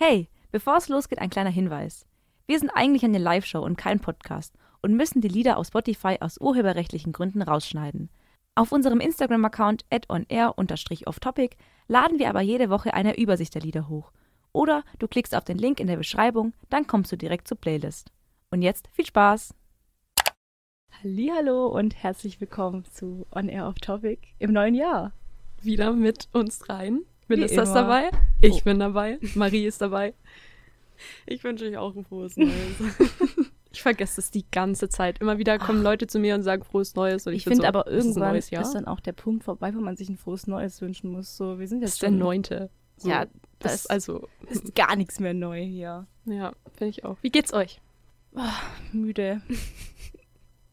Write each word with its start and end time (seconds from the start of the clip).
Hey, 0.00 0.28
bevor 0.52 0.76
es 0.76 0.88
losgeht, 0.88 1.18
ein 1.18 1.28
kleiner 1.28 1.50
Hinweis. 1.50 2.06
Wir 2.46 2.60
sind 2.60 2.70
eigentlich 2.70 3.02
eine 3.02 3.18
Live-Show 3.18 3.58
und 3.58 3.76
kein 3.76 3.98
Podcast 3.98 4.54
und 4.80 4.94
müssen 4.94 5.20
die 5.20 5.26
Lieder 5.26 5.56
auf 5.56 5.66
Spotify 5.66 6.18
aus 6.20 6.40
urheberrechtlichen 6.40 7.12
Gründen 7.12 7.42
rausschneiden. 7.42 8.08
Auf 8.54 8.70
unserem 8.70 9.00
Instagram-Account 9.00 9.86
onair-offtopic 10.08 11.56
laden 11.88 12.20
wir 12.20 12.28
aber 12.28 12.42
jede 12.42 12.70
Woche 12.70 12.94
eine 12.94 13.18
Übersicht 13.18 13.56
der 13.56 13.62
Lieder 13.62 13.88
hoch. 13.88 14.12
Oder 14.52 14.84
du 15.00 15.08
klickst 15.08 15.34
auf 15.34 15.42
den 15.42 15.58
Link 15.58 15.80
in 15.80 15.88
der 15.88 15.96
Beschreibung, 15.96 16.52
dann 16.70 16.86
kommst 16.86 17.10
du 17.10 17.16
direkt 17.16 17.48
zur 17.48 17.58
Playlist. 17.58 18.12
Und 18.52 18.62
jetzt 18.62 18.86
viel 18.92 19.06
Spaß! 19.06 19.52
Hallo 21.02 21.66
und 21.66 22.00
herzlich 22.00 22.40
willkommen 22.40 22.84
zu 22.84 23.26
On 23.32 23.48
Air 23.48 23.66
Off 23.66 23.80
Topic 23.80 24.20
im 24.38 24.52
neuen 24.52 24.76
Jahr. 24.76 25.10
Wieder 25.60 25.92
mit 25.92 26.28
uns 26.32 26.68
rein. 26.68 27.00
Melissa 27.28 27.62
ist 27.62 27.68
immer. 27.70 27.80
dabei, 27.82 28.10
ich 28.40 28.54
Oh. 28.54 28.64
bin 28.64 28.78
dabei, 28.78 29.18
Marie 29.34 29.66
ist 29.66 29.80
dabei. 29.80 30.14
Ich 31.26 31.44
wünsche 31.44 31.64
euch 31.66 31.76
auch 31.76 31.94
ein 31.94 32.04
frohes 32.04 32.36
Neues. 32.36 32.50
Ich 33.70 33.82
vergesse 33.82 34.20
es 34.20 34.30
die 34.32 34.44
ganze 34.50 34.88
Zeit. 34.88 35.20
Immer 35.20 35.36
wieder 35.38 35.58
kommen 35.58 35.82
Leute 35.82 36.06
zu 36.08 36.18
mir 36.18 36.34
und 36.34 36.42
sagen 36.42 36.64
frohes 36.64 36.94
Neues. 36.96 37.26
Und 37.26 37.34
ich, 37.34 37.40
Ich 37.40 37.44
bin 37.44 37.52
finde 37.60 37.64
so, 37.64 37.68
aber 37.68 37.86
ist 37.86 38.06
irgendwann 38.06 38.34
ist, 38.34 38.50
Jahr? 38.50 38.72
dann 38.72 38.86
auch 38.86 38.98
der 38.98 39.12
Punkt 39.12 39.44
vorbei, 39.44 39.72
wo 39.74 39.78
man 39.78 39.94
sich 39.94 40.08
ein 40.08 40.16
frohes 40.16 40.46
Neues 40.48 40.80
wünschen 40.80 41.12
muss. 41.12 41.36
So, 41.36 41.58
wir 41.60 41.68
sind 41.68 41.82
das 41.82 41.90
jetzt 41.90 41.94
ist 41.96 42.02
der 42.02 42.08
schon- 42.08 42.18
neunte. 42.18 42.70
So, 42.96 43.10
Ja, 43.10 43.26
das 43.26 43.32
das 43.60 43.74
ist 43.74 43.90
also, 43.90 44.26
ist 44.48 44.74
gar 44.74 44.96
nichts 44.96 45.20
mehr 45.20 45.34
neu 45.34 45.62
hier. 45.62 46.06
ja, 46.24 46.52
finde 46.76 46.90
ich 46.90 47.04
auch. 47.04 47.18
Wie 47.20 47.30
geht's 47.30 47.52
euch? 47.52 47.80
Müde. 48.92 49.42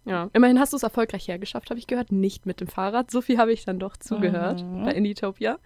Ja, 0.08 0.30
immerhin 0.34 0.60
hast 0.60 0.72
du 0.72 0.78
es 0.78 0.84
erfolgreich 0.84 1.28
hergeschafft, 1.28 1.72
habe 1.72 1.80
ich 1.80 1.88
gehört. 1.88 2.12
Nicht 2.12 2.46
mit 2.46 2.62
dem 2.62 2.68
Fahrrad. 2.68 3.10
So 3.10 3.22
viel 3.22 3.40
habe 3.40 3.52
ich 3.52 3.66
dann 3.66 3.80
doch 3.80 3.98
zugehört 3.98 4.62
Mhm. 4.64 4.84
bei 4.84 4.92
Inditopia. 4.94 5.58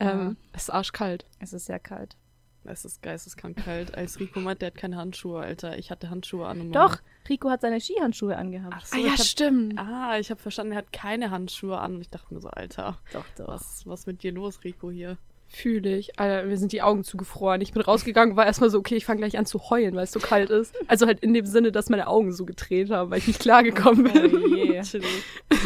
Ja. 0.00 0.12
Ähm, 0.12 0.36
Es 0.52 0.64
ist 0.64 0.70
arschkalt. 0.70 1.24
Es 1.38 1.52
ist 1.52 1.66
sehr 1.66 1.78
kalt. 1.78 2.16
es 2.64 2.84
ist 2.84 3.02
geisteskrank 3.02 3.62
kalt. 3.64 3.94
Als 3.94 4.18
Rico 4.20 4.40
meint, 4.40 4.62
der 4.62 4.68
hat 4.68 4.76
keine 4.76 4.96
Handschuhe, 4.96 5.40
Alter. 5.40 5.78
Ich 5.78 5.90
hatte 5.90 6.08
Handschuhe 6.10 6.46
an. 6.46 6.60
und 6.62 6.72
Doch, 6.72 6.96
Rico 7.28 7.50
hat 7.50 7.60
seine 7.60 7.80
Skihandschuhe 7.80 8.36
angehabt. 8.36 8.74
Ach 8.76 8.86
so, 8.86 8.96
ah 8.96 8.98
ich 8.98 9.04
ja, 9.06 9.12
hab, 9.12 9.20
stimmt. 9.20 9.78
Ah, 9.78 10.18
ich 10.18 10.30
habe 10.30 10.40
verstanden, 10.40 10.72
er 10.72 10.78
hat 10.78 10.92
keine 10.92 11.30
Handschuhe 11.30 11.78
an. 11.78 11.96
Und 11.96 12.00
ich 12.00 12.10
dachte 12.10 12.32
mir 12.32 12.40
so, 12.40 12.48
Alter, 12.48 12.98
Doch, 13.12 13.24
doch. 13.36 13.48
was 13.48 13.82
was 13.86 14.06
mit 14.06 14.22
dir 14.22 14.32
los, 14.32 14.64
Rico 14.64 14.90
hier? 14.90 15.18
Fühle 15.46 15.94
ich. 15.96 16.18
Alter, 16.18 16.46
mir 16.48 16.56
sind 16.56 16.72
die 16.72 16.80
Augen 16.82 17.04
zugefroren. 17.04 17.60
Ich 17.60 17.72
bin 17.72 17.82
rausgegangen, 17.82 18.34
war 18.34 18.46
erstmal 18.46 18.70
so, 18.70 18.78
okay, 18.78 18.96
ich 18.96 19.04
fange 19.04 19.20
gleich 19.20 19.36
an 19.38 19.44
zu 19.46 19.70
heulen, 19.70 19.94
weil 19.94 20.04
es 20.04 20.10
so 20.12 20.18
kalt 20.18 20.48
ist. 20.50 20.74
Also 20.88 21.06
halt 21.06 21.20
in 21.20 21.34
dem 21.34 21.44
Sinne, 21.46 21.70
dass 21.70 21.90
meine 21.90 22.08
Augen 22.08 22.32
so 22.32 22.44
gedreht 22.46 22.90
haben, 22.90 23.10
weil 23.10 23.18
ich 23.18 23.26
nicht 23.26 23.40
klargekommen 23.40 24.04
bin. 24.04 24.34
Oh 24.34 24.54
je. 24.56 24.80
Chillig. 24.82 25.22
Das 25.50 25.60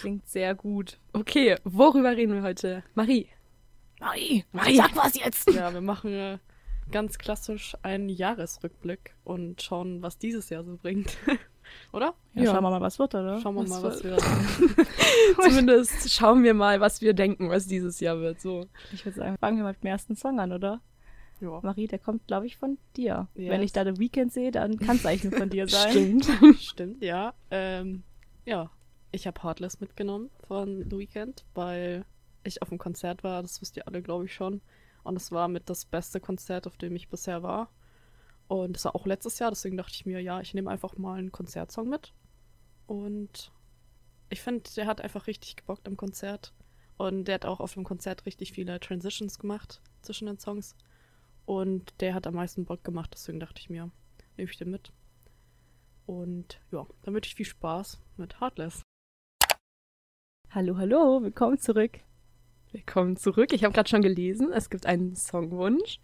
klingt 0.00 0.26
sehr 0.28 0.54
gut. 0.54 0.98
Okay, 1.12 1.56
worüber 1.64 2.16
reden 2.16 2.32
wir 2.34 2.42
heute? 2.42 2.82
Marie. 2.94 3.26
Marie, 4.00 4.44
Marie, 4.52 4.76
sag 4.76 4.94
was 4.96 5.16
jetzt. 5.18 5.50
Ja, 5.52 5.72
wir 5.72 5.80
machen 5.80 6.38
ganz 6.90 7.18
klassisch 7.18 7.74
einen 7.82 8.08
Jahresrückblick 8.08 9.14
und 9.24 9.60
schauen, 9.62 10.02
was 10.02 10.18
dieses 10.18 10.50
Jahr 10.50 10.64
so 10.64 10.76
bringt. 10.76 11.16
Oder? 11.92 12.14
Ja, 12.34 12.44
Ja. 12.44 12.52
schauen 12.52 12.62
wir 12.62 12.70
mal, 12.70 12.80
was 12.80 12.98
wird, 13.00 13.12
oder? 13.16 13.40
Schauen 13.40 13.56
wir 13.56 13.62
Was 13.62 13.70
mal, 13.70 13.82
was 13.82 14.04
wir. 14.04 14.16
Zumindest 15.42 16.12
schauen 16.12 16.44
wir 16.44 16.54
mal, 16.54 16.80
was 16.80 17.00
wir 17.00 17.12
denken, 17.12 17.48
was 17.50 17.66
dieses 17.66 17.98
Jahr 17.98 18.20
wird. 18.20 18.40
So. 18.40 18.66
Ich 18.92 19.04
würde 19.04 19.18
sagen, 19.18 19.36
fangen 19.38 19.56
wir 19.56 19.64
mal 19.64 19.72
mit 19.72 19.82
dem 19.82 19.88
ersten 19.88 20.14
Song 20.14 20.38
an, 20.38 20.52
oder? 20.52 20.80
Ja. 21.40 21.58
Marie, 21.64 21.88
der 21.88 21.98
kommt, 21.98 22.26
glaube 22.28 22.46
ich, 22.46 22.56
von 22.56 22.78
dir. 22.96 23.26
Ja. 23.34 23.50
Wenn 23.50 23.62
ich 23.62 23.72
da 23.72 23.84
The 23.84 23.98
Weekend 23.98 24.32
sehe, 24.32 24.52
dann 24.52 24.78
kann 24.78 24.94
es 24.96 25.04
eigentlich 25.06 25.24
nur 25.30 25.40
von 25.40 25.50
dir 25.50 25.66
sein. 25.66 26.22
Stimmt. 26.22 26.56
Stimmt, 26.60 27.02
ja. 27.02 27.34
Ähm, 27.50 28.04
ja, 28.44 28.70
ich 29.10 29.26
habe 29.26 29.42
Heartless 29.42 29.80
mitgenommen 29.80 30.30
von 30.46 30.88
The 30.88 30.96
Weeknd, 30.96 31.44
weil 31.54 32.04
ich 32.46 32.62
auf 32.62 32.68
dem 32.68 32.78
Konzert 32.78 33.24
war. 33.24 33.42
Das 33.42 33.60
wisst 33.60 33.76
ihr 33.76 33.86
alle, 33.86 34.02
glaube 34.02 34.26
ich, 34.26 34.34
schon. 34.34 34.60
Und 35.02 35.16
es 35.16 35.30
war 35.30 35.48
mit 35.48 35.68
das 35.70 35.84
beste 35.84 36.20
Konzert, 36.20 36.66
auf 36.66 36.76
dem 36.76 36.96
ich 36.96 37.08
bisher 37.08 37.42
war. 37.42 37.70
Und 38.48 38.74
das 38.74 38.84
war 38.84 38.94
auch 38.94 39.06
letztes 39.06 39.38
Jahr, 39.38 39.50
deswegen 39.50 39.76
dachte 39.76 39.94
ich 39.94 40.06
mir, 40.06 40.20
ja, 40.20 40.40
ich 40.40 40.54
nehme 40.54 40.70
einfach 40.70 40.96
mal 40.96 41.18
einen 41.18 41.32
Konzertsong 41.32 41.88
mit. 41.88 42.12
Und 42.86 43.52
ich 44.28 44.40
finde, 44.40 44.70
der 44.76 44.86
hat 44.86 45.00
einfach 45.00 45.26
richtig 45.26 45.56
gebockt 45.56 45.86
am 45.88 45.96
Konzert. 45.96 46.52
Und 46.96 47.24
der 47.24 47.36
hat 47.36 47.44
auch 47.44 47.60
auf 47.60 47.74
dem 47.74 47.84
Konzert 47.84 48.24
richtig 48.26 48.52
viele 48.52 48.80
Transitions 48.80 49.38
gemacht 49.38 49.82
zwischen 50.02 50.26
den 50.26 50.38
Songs. 50.38 50.76
Und 51.44 52.00
der 52.00 52.14
hat 52.14 52.26
am 52.26 52.34
meisten 52.34 52.64
Bock 52.64 52.82
gemacht, 52.82 53.10
deswegen 53.12 53.40
dachte 53.40 53.60
ich 53.60 53.70
mir, 53.70 53.90
nehme 54.36 54.50
ich 54.50 54.56
den 54.56 54.70
mit. 54.70 54.92
Und 56.06 56.60
ja, 56.70 56.86
dann 57.02 57.14
wünsche 57.14 57.28
ich 57.28 57.34
viel 57.34 57.46
Spaß 57.46 58.00
mit 58.16 58.40
Heartless. 58.40 58.82
Hallo, 60.50 60.76
hallo, 60.76 61.22
willkommen 61.22 61.58
zurück. 61.58 62.00
Willkommen 62.72 63.16
zurück. 63.16 63.52
Ich 63.52 63.64
habe 63.64 63.72
gerade 63.72 63.88
schon 63.88 64.02
gelesen, 64.02 64.52
es 64.52 64.68
gibt 64.70 64.86
einen 64.86 65.14
Songwunsch. 65.14 65.98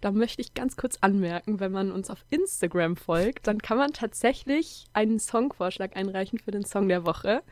Da 0.00 0.10
möchte 0.10 0.42
ich 0.42 0.52
ganz 0.52 0.76
kurz 0.76 0.98
anmerken, 1.00 1.60
wenn 1.60 1.72
man 1.72 1.90
uns 1.90 2.10
auf 2.10 2.24
Instagram 2.30 2.96
folgt, 2.96 3.46
dann 3.46 3.58
kann 3.62 3.78
man 3.78 3.92
tatsächlich 3.92 4.84
einen 4.92 5.20
Songvorschlag 5.20 5.96
einreichen 5.96 6.38
für 6.38 6.50
den 6.50 6.64
Song 6.64 6.88
der 6.88 7.06
Woche. 7.06 7.42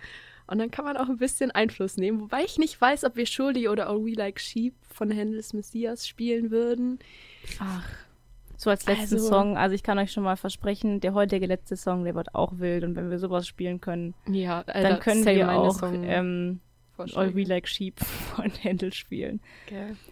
Und 0.48 0.58
dann 0.58 0.70
kann 0.70 0.84
man 0.84 0.96
auch 0.96 1.08
ein 1.08 1.16
bisschen 1.16 1.50
Einfluss 1.52 1.96
nehmen. 1.96 2.20
Wobei 2.20 2.42
ich 2.44 2.58
nicht 2.58 2.78
weiß, 2.80 3.04
ob 3.04 3.16
wir 3.16 3.26
Surely 3.26 3.68
oder 3.68 3.86
Are 3.88 4.04
We 4.04 4.12
Like 4.14 4.38
Sheep 4.40 4.74
von 4.90 5.10
Handels 5.16 5.52
Messias 5.54 6.06
spielen 6.06 6.50
würden. 6.50 6.98
Ach. 7.58 7.88
So 8.58 8.70
als 8.70 8.86
letzten 8.86 9.16
Also- 9.16 9.28
Song, 9.28 9.56
also 9.56 9.74
ich 9.74 9.82
kann 9.82 9.98
euch 9.98 10.12
schon 10.12 10.22
mal 10.24 10.36
versprechen, 10.36 11.00
der 11.00 11.14
heutige 11.14 11.46
letzte 11.46 11.76
Song, 11.76 12.04
der 12.04 12.14
wird 12.14 12.34
auch 12.34 12.58
wild 12.58 12.84
und 12.84 12.94
wenn 12.96 13.10
wir 13.10 13.18
sowas 13.18 13.46
spielen 13.46 13.80
können, 13.80 14.14
Ja, 14.28 14.64
dann 14.64 14.98
können 15.00 15.24
wir 15.26 15.52
auch 15.52 15.82
ähm, 15.82 16.60
All 16.98 17.34
We 17.34 17.44
Like 17.44 17.68
Sheep 17.68 18.00
von 18.34 18.50
Händel 18.50 18.92
spielen. 18.92 19.40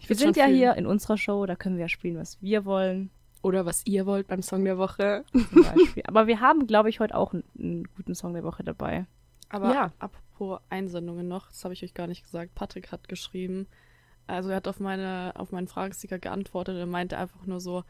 Ich 0.01 0.09
Wir 0.09 0.17
sind 0.17 0.37
ja 0.37 0.45
fühlen. 0.45 0.57
hier 0.57 0.75
in 0.77 0.87
unserer 0.87 1.17
Show, 1.19 1.47
da 1.47 1.57
können 1.57 1.77
wir 1.77 1.83
ja 1.85 1.89
spielen, 1.89 2.17
was 2.17 2.41
wir 2.43 2.65
wollen, 2.65 3.11
Oder 3.43 3.67
was 3.67 3.83
ihr 3.87 4.07
wollt 4.07 4.27
beim 4.27 4.43
Song 4.43 4.65
der 4.65 4.79
Woche. 4.79 5.25
Aber 6.07 6.27
wir 6.27 6.41
haben, 6.41 6.67
glaube 6.67 6.89
ich, 6.91 7.01
heute 7.01 7.15
auch 7.15 7.33
einen, 7.33 7.45
einen 7.59 7.85
guten 7.97 8.15
Song 8.15 8.33
der 8.35 8.45
Woche 8.45 8.65
dabei. 8.65 9.07
Aber 9.51 9.73
Ja. 9.73 9.93
apropos 9.99 10.61
Einsendungen 10.71 11.29
noch, 11.29 11.49
das 11.49 11.63
habe 11.65 11.75
ich 11.75 11.83
euch 11.85 11.95
gar 11.95 12.07
nicht 12.07 12.25
gesagt. 12.25 12.55
Patrick 12.55 12.91
hat 12.91 13.09
geschrieben, 13.09 13.67
also 14.27 14.49
er 14.51 14.57
hat 14.57 14.69
auf 14.69 14.81
meine, 14.81 15.33
auf 15.37 15.53
meinen 15.53 15.69
Fragesticker 15.69 16.19
geantwortet 16.19 16.83
und 16.83 16.91
meinte 16.91 17.19
einfach 17.19 17.45
nur 17.47 17.61
so, 17.61 17.85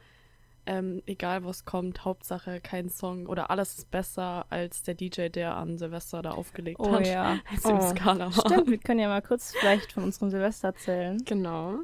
ähm, 0.66 1.02
egal 1.06 1.44
was 1.44 1.64
kommt, 1.64 2.04
Hauptsache 2.04 2.60
kein 2.60 2.88
Song 2.88 3.26
oder 3.26 3.50
alles 3.50 3.78
ist 3.78 3.90
besser 3.90 4.46
als 4.50 4.82
der 4.82 4.94
DJ, 4.94 5.28
der 5.28 5.56
an 5.56 5.76
Silvester 5.78 6.22
da 6.22 6.30
aufgelegt 6.32 6.80
Oh 6.80 6.92
hat. 6.92 7.06
ja. 7.06 7.38
Als 7.50 7.64
Oh, 7.66 7.80
Skala 7.80 8.34
waren. 8.34 8.50
Stimmt, 8.52 8.70
wir 8.70 8.78
können 8.78 9.00
ja 9.00 9.08
mal 9.08 9.22
kurz 9.22 9.52
vielleicht 9.54 9.92
von 9.92 10.04
unserem 10.04 10.30
Silvester 10.30 10.68
erzählen. 10.68 11.22
Genau. 11.24 11.74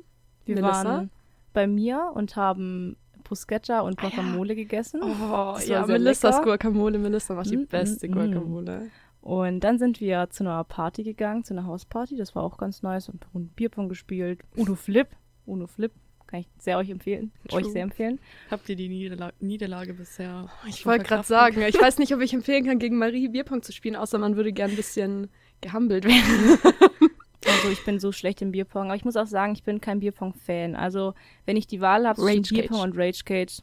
Wir 0.46 0.54
Melissa? 0.56 0.84
waren 0.84 1.10
bei 1.52 1.66
mir 1.66 2.10
und 2.14 2.36
haben 2.36 2.96
Bruschetta 3.24 3.80
und 3.80 3.98
Guacamole 4.00 4.54
gegessen. 4.56 5.02
Oh, 5.02 5.56
ja, 5.66 5.80
war 5.80 5.86
Melissas 5.86 6.36
lecker. 6.36 6.44
Guacamole. 6.58 6.98
Melissa 6.98 7.34
macht 7.34 7.50
die 7.50 7.58
Mm, 7.58 7.66
beste 7.66 8.08
mm, 8.08 8.10
mm. 8.10 8.14
Guacamole. 8.14 8.90
Und 9.20 9.60
dann 9.60 9.78
sind 9.78 10.00
wir 10.00 10.30
zu 10.30 10.44
einer 10.44 10.64
Party 10.64 11.02
gegangen, 11.02 11.44
zu 11.44 11.52
einer 11.52 11.66
Hausparty. 11.66 12.16
Das 12.16 12.34
war 12.34 12.42
auch 12.42 12.56
ganz 12.56 12.82
nice. 12.82 13.10
Und 13.10 13.54
Bierpong 13.54 13.88
gespielt. 13.90 14.40
Uno 14.56 14.74
Flip. 14.74 15.08
Uno 15.44 15.66
Flip. 15.66 15.92
Kann 16.30 16.40
ich 16.40 16.48
sehr 16.58 16.78
euch 16.78 16.88
empfehlen. 16.90 17.32
True. 17.48 17.60
Euch 17.60 17.66
sehr 17.72 17.82
empfehlen. 17.82 18.20
Habt 18.50 18.68
ihr 18.68 18.76
die 18.76 18.88
Niederla 18.88 19.32
Niederlage 19.40 19.94
bisher? 19.94 20.48
Ich 20.68 20.80
schon 20.80 20.92
wollte 20.92 21.04
gerade 21.04 21.26
sagen, 21.26 21.60
ich 21.62 21.74
weiß 21.80 21.98
nicht, 21.98 22.14
ob 22.14 22.20
ich 22.20 22.32
empfehlen 22.32 22.64
kann, 22.64 22.78
gegen 22.78 22.98
Marie 22.98 23.28
Bierpong 23.28 23.62
zu 23.62 23.72
spielen, 23.72 23.96
außer 23.96 24.18
man 24.18 24.36
würde 24.36 24.52
gern 24.52 24.70
ein 24.70 24.76
bisschen 24.76 25.28
gehumbelt 25.60 26.04
werden. 26.04 26.58
Also 27.46 27.70
ich 27.70 27.84
bin 27.86 27.98
so 27.98 28.12
schlecht 28.12 28.42
im 28.42 28.52
Bierpong. 28.52 28.86
Aber 28.88 28.96
ich 28.96 29.04
muss 29.04 29.16
auch 29.16 29.26
sagen, 29.26 29.54
ich 29.54 29.62
bin 29.64 29.80
kein 29.80 30.00
Bierpong-Fan. 30.00 30.76
Also 30.76 31.14
wenn 31.46 31.56
ich 31.56 31.66
die 31.66 31.80
Wahl 31.80 32.06
habe 32.06 32.20
zwischen 32.20 32.42
Bierpong 32.42 32.76
Cage. 32.78 32.84
und 32.86 32.98
Rage 32.98 33.22
Cage. 33.24 33.62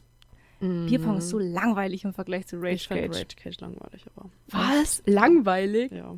Bierpong 0.59 1.17
ist 1.19 1.29
so 1.29 1.37
langweilig 1.37 2.03
im 2.03 2.13
Vergleich 2.13 2.47
zu 2.47 2.57
Rage 2.57 2.73
Ich 2.73 2.89
Cage. 2.89 3.15
Rage 3.15 3.35
Cage 3.35 3.59
langweilig, 3.59 4.03
aber 4.15 4.29
Was? 4.49 5.03
Langweilig? 5.05 5.91
ja. 5.91 6.17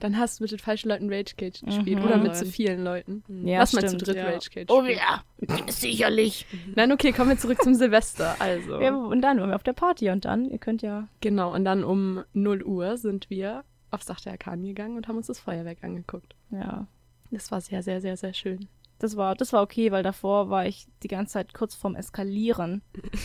Dann 0.00 0.18
hast 0.18 0.38
du 0.40 0.44
mit 0.44 0.50
den 0.50 0.58
falschen 0.58 0.88
Leuten 0.88 1.08
Rage 1.12 1.34
Cage 1.36 1.60
gespielt. 1.62 1.98
Mhm. 1.98 2.04
Oder 2.04 2.18
mit 2.18 2.36
zu 2.36 2.46
vielen 2.46 2.82
Leuten. 2.84 3.22
Ja, 3.44 3.60
Lass 3.60 3.72
mal 3.72 3.82
zu 3.82 3.88
stimmt. 3.88 4.06
dritt 4.06 4.16
ja. 4.16 4.24
Rage 4.26 4.50
Cage 4.50 4.66
Oh 4.70 4.82
spielen. 4.82 4.98
ja, 4.98 5.66
sicherlich. 5.68 6.46
Nein, 6.74 6.92
okay, 6.92 7.12
kommen 7.12 7.30
wir 7.30 7.38
zurück 7.38 7.62
zum 7.62 7.74
Silvester. 7.74 8.36
Also. 8.40 8.80
Ja, 8.80 8.94
und 8.94 9.22
dann 9.22 9.38
waren 9.38 9.48
wir 9.50 9.56
auf 9.56 9.62
der 9.62 9.72
Party 9.72 10.10
und 10.10 10.24
dann, 10.24 10.50
ihr 10.50 10.58
könnt 10.58 10.82
ja. 10.82 11.08
Genau, 11.20 11.54
und 11.54 11.64
dann 11.64 11.84
um 11.84 12.24
0 12.32 12.62
Uhr 12.64 12.96
sind 12.98 13.30
wir 13.30 13.64
aufs 13.90 14.06
Dach 14.06 14.20
der 14.20 14.32
Arkaden 14.32 14.64
gegangen 14.64 14.96
und 14.96 15.06
haben 15.08 15.16
uns 15.16 15.28
das 15.28 15.38
Feuerwerk 15.38 15.82
angeguckt. 15.82 16.34
Ja. 16.50 16.86
Das 17.30 17.50
war 17.50 17.60
sehr, 17.60 17.82
sehr, 17.82 18.00
sehr, 18.00 18.16
sehr 18.16 18.34
schön. 18.34 18.68
Das 19.04 19.18
war, 19.18 19.34
das 19.34 19.52
war 19.52 19.60
okay, 19.60 19.92
weil 19.92 20.02
davor 20.02 20.48
war 20.48 20.64
ich 20.64 20.86
die 21.02 21.08
ganze 21.08 21.34
Zeit 21.34 21.52
kurz 21.52 21.74
vorm 21.74 21.94
Eskalieren. 21.94 22.80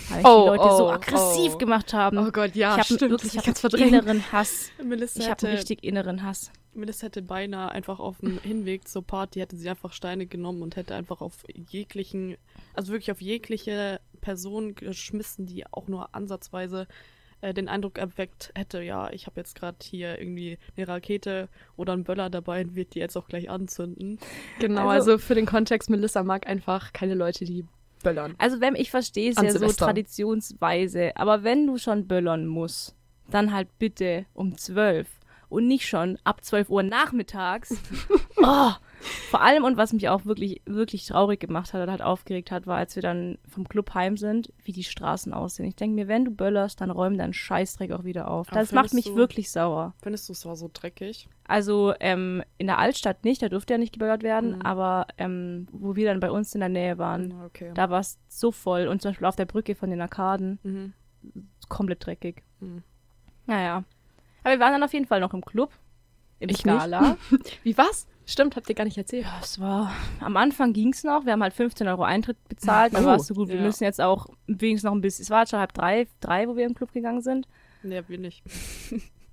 Weil 0.09 0.25
Oh, 0.25 0.51
die 0.51 0.57
Leute 0.57 0.75
so 0.75 0.87
oh, 0.87 0.89
aggressiv 0.89 1.53
oh. 1.53 1.57
gemacht 1.57 1.93
haben. 1.93 2.17
Oh 2.17 2.29
Gott, 2.31 2.53
ja, 2.53 2.73
ich 2.73 2.79
habe 2.79 2.83
stimmt. 2.83 3.11
wirklich 3.11 3.31
ich 3.31 3.39
hab 3.39 3.47
hab 3.47 3.57
verdrängt. 3.57 3.93
inneren 3.93 4.29
Hass. 4.29 4.71
Melissa 4.83 5.21
Ich 5.21 5.29
habe 5.29 5.47
einen 5.47 5.55
richtig 5.55 5.85
inneren 5.85 6.21
Hass. 6.21 6.51
Melissa 6.73 7.05
hätte 7.05 7.21
beinahe 7.21 7.71
einfach 7.71 8.01
auf 8.01 8.17
dem 8.17 8.39
Hinweg 8.39 8.89
zur 8.89 9.07
Party, 9.07 9.39
hätte 9.39 9.55
sie 9.55 9.69
einfach 9.69 9.93
Steine 9.93 10.27
genommen 10.27 10.63
und 10.63 10.75
hätte 10.75 10.95
einfach 10.95 11.21
auf 11.21 11.45
jeglichen, 11.47 12.35
also 12.73 12.91
wirklich 12.91 13.11
auf 13.13 13.21
jegliche 13.21 14.01
Person 14.19 14.75
geschmissen, 14.75 15.45
die 15.45 15.65
auch 15.71 15.87
nur 15.87 16.13
ansatzweise 16.13 16.87
äh, 17.41 17.53
den 17.53 17.68
Eindruck 17.69 17.97
erweckt 17.97 18.51
hätte, 18.56 18.81
ja, 18.81 19.09
ich 19.12 19.25
habe 19.27 19.39
jetzt 19.39 19.56
gerade 19.56 19.77
hier 19.81 20.19
irgendwie 20.19 20.57
eine 20.75 20.88
Rakete 20.88 21.50
oder 21.77 21.94
einen 21.94 22.03
Böller 22.03 22.30
dabei 22.30 22.62
und 22.62 22.75
wird 22.75 22.95
die 22.95 23.00
jetzt 23.00 23.15
auch 23.18 23.27
gleich 23.27 23.50
anzünden. 23.50 24.19
Genau, 24.59 24.88
Also- 24.89 25.12
also, 25.13 25.18
für 25.25 25.36
den 25.36 25.45
Kontext, 25.45 25.89
Melissa 25.89 26.24
mag 26.24 26.47
einfach 26.47 26.94
keine 26.94 27.13
Leute, 27.15 27.45
die 27.45 27.65
böllern. 28.03 28.36
Also 28.38 28.62
wenn 28.62 28.75
ich 28.75 28.91
verstehe 28.91 29.31
es 29.31 29.38
ja 29.38 29.51
so 29.51 29.59
Silvester. 29.59 29.86
traditionsweise, 29.86 31.15
aber 31.15 31.44
wenn 31.44 31.68
du 31.68 31.77
schon 31.77 32.07
böllern 32.07 32.47
musst, 32.47 32.95
dann 33.30 33.53
halt 33.53 33.68
bitte 33.77 34.25
um 34.33 34.57
zwölf 34.57 35.07
und 35.50 35.68
nicht 35.68 35.88
schon 35.88 36.18
ab 36.24 36.44
12 36.44 36.69
Uhr 36.69 36.83
nachmittags. 36.83 37.75
oh, 38.38 38.71
vor 39.30 39.42
allem 39.42 39.63
und 39.63 39.78
was 39.78 39.94
mich 39.94 40.10
auch 40.10 40.25
wirklich, 40.25 40.62
wirklich 40.66 41.06
traurig 41.06 41.40
gemacht 41.40 41.74
hat 41.74 41.81
oder 41.81 41.92
halt 41.92 42.01
aufgeregt 42.01 42.51
hat, 42.51 42.68
war, 42.68 42.78
als 42.78 42.96
wir 42.96 43.04
dann 43.04 43.38
vom 43.48 43.68
Club 43.68 43.94
heim 43.94 44.18
sind, 44.18 44.51
wie 44.63 44.72
die 44.74 44.84
Straßen 44.84 45.34
aussehen. 45.34 45.66
Ich 45.68 45.75
denke 45.75 45.96
mir, 45.96 46.07
wenn 46.07 46.25
du 46.25 46.31
böllerst, 46.31 46.81
dann 46.81 46.92
räum 46.92 47.18
deinen 47.18 47.34
Scheißdreck 47.34 47.92
auch 47.92 48.04
wieder 48.04 48.30
auf. 48.30 48.50
Aber 48.50 48.60
Das 48.60 48.72
macht 48.72 48.94
mich 48.94 49.06
du- 49.06 49.16
wirklich 49.16 49.51
sauer. 49.51 49.94
Findest 50.01 50.28
du, 50.28 50.34
es 50.34 50.46
war 50.46 50.56
so 50.56 50.69
dreckig? 50.74 51.30
Also 51.48 51.94
ähm, 52.00 52.44
in 52.57 52.68
der 52.68 52.78
Altstadt 52.78 53.24
nicht, 53.24 53.42
da 53.42 53.50
durfte 53.50 53.74
ja 53.74 53.78
nicht 53.78 53.94
geböllert 53.94 54.24
werden, 54.24 54.57
Mhm. 54.57 54.62
aber 54.63 55.07
ähm, 55.18 55.68
wo 55.72 55.96
wir 55.96 56.07
dann 56.07 56.19
bei 56.19 56.30
uns 56.31 56.54
in 56.54 56.60
der 56.60 56.69
Nähe 56.69 56.98
waren, 56.98 57.34
Ah, 57.34 57.46
okay. 57.46 57.72
da 57.74 57.90
war 57.90 58.01
es 58.01 58.18
so 58.28 58.51
voll. 58.51 58.88
Und 58.88 59.01
zum 59.01 59.12
Beispiel 59.12 59.28
auf 59.28 59.36
der 59.36 59.46
Brücke 59.46 59.75
von 59.75 59.90
den 59.90 60.01
Arkaden 60.01 60.60
Mhm. 60.63 60.94
komplett 61.69 62.06
dreckig. 62.06 62.44
Mhm. 62.60 62.84
Naja. 63.46 63.84
Aber 64.44 64.54
wir 64.54 64.60
waren 64.60 64.74
dann 64.74 64.84
auf 64.84 64.94
jeden 64.94 65.06
Fall 65.06 65.19
noch 65.19 65.34
im 65.34 65.44
Club. 65.44 65.72
Im 66.40 66.50
Ich 66.50 66.57
Scala. 66.60 67.18
Wie 67.63 67.78
was? 67.78 68.07
Stimmt, 68.29 68.55
habt 68.55 68.69
ihr 68.69 68.75
gar 68.75 68.83
nicht 68.83 68.97
erzählt. 68.97 69.25
Ja, 69.25 69.39
es 69.41 69.59
war. 69.59 69.91
Am 70.19 70.37
Anfang 70.37 70.71
ging 70.73 70.93
es 70.93 71.03
noch. 71.03 71.25
Wir 71.25 71.33
haben 71.33 71.41
halt 71.43 71.53
15 71.53 71.87
Euro 71.87 72.03
Eintritt 72.03 72.37
bezahlt. 72.47 72.93
Dann 72.93 73.03
Oh, 73.03 73.07
war 73.07 73.15
es 73.15 73.25
so 73.27 73.33
gut. 73.33 73.47
Wir 73.49 73.55
ja. 73.55 73.61
müssen 73.61 73.83
jetzt 73.83 73.99
auch 73.99 74.27
wenigstens 74.47 74.83
noch 74.87 74.93
ein 74.93 75.01
bisschen. 75.01 75.23
Es 75.23 75.29
war 75.29 75.47
schon 75.47 75.59
halb 75.59 75.73
drei, 75.73 76.07
drei, 76.19 76.47
wo 76.47 76.55
wir 76.55 76.65
im 76.65 76.75
Club 76.75 76.91
gegangen 76.93 77.21
sind. 77.21 77.47
Nee, 77.81 78.01
wir 78.07 78.17
nicht. 78.19 78.43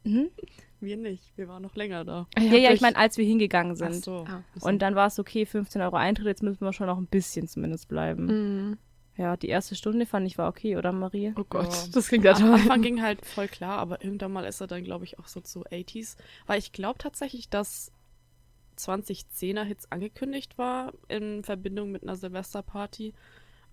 Mhm. 0.05 0.29
Wir 0.79 0.99
nicht. 0.99 1.33
Wir 1.37 1.49
waren 1.49 1.63
noch 1.63 1.75
länger 1.75 2.05
da. 2.05 2.27
Ja, 2.39 2.53
ja, 2.55 2.71
ich 2.71 2.83
meine, 2.83 2.97
als 2.97 3.17
wir 3.17 3.25
hingegangen 3.25 3.73
Ach 3.73 3.77
sind. 3.91 4.05
so. 4.05 4.27
Ah. 4.29 4.43
Und 4.61 4.83
dann 4.83 4.95
war 4.95 5.07
es 5.07 5.19
okay, 5.19 5.47
15 5.47 5.81
Euro 5.81 5.97
Eintritt. 5.97 6.27
Jetzt 6.27 6.43
müssen 6.43 6.61
wir 6.67 6.75
schon 6.75 6.87
noch 6.87 6.99
ein 6.99 7.07
bisschen 7.07 7.49
zumindest 7.49 7.89
bleiben. 7.89 8.27
Mhm. 8.27 8.79
Ja, 9.17 9.39
die 9.39 9.49
erste 9.49 9.75
Stunde 9.75 10.05
fand 10.05 10.27
ich 10.27 10.37
war 10.37 10.51
okay, 10.51 10.77
oder 10.77 10.93
Marie? 10.93 11.33
Oh 11.39 11.45
Gott, 11.49 11.73
Ja. 11.73 11.85
das 11.95 12.09
klingt 12.09 12.27
ja 12.27 12.35
Am. 12.37 12.53
Anfang 12.53 12.83
ging 12.83 13.01
halt 13.01 13.25
voll 13.25 13.49
klar, 13.49 13.79
aber 13.79 14.05
irgendwann 14.05 14.33
mal 14.35 14.45
ist 14.45 14.61
er 14.61 14.67
dann, 14.67 14.85
glaube 14.85 15.05
ich, 15.07 15.19
auch 15.19 15.27
so 15.29 15.41
zu 15.41 15.65
80s. 15.65 16.17
Weil 16.47 16.59
ich 16.59 16.73
glaube 16.73 16.99
tatsächlich, 16.99 17.49
dass 17.49 17.91
2010er 18.79 19.63
Hits 19.65 19.91
angekündigt 19.91 20.59
war 20.59 20.93
in 21.09 21.43
Verbindung 21.45 21.91
mit 21.93 22.03
einer 22.03 22.17
Silvesterparty. 22.17 23.13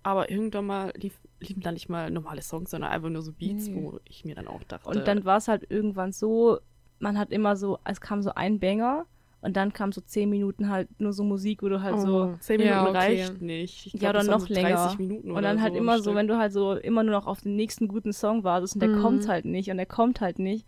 Aber 0.02 0.30
irgendwann 0.30 0.66
mal 0.66 0.92
lief, 0.96 1.18
liefen 1.40 1.62
da 1.62 1.72
nicht 1.72 1.88
mal 1.88 2.10
normale 2.10 2.42
Songs, 2.42 2.70
sondern 2.70 2.90
einfach 2.90 3.08
nur 3.08 3.22
so 3.22 3.32
Beats, 3.32 3.68
Nee. 3.68 3.74
wo 3.76 4.00
ich 4.04 4.24
mir 4.24 4.34
dann 4.34 4.48
auch 4.48 4.62
dachte. 4.64 4.88
Und 4.90 5.06
dann 5.08 5.24
war 5.24 5.38
es 5.38 5.48
halt 5.48 5.64
irgendwann 5.70 6.12
so, 6.12 6.58
man 6.98 7.18
hat 7.18 7.30
immer 7.32 7.56
so, 7.56 7.78
es 7.84 8.00
kam 8.02 8.20
so 8.22 8.34
ein 8.34 8.60
Banger 8.60 9.06
und 9.40 9.56
dann 9.56 9.72
kam 9.72 9.92
so 9.92 10.02
10 10.02 10.28
Minuten 10.28 10.68
halt 10.68 10.88
nur 11.00 11.12
so 11.14 11.24
Musik, 11.24 11.62
wo 11.62 11.68
du 11.70 11.80
halt 11.82 12.00
so. 12.00 12.34
10 12.40 12.58
Minuten 12.60 12.76
Ja, 12.76 12.88
okay. 12.88 12.96
reicht 12.98 13.40
nicht. 13.40 13.86
Ich 13.86 13.92
Ja, 13.94 13.98
glaub, 14.12 14.22
oder 14.24 14.24
noch 14.24 14.46
so 14.46 14.52
länger. 14.52 14.76
30 14.76 14.98
Minuten 14.98 15.30
Und 15.30 15.42
dann 15.42 15.62
halt 15.62 15.72
so 15.72 15.78
immer 15.78 15.98
so, 16.00 16.14
wenn 16.14 16.26
du 16.28 16.36
halt 16.36 16.52
so 16.52 16.74
immer 16.74 17.02
nur 17.02 17.12
noch 17.14 17.26
auf 17.26 17.40
den 17.40 17.56
nächsten 17.56 17.88
guten 17.88 18.12
Song 18.12 18.44
wartest 18.44 18.74
und 18.74 18.80
der 18.80 18.90
Mhm. 18.90 19.00
kommt 19.00 19.28
halt 19.28 19.46
nicht 19.46 19.70
und 19.70 19.78
der 19.78 19.86
kommt 19.86 20.20
halt 20.20 20.38
nicht. 20.38 20.66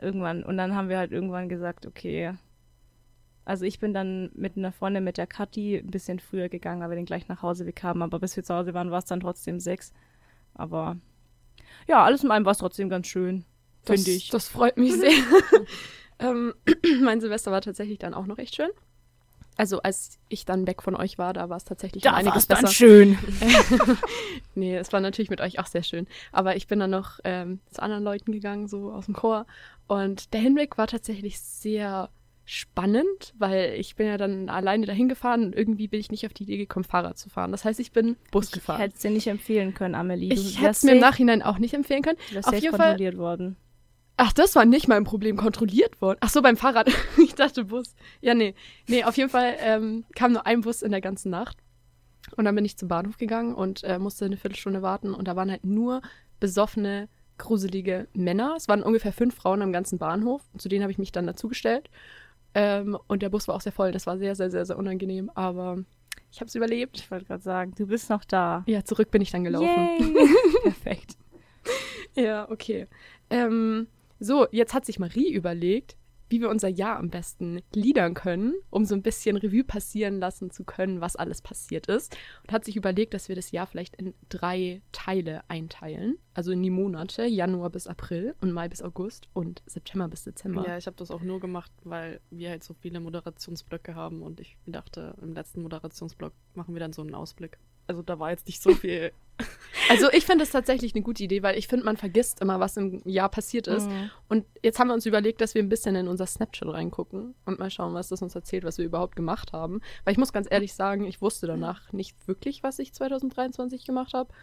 Irgendwann. 0.00 0.44
Und 0.44 0.56
dann 0.56 0.76
haben 0.76 0.88
wir 0.88 0.98
halt 0.98 1.10
irgendwann 1.10 1.48
gesagt, 1.48 1.84
okay. 1.84 2.34
Also 3.48 3.64
ich 3.64 3.78
bin 3.78 3.94
dann 3.94 4.30
mit 4.34 4.58
einer 4.58 4.72
Freundin, 4.72 5.04
mit 5.04 5.16
der 5.16 5.26
Kathi, 5.26 5.78
ein 5.78 5.90
bisschen 5.90 6.20
früher 6.20 6.50
gegangen, 6.50 6.82
weil 6.82 6.90
wir 6.90 6.96
dann 6.96 7.06
gleich 7.06 7.28
nach 7.28 7.40
Hause 7.40 7.64
bekamen. 7.64 8.02
Aber 8.02 8.18
bis 8.18 8.36
wir 8.36 8.44
zu 8.44 8.54
Hause 8.54 8.74
waren, 8.74 8.90
war 8.90 8.98
es 8.98 9.06
dann 9.06 9.20
trotzdem 9.20 9.58
sechs. 9.58 9.94
Aber 10.52 10.98
ja, 11.86 12.04
alles 12.04 12.22
in 12.22 12.30
allem 12.30 12.44
war 12.44 12.52
es 12.52 12.58
trotzdem 12.58 12.90
ganz 12.90 13.06
schön. 13.06 13.46
Finde 13.84 14.10
ich. 14.10 14.28
Das 14.28 14.48
freut 14.48 14.76
mich 14.76 14.92
sehr. 14.92 15.10
ähm, 16.18 16.52
mein 17.00 17.22
Silvester 17.22 17.50
war 17.50 17.62
tatsächlich 17.62 17.98
dann 17.98 18.12
auch 18.12 18.26
noch 18.26 18.36
echt 18.36 18.54
schön. 18.54 18.68
Also 19.56 19.80
als 19.80 20.18
ich 20.28 20.44
dann 20.44 20.66
weg 20.66 20.82
von 20.82 20.94
euch 20.94 21.16
war, 21.16 21.32
da 21.32 21.48
war 21.48 21.56
es 21.56 21.64
tatsächlich 21.64 22.04
um 22.04 22.12
einiges 22.12 22.44
besser. 22.44 22.68
schön. 22.68 23.16
Nee, 24.54 24.76
es 24.76 24.92
war 24.92 25.00
natürlich 25.00 25.30
mit 25.30 25.40
euch 25.40 25.58
auch 25.58 25.66
sehr 25.66 25.84
schön. 25.84 26.06
Aber 26.32 26.54
ich 26.56 26.66
bin 26.66 26.80
dann 26.80 26.90
noch 26.90 27.18
ähm, 27.24 27.60
zu 27.70 27.80
anderen 27.80 28.04
Leuten 28.04 28.30
gegangen, 28.30 28.68
so 28.68 28.92
aus 28.92 29.06
dem 29.06 29.14
Chor. 29.14 29.46
Und 29.86 30.34
der 30.34 30.40
Hinweg 30.40 30.76
war 30.76 30.86
tatsächlich 30.86 31.40
sehr 31.40 32.10
spannend, 32.50 33.34
weil 33.38 33.74
ich 33.78 33.94
bin 33.94 34.06
ja 34.06 34.16
dann 34.16 34.48
alleine 34.48 34.86
dahin 34.86 35.06
gefahren 35.08 35.44
und 35.44 35.54
irgendwie 35.54 35.86
bin 35.86 36.00
ich 36.00 36.10
nicht 36.10 36.24
auf 36.24 36.32
die 36.32 36.44
Idee 36.44 36.56
gekommen, 36.56 36.84
Fahrrad 36.84 37.18
zu 37.18 37.28
fahren. 37.28 37.52
Das 37.52 37.66
heißt, 37.66 37.78
ich 37.78 37.92
bin 37.92 38.16
Bus 38.30 38.46
Ich 38.46 38.52
gefahren. 38.52 38.80
hätte 38.80 38.94
es 38.94 39.02
dir 39.02 39.10
nicht 39.10 39.26
empfehlen 39.26 39.74
können, 39.74 39.94
Amelie. 39.94 40.30
Du 40.30 40.34
Ich 40.34 40.58
hätte 40.58 40.70
es 40.70 40.82
mir 40.82 40.92
im 40.92 40.98
Nachhinein 40.98 41.42
auch 41.42 41.58
nicht 41.58 41.74
empfehlen 41.74 42.00
können. 42.02 42.16
du 42.32 42.38
auf 42.38 42.54
jeden 42.54 42.70
Fall- 42.74 42.88
kontrolliert 42.88 43.18
worden. 43.18 43.56
Ach, 44.16 44.32
das 44.32 44.56
war 44.56 44.64
nicht 44.64 44.88
mein 44.88 45.04
Problem, 45.04 45.36
kontrolliert 45.36 46.00
worden. 46.00 46.18
Ach 46.22 46.30
so, 46.30 46.40
beim 46.42 46.56
Fahrrad. 46.56 46.90
ich 47.22 47.34
dachte 47.34 47.64
Bus. 47.66 47.94
Ja, 48.22 48.34
nee. 48.34 48.54
Nee, 48.88 49.04
auf 49.04 49.16
jeden 49.18 49.28
Fall 49.30 49.54
ähm, 49.60 50.04
kam 50.16 50.32
nur 50.32 50.46
ein 50.46 50.62
Bus 50.62 50.80
in 50.82 50.90
der 50.90 51.02
ganzen 51.02 51.30
Nacht. 51.30 51.58
Und 52.36 52.46
dann 52.46 52.54
bin 52.54 52.64
ich 52.64 52.76
zum 52.78 52.88
Bahnhof 52.88 53.16
gegangen 53.18 53.54
und 53.54 53.84
äh, 53.84 53.98
musste 53.98 54.24
eine 54.24 54.36
Viertelstunde 54.38 54.80
warten. 54.82 55.12
Und 55.14 55.28
da 55.28 55.36
waren 55.36 55.50
halt 55.50 55.64
nur 55.64 56.00
besoffene, 56.40 57.08
gruselige 57.36 58.08
Männer. 58.14 58.54
Es 58.56 58.66
waren 58.68 58.82
ungefähr 58.82 59.12
fünf 59.12 59.34
Frauen 59.36 59.62
am 59.62 59.72
ganzen 59.72 59.98
Bahnhof. 59.98 60.42
Und 60.52 60.60
zu 60.62 60.68
denen 60.68 60.82
habe 60.82 60.90
ich 60.92 60.98
mich 60.98 61.12
dann 61.12 61.26
dazugestellt. 61.26 61.88
Ähm, 62.58 62.98
und 63.06 63.22
der 63.22 63.28
Bus 63.28 63.46
war 63.46 63.54
auch 63.54 63.60
sehr 63.60 63.70
voll. 63.70 63.92
Das 63.92 64.08
war 64.08 64.18
sehr, 64.18 64.34
sehr, 64.34 64.50
sehr, 64.50 64.66
sehr 64.66 64.76
unangenehm. 64.76 65.30
Aber 65.34 65.78
ich 66.32 66.40
habe 66.40 66.48
es 66.48 66.56
überlebt. 66.56 66.98
Ich 66.98 67.08
wollte 67.08 67.24
gerade 67.24 67.42
sagen, 67.42 67.72
du 67.76 67.86
bist 67.86 68.10
noch 68.10 68.24
da. 68.24 68.64
Ja, 68.66 68.84
zurück 68.84 69.12
bin 69.12 69.22
ich 69.22 69.30
dann 69.30 69.44
gelaufen. 69.44 70.16
Perfekt. 70.64 71.16
Ja, 72.16 72.50
okay. 72.50 72.88
Ähm, 73.30 73.86
so, 74.18 74.48
jetzt 74.50 74.74
hat 74.74 74.84
sich 74.84 74.98
Marie 74.98 75.32
überlegt, 75.32 75.96
wie 76.28 76.40
wir 76.40 76.50
unser 76.50 76.68
Jahr 76.68 76.96
am 76.96 77.10
besten 77.10 77.60
gliedern 77.72 78.14
können, 78.14 78.54
um 78.70 78.84
so 78.84 78.94
ein 78.94 79.02
bisschen 79.02 79.36
Revue 79.36 79.64
passieren 79.64 80.18
lassen 80.18 80.50
zu 80.50 80.64
können, 80.64 81.00
was 81.00 81.16
alles 81.16 81.42
passiert 81.42 81.86
ist. 81.86 82.16
Und 82.42 82.52
hat 82.52 82.64
sich 82.64 82.76
überlegt, 82.76 83.14
dass 83.14 83.28
wir 83.28 83.36
das 83.36 83.50
Jahr 83.50 83.66
vielleicht 83.66 83.96
in 83.96 84.14
drei 84.28 84.82
Teile 84.92 85.42
einteilen. 85.48 86.18
Also 86.34 86.52
in 86.52 86.62
die 86.62 86.70
Monate, 86.70 87.24
Januar 87.26 87.70
bis 87.70 87.86
April 87.86 88.34
und 88.40 88.52
Mai 88.52 88.68
bis 88.68 88.82
August 88.82 89.28
und 89.32 89.62
September 89.66 90.08
bis 90.08 90.24
Dezember. 90.24 90.66
Ja, 90.66 90.78
ich 90.78 90.86
habe 90.86 90.96
das 90.96 91.10
auch 91.10 91.22
nur 91.22 91.40
gemacht, 91.40 91.72
weil 91.82 92.20
wir 92.30 92.50
halt 92.50 92.62
so 92.62 92.74
viele 92.74 93.00
Moderationsblöcke 93.00 93.94
haben 93.94 94.22
und 94.22 94.40
ich 94.40 94.56
dachte, 94.66 95.16
im 95.20 95.34
letzten 95.34 95.62
Moderationsblock 95.62 96.32
machen 96.54 96.74
wir 96.74 96.80
dann 96.80 96.92
so 96.92 97.02
einen 97.02 97.14
Ausblick. 97.14 97.58
Also 97.88 98.02
da 98.02 98.18
war 98.18 98.30
jetzt 98.30 98.46
nicht 98.46 98.62
so 98.62 98.74
viel. 98.74 99.12
Also 99.88 100.10
ich 100.10 100.26
finde 100.26 100.42
es 100.42 100.50
tatsächlich 100.50 100.94
eine 100.96 101.02
gute 101.04 101.22
Idee, 101.22 101.44
weil 101.44 101.56
ich 101.56 101.68
finde, 101.68 101.84
man 101.84 101.96
vergisst 101.96 102.40
immer, 102.40 102.58
was 102.58 102.76
im 102.76 103.00
Jahr 103.04 103.28
passiert 103.28 103.68
ist. 103.68 103.88
Mhm. 103.88 104.10
Und 104.28 104.44
jetzt 104.64 104.80
haben 104.80 104.88
wir 104.88 104.94
uns 104.94 105.06
überlegt, 105.06 105.40
dass 105.40 105.54
wir 105.54 105.62
ein 105.62 105.68
bisschen 105.68 105.94
in 105.94 106.08
unser 106.08 106.26
Snapchat 106.26 106.68
reingucken 106.68 107.36
und 107.46 107.60
mal 107.60 107.70
schauen, 107.70 107.94
was 107.94 108.08
das 108.08 108.20
uns 108.20 108.34
erzählt, 108.34 108.64
was 108.64 108.78
wir 108.78 108.84
überhaupt 108.84 109.14
gemacht 109.14 109.52
haben. 109.52 109.80
Weil 110.04 110.12
ich 110.12 110.18
muss 110.18 110.32
ganz 110.32 110.48
ehrlich 110.50 110.74
sagen, 110.74 111.04
ich 111.04 111.22
wusste 111.22 111.46
danach 111.46 111.92
nicht 111.92 112.26
wirklich, 112.26 112.64
was 112.64 112.80
ich 112.80 112.92
2023 112.92 113.86
gemacht 113.86 114.12
habe. 114.12 114.34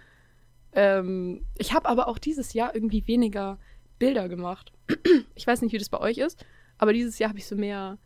Ähm, 0.71 1.45
ich 1.57 1.73
habe 1.73 1.89
aber 1.89 2.07
auch 2.07 2.17
dieses 2.17 2.53
Jahr 2.53 2.73
irgendwie 2.73 3.05
weniger 3.05 3.59
Bilder 3.99 4.29
gemacht. 4.29 4.71
Ich 5.35 5.45
weiß 5.45 5.61
nicht, 5.61 5.73
wie 5.73 5.77
das 5.77 5.89
bei 5.89 5.99
euch 5.99 6.17
ist, 6.17 6.45
aber 6.77 6.93
dieses 6.93 7.19
Jahr 7.19 7.29
habe 7.29 7.39
ich 7.39 7.45
so 7.45 7.57
mehr 7.57 7.97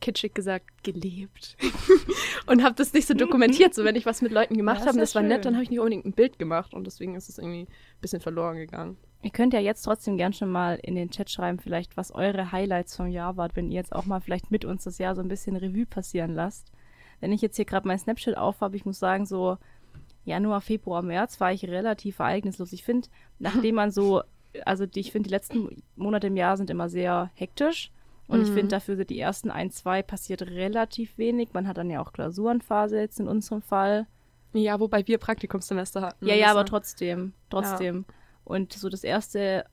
kitschig 0.00 0.34
gesagt 0.34 0.66
gelebt 0.82 1.56
und 2.46 2.62
habe 2.62 2.74
das 2.74 2.92
nicht 2.92 3.06
so 3.08 3.14
dokumentiert. 3.14 3.74
So 3.74 3.84
wenn 3.84 3.96
ich 3.96 4.06
was 4.06 4.22
mit 4.22 4.32
Leuten 4.32 4.56
gemacht 4.56 4.80
Ja, 4.80 4.86
habe, 4.86 4.96
ja 4.96 5.02
das 5.02 5.14
war 5.14 5.22
nett, 5.22 5.44
dann 5.44 5.54
habe 5.54 5.64
ich 5.64 5.70
nicht 5.70 5.80
unbedingt 5.80 6.04
ein 6.04 6.12
Bild 6.12 6.38
gemacht 6.38 6.74
und 6.74 6.86
deswegen 6.86 7.14
ist 7.14 7.28
es 7.28 7.38
irgendwie 7.38 7.62
ein 7.62 8.00
bisschen 8.00 8.20
verloren 8.20 8.56
gegangen. 8.56 8.96
Ihr 9.22 9.30
könnt 9.30 9.54
ja 9.54 9.60
jetzt 9.60 9.82
trotzdem 9.82 10.18
gern 10.18 10.34
schon 10.34 10.50
mal 10.50 10.78
in 10.82 10.94
den 10.94 11.10
Chat 11.10 11.30
schreiben, 11.30 11.58
vielleicht 11.58 11.96
was 11.96 12.10
eure 12.10 12.52
Highlights 12.52 12.96
vom 12.96 13.06
Jahr 13.06 13.38
wart, 13.38 13.56
wenn 13.56 13.70
ihr 13.70 13.76
jetzt 13.76 13.94
auch 13.94 14.04
mal 14.04 14.20
vielleicht 14.20 14.50
mit 14.50 14.66
uns 14.66 14.84
das 14.84 14.98
Jahr 14.98 15.14
so 15.14 15.22
ein 15.22 15.28
bisschen 15.28 15.56
Revue 15.56 15.86
passieren 15.86 16.34
lasst. 16.34 16.70
Wenn 17.20 17.32
ich 17.32 17.40
jetzt 17.40 17.56
hier 17.56 17.64
gerade 17.64 17.88
mein 17.88 17.98
Snapchat 17.98 18.36
auf 18.36 18.60
habe, 18.60 18.76
ich 18.76 18.84
muss 18.84 18.98
sagen, 18.98 19.24
so 19.24 19.56
Januar, 20.26 20.60
Februar, 20.60 21.00
März 21.00 21.40
war 21.40 21.52
ich 21.52 21.64
relativ 21.64 22.18
ereignislos. 22.18 22.72
Ich 22.72 22.84
finde, 22.84 23.08
nachdem 23.38 23.76
man 23.76 23.90
so, 23.90 24.22
also 24.66 24.84
die, 24.84 25.00
ich 25.00 25.12
finde, 25.12 25.28
die 25.28 25.34
letzten 25.34 25.82
Monate 25.96 26.26
im 26.26 26.36
Jahr 26.36 26.58
sind 26.58 26.68
immer 26.68 26.90
sehr 26.90 27.30
hektisch. 27.34 27.90
Und 28.26 28.40
ich 28.42 28.48
Mhm. 28.50 28.54
finde, 28.54 28.68
dafür 28.76 28.96
sind 28.96 29.10
die 29.10 29.20
ersten 29.20 29.50
ein, 29.50 29.70
zwei 29.70 30.02
passiert 30.02 30.42
relativ 30.42 31.18
wenig. 31.18 31.50
Man 31.52 31.68
hat 31.68 31.76
dann 31.76 31.90
ja 31.90 32.00
auch 32.00 32.12
Klausurenphase 32.12 32.98
jetzt 32.98 33.20
in 33.20 33.28
unserem 33.28 33.60
Fall. 33.62 34.06
Ja, 34.54 34.80
wobei 34.80 35.06
wir 35.06 35.18
Praktikumssemester 35.18 36.00
hatten. 36.02 36.26
Ja, 36.26 36.34
ja, 36.34 36.50
aber 36.50 36.64
trotzdem, 36.64 37.32
trotzdem. 37.50 38.04
Und 38.44 38.72
so 38.72 38.88
das 38.88 39.04
erste 39.04 39.64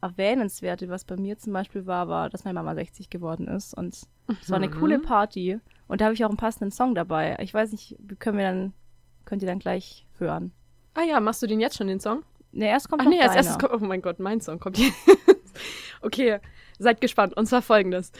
Erwähnenswerte, 0.00 0.88
was 0.88 1.04
bei 1.04 1.16
mir 1.16 1.38
zum 1.38 1.52
Beispiel 1.52 1.86
war, 1.86 2.08
war, 2.08 2.30
dass 2.30 2.44
meine 2.44 2.54
Mama 2.54 2.74
60 2.74 3.10
geworden 3.10 3.48
ist. 3.48 3.74
Und 3.74 3.94
es 3.94 4.48
war 4.50 4.56
eine 4.56 4.68
Mhm. 4.68 4.78
coole 4.78 4.98
Party. 5.00 5.58
Und 5.88 6.00
da 6.00 6.06
habe 6.06 6.14
ich 6.14 6.24
auch 6.24 6.28
einen 6.28 6.36
passenden 6.36 6.70
Song 6.70 6.94
dabei. 6.94 7.36
Ich 7.40 7.52
weiß 7.52 7.72
nicht, 7.72 7.96
wie 7.98 8.14
können 8.16 8.38
wir 8.38 8.44
dann, 8.46 8.72
könnt 9.24 9.42
ihr 9.42 9.48
dann 9.48 9.58
gleich 9.58 10.06
hören. 10.18 10.52
Ah 10.94 11.02
ja, 11.02 11.18
machst 11.20 11.42
du 11.42 11.46
den 11.46 11.60
jetzt 11.60 11.76
schon, 11.76 11.86
den 11.88 12.00
Song? 12.00 12.22
Ne, 12.52 12.66
erst 12.68 12.88
kommt 12.88 13.02
Ach 13.02 13.04
noch 13.04 13.12
nee, 13.12 13.20
als 13.20 13.34
erstes 13.34 13.58
kommt. 13.58 13.72
Oh 13.82 13.84
mein 13.86 14.00
Gott, 14.02 14.18
mein 14.20 14.40
Song 14.40 14.58
kommt 14.58 14.78
jetzt. 14.78 14.94
Okay, 16.02 16.38
seid 16.78 17.00
gespannt. 17.00 17.36
Und 17.36 17.46
zwar 17.46 17.62
folgendes. 17.62 18.12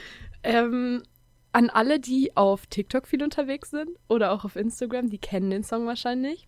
Ähm, 0.43 1.03
an 1.51 1.69
alle, 1.69 1.99
die 1.99 2.35
auf 2.37 2.67
TikTok 2.67 3.07
viel 3.07 3.23
unterwegs 3.23 3.71
sind 3.71 3.89
oder 4.07 4.31
auch 4.31 4.45
auf 4.45 4.55
Instagram, 4.55 5.09
die 5.09 5.17
kennen 5.17 5.49
den 5.49 5.63
Song 5.63 5.87
wahrscheinlich. 5.87 6.47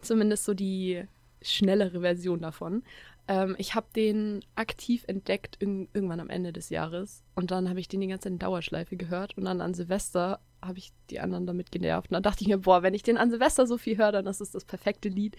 Zumindest 0.00 0.44
so 0.44 0.54
die 0.54 1.04
schnellere 1.42 2.00
Version 2.00 2.40
davon. 2.40 2.82
Ähm, 3.28 3.54
ich 3.58 3.74
habe 3.74 3.86
den 3.94 4.44
aktiv 4.54 5.04
entdeckt 5.06 5.56
in, 5.60 5.88
irgendwann 5.92 6.20
am 6.20 6.30
Ende 6.30 6.52
des 6.52 6.70
Jahres. 6.70 7.22
Und 7.34 7.50
dann 7.50 7.68
habe 7.68 7.80
ich 7.80 7.88
den 7.88 8.00
die 8.00 8.08
ganze 8.08 8.24
Zeit 8.24 8.32
in 8.32 8.38
Dauerschleife 8.38 8.96
gehört. 8.96 9.36
Und 9.36 9.44
dann 9.44 9.60
an 9.60 9.74
Silvester 9.74 10.40
habe 10.60 10.78
ich 10.78 10.92
die 11.10 11.20
anderen 11.20 11.46
damit 11.46 11.70
genervt. 11.70 12.10
Und 12.10 12.14
dann 12.14 12.22
dachte 12.22 12.42
ich 12.42 12.48
mir, 12.48 12.58
boah, 12.58 12.82
wenn 12.82 12.94
ich 12.94 13.02
den 13.02 13.18
an 13.18 13.30
Silvester 13.30 13.66
so 13.66 13.78
viel 13.78 13.96
höre, 13.96 14.12
dann 14.12 14.26
ist 14.26 14.40
es 14.40 14.50
das 14.50 14.64
perfekte 14.64 15.08
Lied 15.08 15.36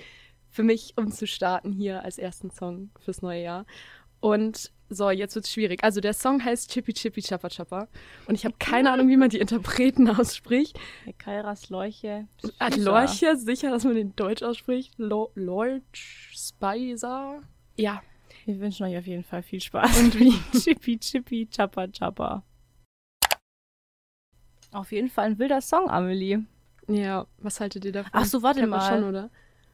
für 0.49 0.63
mich, 0.63 0.93
um 0.95 1.11
zu 1.11 1.27
starten 1.27 1.71
hier 1.71 2.03
als 2.03 2.17
ersten 2.17 2.49
Song 2.49 2.89
fürs 2.99 3.21
neue 3.21 3.43
Jahr. 3.43 3.65
Und 4.19 4.71
so, 4.89 5.09
jetzt 5.09 5.35
wird's 5.35 5.51
schwierig. 5.51 5.83
Also 5.83 5.99
der 5.99 6.13
Song 6.13 6.43
heißt 6.43 6.71
Chippy 6.71 6.93
Chippy 6.93 7.21
Chappa 7.21 7.49
Chappa. 7.49 7.87
Und 8.27 8.35
ich 8.35 8.45
habe 8.45 8.55
keine 8.59 8.91
Ahnung, 8.91 9.07
wie 9.07 9.17
man 9.17 9.29
die 9.29 9.39
Interpreten 9.39 10.09
ausspricht. 10.09 10.79
Kairas 11.17 11.69
Lorche. 11.69 12.27
Ah, 12.59 12.69
Lorche, 12.75 13.35
sicher, 13.35 13.71
dass 13.71 13.83
man 13.83 13.95
den 13.95 14.15
Deutsch 14.15 14.43
ausspricht. 14.43 14.93
Lo 14.97 15.31
Lorch 15.35 16.29
Spicer. 16.31 17.41
Ja. 17.77 18.01
Wir 18.45 18.59
wünschen 18.59 18.85
euch 18.85 18.95
auf 18.95 19.07
jeden 19.07 19.23
Fall 19.23 19.41
viel 19.41 19.59
Spaß. 19.59 19.97
Und 19.97 20.19
wie 20.19 20.33
Chippy 20.59 20.99
Chippy 20.99 21.47
Chappa 21.47 21.87
Chappa. 21.87 22.43
Auf 24.71 24.91
jeden 24.91 25.09
Fall 25.09 25.25
ein 25.25 25.39
wilder 25.39 25.61
Song, 25.61 25.89
Amelie. 25.89 26.43
Ja, 26.87 27.25
was 27.39 27.59
haltet 27.59 27.85
ihr 27.85 27.91
davon? 27.91 28.11
Ach 28.13 28.25
so, 28.25 28.43
warte 28.43 28.67
mal. 28.67 28.87
Schon, 28.87 29.03
oder? 29.05 29.31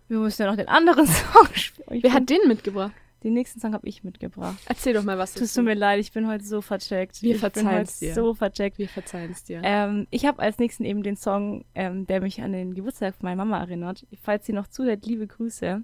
Wir 0.07 0.19
müssen 0.19 0.41
ja 0.41 0.49
noch 0.49 0.55
den 0.55 0.69
anderen 0.69 1.05
Song 1.07 1.47
spielen. 1.53 2.01
Wer 2.01 2.13
hat 2.13 2.29
den 2.29 2.47
mitgebracht? 2.47 2.93
Den 3.23 3.33
nächsten 3.33 3.59
Song 3.59 3.73
habe 3.73 3.87
ich 3.87 4.03
mitgebracht. 4.03 4.57
Erzähl 4.65 4.93
doch 4.93 5.03
mal 5.03 5.17
was. 5.17 5.33
Tust 5.33 5.55
du 5.55 5.61
mir 5.61 5.75
leid, 5.75 5.99
ich 5.99 6.11
bin 6.11 6.27
heute 6.27 6.43
so 6.43 6.61
vercheckt. 6.61 7.21
Wir 7.21 7.37
verzeihen's 7.37 8.01
heute 8.01 8.05
dir. 8.05 8.13
so 8.15 8.33
vercheckt. 8.33 8.79
Wir 8.79 8.89
verzeihen 8.89 9.31
es 9.31 9.43
dir. 9.43 9.61
Ähm, 9.63 10.07
ich 10.09 10.25
habe 10.25 10.41
als 10.41 10.57
nächsten 10.57 10.85
eben 10.85 11.03
den 11.03 11.15
Song, 11.15 11.63
ähm, 11.75 12.07
der 12.07 12.21
mich 12.21 12.41
an 12.41 12.51
den 12.51 12.73
Geburtstag 12.73 13.15
von 13.15 13.25
meiner 13.25 13.45
Mama 13.45 13.59
erinnert. 13.59 14.07
Falls 14.23 14.47
sie 14.47 14.53
noch 14.53 14.67
zuhört, 14.67 15.05
liebe 15.05 15.27
Grüße. 15.27 15.83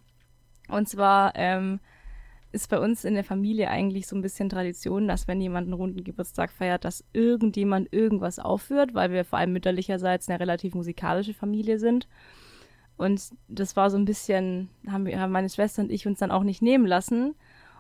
Und 0.70 0.90
zwar 0.90 1.34
ähm, 1.36 1.80
ist 2.52 2.70
bei 2.70 2.80
uns 2.80 3.06
in 3.06 3.14
der 3.14 3.24
Familie 3.24 3.70
eigentlich 3.70 4.08
so 4.08 4.16
ein 4.16 4.22
bisschen 4.24 4.50
Tradition, 4.50 5.08
dass 5.08 5.28
wenn 5.28 5.40
jemand 5.40 5.66
einen 5.66 5.74
runden 5.74 6.04
Geburtstag 6.04 6.52
feiert, 6.52 6.86
dass 6.86 7.04
irgendjemand 7.14 7.94
irgendwas 7.94 8.40
aufführt, 8.40 8.96
weil 8.96 9.12
wir 9.12 9.26
vor 9.26 9.38
allem 9.38 9.54
mütterlicherseits 9.54 10.28
eine 10.28 10.40
relativ 10.40 10.74
musikalische 10.74 11.36
Familie 11.36 11.78
sind. 11.78 12.08
Und 12.98 13.30
das 13.48 13.76
war 13.76 13.90
so 13.90 13.98
ein 13.98 14.06
bisschen, 14.06 14.70
haben, 14.88 15.06
wir, 15.06 15.20
haben 15.20 15.32
meine 15.32 15.50
Schwester 15.50 15.84
und 15.84 15.92
ich 15.92 16.08
uns 16.08 16.20
dann 16.20 16.32
auch 16.32 16.44
nicht 16.44 16.62
nehmen 16.62 16.86
lassen 16.86 17.36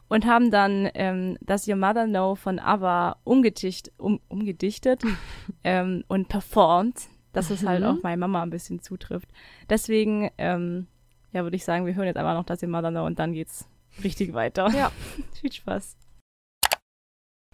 und 0.08 0.26
haben 0.26 0.52
dann 0.52 0.90
ähm, 0.94 1.38
das 1.42 1.68
Your 1.68 1.76
Mother 1.76 2.06
Know 2.06 2.36
von 2.36 2.60
ABBA 2.60 3.18
umgedicht, 3.24 3.92
um, 3.98 4.20
umgedichtet 4.30 5.02
ähm, 5.64 6.04
und 6.08 6.30
performt, 6.30 7.08
dass 7.34 7.50
es 7.50 7.66
halt 7.66 7.82
Mhm. 7.82 7.88
auch 7.88 8.04
meine 8.04 8.18
Mama 8.18 8.42
ein 8.44 8.50
bisschen 8.50 8.80
zutrifft. 8.82 9.30
Deswegen, 9.70 10.30
ähm, 10.38 10.88
ja, 11.34 11.44
würde 11.44 11.56
ich 11.56 11.66
sagen, 11.66 11.86
wir 11.86 11.96
hören 11.96 12.08
jetzt 12.08 12.18
einfach 12.18 12.36
noch 12.36 12.46
das 12.46 12.62
Your 12.62 12.70
Mother 12.70 12.92
Know 12.92 13.06
und 13.06 13.20
dann 13.20 13.34
geht's 13.34 13.68
richtig 14.04 14.34
weiter. 14.34 14.70
Ja. 14.70 14.92
Viel 15.42 15.52
Spaß. 15.52 15.98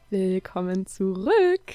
Willkommen 0.09 0.85
zurück. 0.85 1.73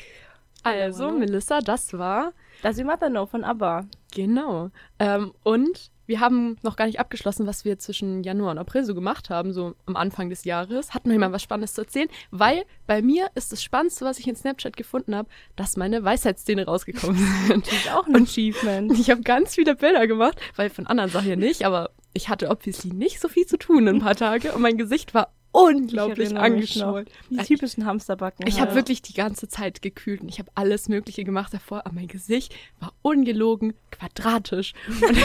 Also, 0.68 1.06
Hallo. 1.06 1.18
Melissa, 1.18 1.60
das 1.60 1.92
war 1.92 2.32
Das 2.62 2.78
Your 2.78 2.84
Mother 2.84 3.08
Know 3.10 3.26
von 3.26 3.44
ABBA. 3.44 3.86
Genau. 4.14 4.70
Ähm, 4.98 5.32
und 5.42 5.90
wir 6.06 6.20
haben 6.20 6.56
noch 6.62 6.76
gar 6.76 6.86
nicht 6.86 6.98
abgeschlossen, 6.98 7.46
was 7.46 7.66
wir 7.66 7.78
zwischen 7.78 8.22
Januar 8.24 8.52
und 8.52 8.58
April 8.58 8.82
so 8.82 8.94
gemacht 8.94 9.28
haben, 9.28 9.52
so 9.52 9.74
am 9.84 9.94
Anfang 9.94 10.30
des 10.30 10.44
Jahres. 10.44 10.94
Hatten 10.94 11.10
wir 11.10 11.18
mal 11.18 11.32
was 11.32 11.42
Spannendes 11.42 11.74
zu 11.74 11.82
erzählen, 11.82 12.08
weil 12.30 12.64
bei 12.86 13.02
mir 13.02 13.28
ist 13.34 13.52
das 13.52 13.62
Spannendste, 13.62 14.06
was 14.06 14.18
ich 14.18 14.26
in 14.26 14.34
Snapchat 14.34 14.74
gefunden 14.76 15.14
habe, 15.14 15.28
dass 15.54 15.76
meine 15.76 16.02
Weisheitszähne 16.02 16.64
rausgekommen 16.64 17.18
sind. 17.46 17.66
Das 17.66 17.74
ist 17.74 17.94
auch 17.94 18.06
ein 18.06 18.16
Achievement. 18.16 18.92
Ich 18.98 19.10
habe 19.10 19.20
ganz 19.20 19.54
viele 19.54 19.74
Bilder 19.76 20.06
gemacht, 20.06 20.40
weil 20.56 20.70
von 20.70 20.86
anderen 20.86 21.10
Sachen 21.10 21.28
ja 21.28 21.36
nicht, 21.36 21.66
aber 21.66 21.90
ich 22.14 22.30
hatte 22.30 22.48
obviously 22.48 22.90
nicht 22.90 23.20
so 23.20 23.28
viel 23.28 23.46
zu 23.46 23.58
tun 23.58 23.86
in 23.86 23.96
ein 23.96 24.00
paar 24.00 24.16
Tage 24.16 24.52
und 24.52 24.62
mein 24.62 24.78
Gesicht 24.78 25.12
war 25.12 25.34
unglaublich 25.52 26.36
angeschwollen. 26.36 27.06
Die 27.30 27.36
typischen 27.38 27.84
Hamsterbacken. 27.86 28.46
Ich 28.46 28.60
habe 28.60 28.74
wirklich 28.74 29.02
die 29.02 29.14
ganze 29.14 29.48
Zeit 29.48 29.82
gekühlt 29.82 30.20
und 30.20 30.28
ich 30.28 30.38
habe 30.38 30.50
alles 30.54 30.88
Mögliche 30.88 31.24
gemacht 31.24 31.52
davor, 31.54 31.86
aber 31.86 31.94
mein 31.94 32.08
Gesicht 32.08 32.54
war 32.80 32.92
ungelogen 33.02 33.74
quadratisch. 33.90 34.74
Und 34.88 35.16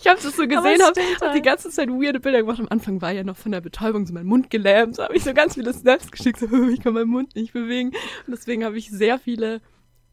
ich 0.00 0.06
habe 0.06 0.20
das 0.22 0.36
so 0.36 0.46
gesehen, 0.46 0.80
es 0.80 0.86
habe 0.86 1.00
hab 1.00 1.20
die 1.20 1.26
halt. 1.26 1.44
ganze 1.44 1.70
Zeit 1.70 1.88
weirde 1.88 2.20
Bilder 2.20 2.40
gemacht. 2.40 2.60
Am 2.60 2.68
Anfang 2.68 3.00
war 3.00 3.12
ja 3.12 3.24
noch 3.24 3.36
von 3.36 3.52
der 3.52 3.60
Betäubung 3.60 4.06
so 4.06 4.12
mein 4.12 4.26
Mund 4.26 4.50
gelähmt. 4.50 4.96
So 4.96 5.04
habe 5.04 5.16
ich 5.16 5.24
so 5.24 5.32
ganz 5.34 5.54
viele 5.54 5.72
Snaps 5.72 6.10
geschickt, 6.10 6.38
so 6.40 6.46
ich 6.68 6.80
kann 6.80 6.94
meinen 6.94 7.08
Mund 7.08 7.34
nicht 7.36 7.52
bewegen. 7.52 7.88
Und 7.88 8.32
deswegen 8.32 8.64
habe 8.64 8.78
ich 8.78 8.90
sehr 8.90 9.18
viele 9.18 9.60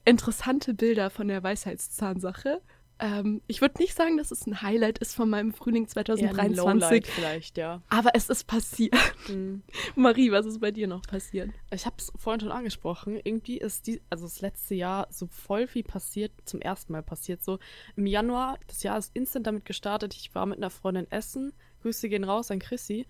interessante 0.06 0.74
Bilder 0.74 1.10
von 1.10 1.28
der 1.28 1.44
Weisheitszahnsache. 1.44 2.62
Ähm, 3.00 3.42
ich 3.48 3.60
würde 3.60 3.82
nicht 3.82 3.94
sagen, 3.94 4.18
dass 4.18 4.32
es 4.32 4.48
ein 4.48 4.62
Highlight 4.62 5.00
ist 5.00 5.16
von 5.16 5.30
meinem 5.30 5.54
Frühling 5.54 5.84
Eher 5.84 6.06
ein 6.06 6.54
2023, 6.54 6.58
Lowlight 6.58 7.08
vielleicht, 7.08 7.58
ja. 7.58 7.82
aber 7.90 8.12
es 8.14 8.30
ist 8.30 8.46
passiert. 8.46 8.96
Mhm. 9.28 9.64
Marie, 9.96 10.32
was 10.32 10.46
ist 10.46 10.62
bei 10.62 10.72
dir 10.72 10.88
noch 10.88 11.02
passiert? 11.02 11.50
Ich 11.72 11.86
habe 11.86 11.98
es 11.98 12.12
vorhin 12.18 12.40
schon 12.40 12.52
angesprochen. 12.52 13.20
Irgendwie 13.22 13.58
ist 13.58 13.88
die, 13.88 14.02
also 14.10 14.26
das 14.26 14.40
letzte 14.40 14.76
Jahr 14.76 15.08
so 15.10 15.28
voll 15.28 15.68
viel 15.68 15.84
passiert, 15.84 16.32
zum 16.46 16.62
ersten 16.62 16.94
Mal 16.94 17.04
passiert. 17.04 17.44
So 17.44 17.60
im 17.98 18.06
Januar, 18.06 18.58
das 18.68 18.84
Jahr 18.84 18.98
ist 18.98 19.12
instant 19.14 19.46
damit 19.46 19.66
gestartet. 19.66 20.14
Ich 20.14 20.34
war 20.34 20.46
mit 20.46 20.58
einer 20.58 20.70
Freundin 20.70 21.12
essen. 21.12 21.54
Grüße 21.82 22.08
gehen 22.08 22.24
raus 22.24 22.50
an 22.50 22.60
Chrissy. 22.60 23.06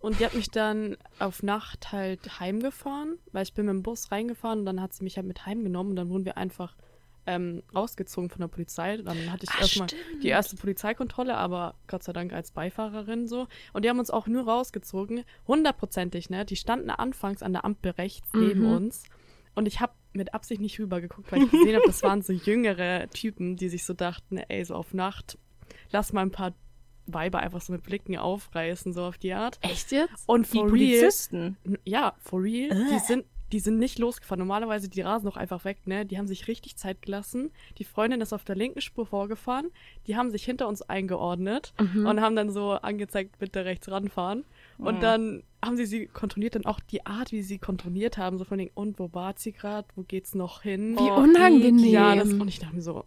Und 0.00 0.20
die 0.20 0.24
hat 0.24 0.34
mich 0.34 0.50
dann 0.50 0.96
auf 1.18 1.42
Nacht 1.42 1.92
halt 1.92 2.40
heimgefahren, 2.40 3.18
weil 3.32 3.42
ich 3.42 3.54
bin 3.54 3.66
mit 3.66 3.74
dem 3.74 3.82
Bus 3.82 4.12
reingefahren 4.12 4.60
und 4.60 4.66
dann 4.66 4.80
hat 4.80 4.92
sie 4.92 5.02
mich 5.02 5.16
halt 5.16 5.26
mit 5.26 5.44
heimgenommen 5.44 5.90
und 5.90 5.96
dann 5.96 6.08
wurden 6.08 6.24
wir 6.24 6.36
einfach 6.36 6.76
ähm, 7.28 7.62
rausgezogen 7.74 8.30
von 8.30 8.40
der 8.40 8.48
Polizei. 8.48 8.96
Dann 8.96 9.30
hatte 9.30 9.44
ich 9.48 9.60
erstmal 9.60 9.88
stimmt. 9.88 10.22
die 10.24 10.28
erste 10.28 10.56
Polizeikontrolle, 10.56 11.36
aber 11.36 11.74
Gott 11.86 12.02
sei 12.02 12.12
Dank 12.12 12.32
als 12.32 12.50
Beifahrerin 12.50 13.28
so. 13.28 13.46
Und 13.72 13.84
die 13.84 13.88
haben 13.90 13.98
uns 13.98 14.10
auch 14.10 14.26
nur 14.26 14.44
rausgezogen, 14.44 15.24
hundertprozentig, 15.46 16.30
ne? 16.30 16.44
Die 16.44 16.56
standen 16.56 16.90
anfangs 16.90 17.42
an 17.42 17.52
der 17.52 17.64
Ampel 17.64 17.92
rechts 17.92 18.28
neben 18.34 18.60
Mhm. 18.66 18.72
uns. 18.72 19.04
Und 19.54 19.66
ich 19.66 19.80
habe 19.80 19.92
mit 20.12 20.34
Absicht 20.34 20.60
nicht 20.60 20.78
rübergeguckt, 20.78 21.30
weil 21.32 21.42
ich 21.42 21.50
gesehen 21.50 21.74
habe, 21.76 21.86
das 21.86 22.02
waren 22.02 22.22
so 22.22 22.32
jüngere 22.32 23.08
Typen, 23.10 23.56
die 23.56 23.68
sich 23.68 23.84
so 23.84 23.92
dachten, 23.92 24.38
ey, 24.38 24.64
so 24.64 24.74
auf 24.74 24.94
Nacht, 24.94 25.36
lass 25.90 26.12
mal 26.12 26.22
ein 26.22 26.30
paar 26.30 26.54
Weiber 27.06 27.38
einfach 27.40 27.60
so 27.60 27.72
mit 27.72 27.82
Blicken 27.82 28.16
aufreißen, 28.18 28.92
so 28.92 29.02
auf 29.04 29.18
die 29.18 29.32
Art. 29.32 29.58
Echt 29.62 29.92
jetzt? 29.92 30.28
Und 30.28 30.46
Die 30.52 30.58
for 30.58 30.64
real, 30.64 30.70
Polizisten. 30.70 31.56
N- 31.64 31.78
Ja, 31.84 32.14
for 32.20 32.42
real. 32.42 32.70
Äh. 32.70 32.84
Die 32.92 32.98
sind, 32.98 33.24
die 33.52 33.60
sind 33.60 33.78
nicht 33.78 33.98
losgefahren. 33.98 34.38
Normalerweise, 34.40 34.88
die 34.88 35.00
rasen 35.00 35.26
doch 35.26 35.36
einfach 35.36 35.64
weg, 35.64 35.86
ne? 35.86 36.04
Die 36.04 36.18
haben 36.18 36.26
sich 36.26 36.48
richtig 36.48 36.76
Zeit 36.76 37.00
gelassen. 37.02 37.50
Die 37.78 37.84
Freundin 37.84 38.20
ist 38.20 38.32
auf 38.32 38.44
der 38.44 38.56
linken 38.56 38.80
Spur 38.80 39.06
vorgefahren. 39.06 39.70
Die 40.06 40.16
haben 40.16 40.30
sich 40.30 40.44
hinter 40.44 40.68
uns 40.68 40.82
eingeordnet 40.82 41.72
Mhm. 41.80 42.06
und 42.06 42.20
haben 42.20 42.36
dann 42.36 42.50
so 42.50 42.72
angezeigt, 42.72 43.38
bitte 43.38 43.64
rechts 43.64 43.90
ranfahren. 43.90 44.44
Und 44.78 44.96
Mhm. 44.96 45.00
dann 45.00 45.42
haben 45.64 45.76
sie 45.76 45.86
sie 45.86 46.06
kontrolliert, 46.06 46.54
dann 46.54 46.66
auch 46.66 46.80
die 46.80 47.04
Art, 47.06 47.32
wie 47.32 47.42
sie 47.42 47.58
kontrolliert 47.58 48.18
haben, 48.18 48.38
so 48.38 48.44
von 48.44 48.58
den, 48.58 48.70
und 48.74 48.98
wo 48.98 49.08
war 49.12 49.34
sie 49.36 49.52
gerade? 49.52 49.88
Wo 49.96 50.02
geht's 50.02 50.34
noch 50.34 50.62
hin? 50.62 50.96
Wie 50.98 51.10
unangenehm. 51.10 51.84
Ja, 51.92 52.14
das, 52.14 52.32
und 52.32 52.46
ich 52.48 52.58
dachte 52.60 52.76
mir 52.76 52.82
so, 52.82 53.04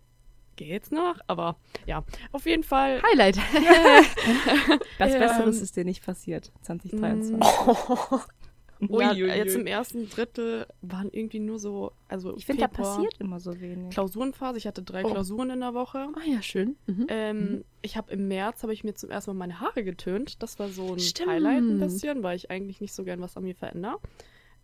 geht's 0.57 0.91
noch? 0.91 1.15
Aber 1.27 1.55
ja, 1.85 2.03
auf 2.31 2.45
jeden 2.45 2.63
Fall. 2.63 3.01
Highlight. 3.11 3.37
Das 4.97 5.13
Ähm, 5.13 5.19
Besseres 5.19 5.61
ist 5.61 5.75
dir 5.77 5.85
nicht 5.85 6.05
passiert, 6.05 6.51
2023. 6.61 7.39
Ja, 8.89 9.11
Uiuiui. 9.11 9.27
jetzt 9.29 9.55
im 9.55 9.67
ersten 9.67 10.09
Drittel 10.09 10.65
waren 10.81 11.09
irgendwie 11.11 11.39
nur 11.39 11.59
so, 11.59 11.91
also 12.07 12.35
Ich 12.35 12.45
finde, 12.45 12.61
da 12.63 12.67
passiert 12.67 13.13
immer 13.19 13.39
so 13.39 13.59
wenig. 13.61 13.91
Klausurenphase. 13.91 14.57
Ich 14.57 14.65
hatte 14.67 14.81
drei 14.81 15.03
Oh. 15.05 15.09
Klausuren 15.11 15.51
in 15.51 15.59
der 15.59 15.73
Woche. 15.73 16.07
Ah 16.15 16.25
ja, 16.25 16.41
schön. 16.41 16.75
Mhm. 16.87 17.05
Ähm, 17.09 17.63
Ich 17.83 17.95
habe 17.97 18.11
im 18.11 18.27
März 18.27 18.63
habe 18.63 18.73
ich 18.73 18.83
mir 18.83 18.93
zum 18.95 19.09
ersten 19.11 19.31
Mal 19.31 19.37
meine 19.47 19.59
Haare 19.59 19.83
getönt. 19.83 20.41
Das 20.43 20.57
war 20.59 20.69
so 20.69 20.93
ein 20.93 20.99
Stimmt. 20.99 21.29
Highlight 21.29 21.61
ein 21.63 21.79
bisschen, 21.79 22.23
weil 22.23 22.35
ich 22.35 22.49
eigentlich 22.51 22.81
nicht 22.81 22.93
so 22.93 23.03
gern 23.03 23.21
was 23.21 23.37
an 23.37 23.43
mir 23.43 23.55
verändere. 23.55 23.97